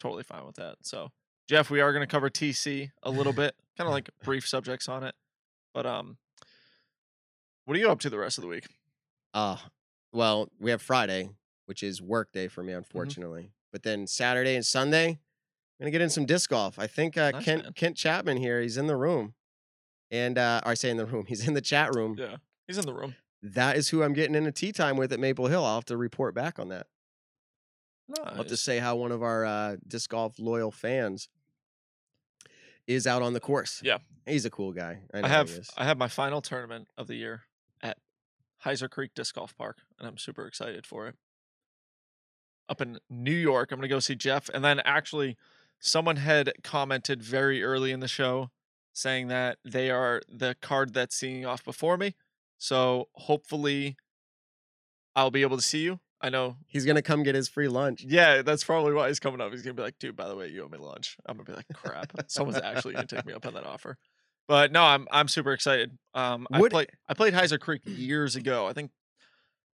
[0.00, 0.76] totally fine with that.
[0.82, 1.10] So,
[1.48, 4.88] Jeff, we are going to cover TC a little bit, kind of like brief subjects
[4.88, 5.14] on it.
[5.74, 6.18] But um
[7.64, 8.66] what are you up to the rest of the week?
[9.34, 9.56] Uh
[10.12, 11.30] well, we have Friday,
[11.66, 12.78] which is work day for me, Mm-hmm.
[12.78, 13.52] unfortunately.
[13.72, 15.18] But then Saturday and Sunday, I'm
[15.80, 16.78] gonna get in some disc golf.
[16.78, 17.72] I think uh, Nice, Kent man.
[17.72, 18.60] Kent Chapman here.
[18.60, 19.32] He's in the room,
[20.10, 21.24] and uh, or I say in the room.
[21.28, 22.16] He's in the chat room.
[22.18, 22.36] Yeah.
[22.66, 23.14] He's in the room.
[23.42, 25.64] That is who I'm getting into tee time with at Maple Hill.
[25.64, 26.86] I'll have to report back on that.
[28.24, 31.28] I'll have to say how one of our uh, disc golf loyal fans
[32.86, 33.80] is out on the course.
[33.84, 33.98] Yeah.
[34.26, 35.00] he's a cool guy.
[35.14, 35.50] I, I have.
[35.76, 37.42] I have my final tournament of the year
[37.80, 37.98] at
[38.64, 41.16] Hyzer Creek Disc Golf Park, and I'm super excited for it.
[42.68, 43.72] up in New York.
[43.72, 44.48] I'm going to go see Jeff.
[44.52, 45.36] And then actually,
[45.80, 48.50] someone had commented very early in the show
[48.92, 52.14] saying that they are the card that's seeing off before me.
[52.62, 53.96] So hopefully,
[55.16, 55.98] I'll be able to see you.
[56.20, 56.58] I know.
[56.68, 58.04] He's gonna come get his free lunch.
[58.06, 59.50] Yeah, that's probably why he's coming up.
[59.50, 61.16] He's gonna be like, dude, by the way, you owe me lunch.
[61.26, 62.12] I'm gonna be like, crap.
[62.28, 63.98] Someone's actually gonna take me up on that offer.
[64.46, 65.90] But no, I'm I'm super excited.
[66.14, 68.68] Um, I played I played Hyzer Creek years ago.
[68.68, 68.92] I think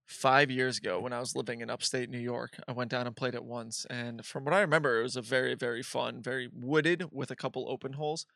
[0.07, 2.57] five years ago when I was living in upstate New York.
[2.69, 5.23] I went down and played it once, and from what I remember, it was a
[5.23, 8.27] very very fun, very wooded with a couple open holes.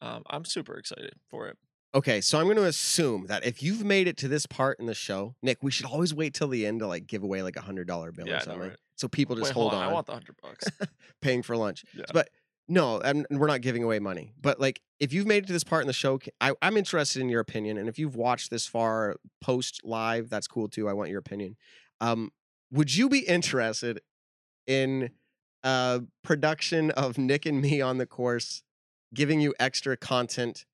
[0.00, 1.56] Um, I'm super excited for it.
[1.94, 4.86] Okay, so I'm going to assume that if you've made it to this part in
[4.86, 7.56] the show, Nick, we should always wait till the end to like give away like
[7.56, 8.78] a hundred dollar bill Yeah, or know, something, right?
[8.96, 9.82] so people just Wait, hold, on.
[9.82, 10.64] on, I want the hundred bucks.
[11.20, 11.84] paying for lunch.
[11.94, 12.04] Yeah.
[12.12, 12.30] But
[12.66, 14.32] no, and we're not giving away money.
[14.40, 17.20] But like, if you've made it to this part in the show, I, I'm interested
[17.20, 17.76] in your opinion.
[17.76, 20.88] And if you've watched this far post live, that's cool too.
[20.88, 21.56] I want your opinion.
[22.00, 22.30] Um,
[22.70, 24.00] would you be interested
[24.66, 25.10] in
[25.62, 28.62] uh production of Nick and me on the course,
[29.12, 30.64] giving you extra content?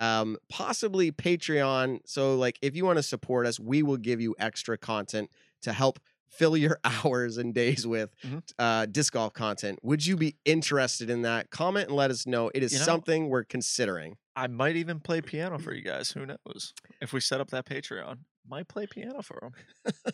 [0.00, 2.00] Um, possibly Patreon.
[2.06, 5.30] So, like, if you want to support us, we will give you extra content
[5.62, 5.98] to help
[6.28, 8.42] fill your hours and days with Mhm.
[8.58, 9.78] uh, disc golf content.
[9.82, 11.50] Would you be interested in that?
[11.50, 12.50] Comment and let us know.
[12.54, 14.16] It is You know- something we're considering.
[14.34, 16.10] I might even play piano for you guys.
[16.12, 16.74] Who knows?
[17.00, 19.52] If we set up that Patreon, might play piano for them.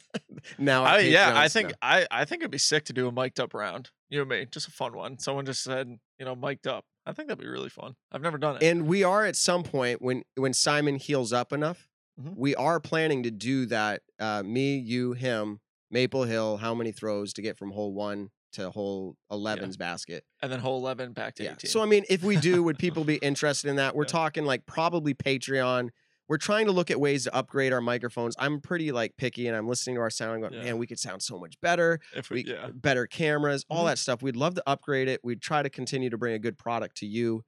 [0.59, 1.79] Now, I, yeah, I think stuff.
[1.83, 3.91] I, I think it'd be sick to do a mic'd up round.
[4.11, 5.19] You and me, just a fun one.
[5.19, 5.89] Someone just said,
[6.19, 6.85] you know, mic'd up.
[7.07, 7.97] I think that'd be really fun.
[8.13, 8.63] I've never done it.
[8.63, 11.89] And we are at some point when when Simon heals up enough,
[12.21, 12.37] Mhm.
[12.37, 14.03] we are planning to do that.
[14.19, 15.61] Uh, me, you, him,
[15.91, 16.59] Maple Hill.
[16.59, 20.25] How many throws to get from hole one to hole 11's basket?
[20.43, 21.53] and then hole eleven back to Yeah.
[21.53, 21.71] eighteen.
[21.71, 23.95] So I mean, if we do, would people be interested in that?
[23.97, 24.09] We're Yeah.
[24.09, 25.91] talking like probably Patreon.
[26.33, 28.35] We're trying to look at ways to upgrade our microphones.
[28.39, 30.63] I'm pretty like picky, and I'm listening to our sound and going, Yeah.
[30.65, 32.01] man, we could sound so much better.
[32.17, 33.89] if we, We yeah, better cameras, all Mhm.
[33.89, 34.23] that stuff.
[34.23, 35.21] We'd love to upgrade it.
[35.23, 37.45] We'd try to continue to bring a good product to you.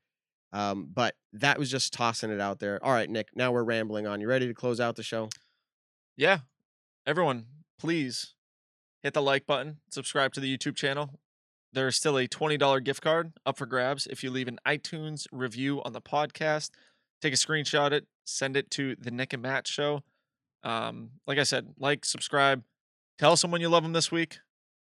[0.52, 2.78] Um, but that was just tossing it out there.
[2.84, 3.34] All right, Nick.
[3.34, 4.20] Now we're rambling on.
[4.20, 5.30] You ready to close out the show?
[6.18, 6.40] yeah.
[7.06, 7.46] Everyone,
[7.78, 8.34] please
[9.02, 9.80] hit the like button.
[9.90, 11.18] Subscribe to the YouTube channel.
[11.72, 15.26] There's still a twenty dollar gift card up for grabs if you leave an iTunes
[15.32, 16.68] review on the podcast.
[17.24, 20.02] Take a screenshot it, send it to the Nick and Matt show.
[20.62, 22.62] Um, like I said, like, subscribe,
[23.18, 24.40] tell someone you love them this week.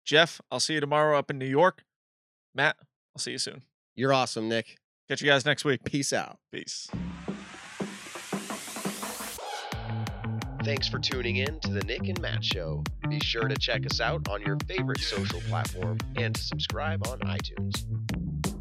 [0.05, 1.83] Jeff, I'll see you tomorrow up in New York.
[2.55, 2.77] Matt,
[3.15, 3.63] I'll see you soon.
[3.95, 4.77] You're awesome, Nick.
[5.09, 5.83] Catch you guys next week.
[5.85, 6.37] Peace out.
[6.53, 6.91] Peace.
[10.63, 12.85] Thanks for tuning in to the Nick and Matt Show.
[13.09, 17.19] Be sure to check us out on your favorite social platform and to subscribe on
[17.21, 18.56] iTunes.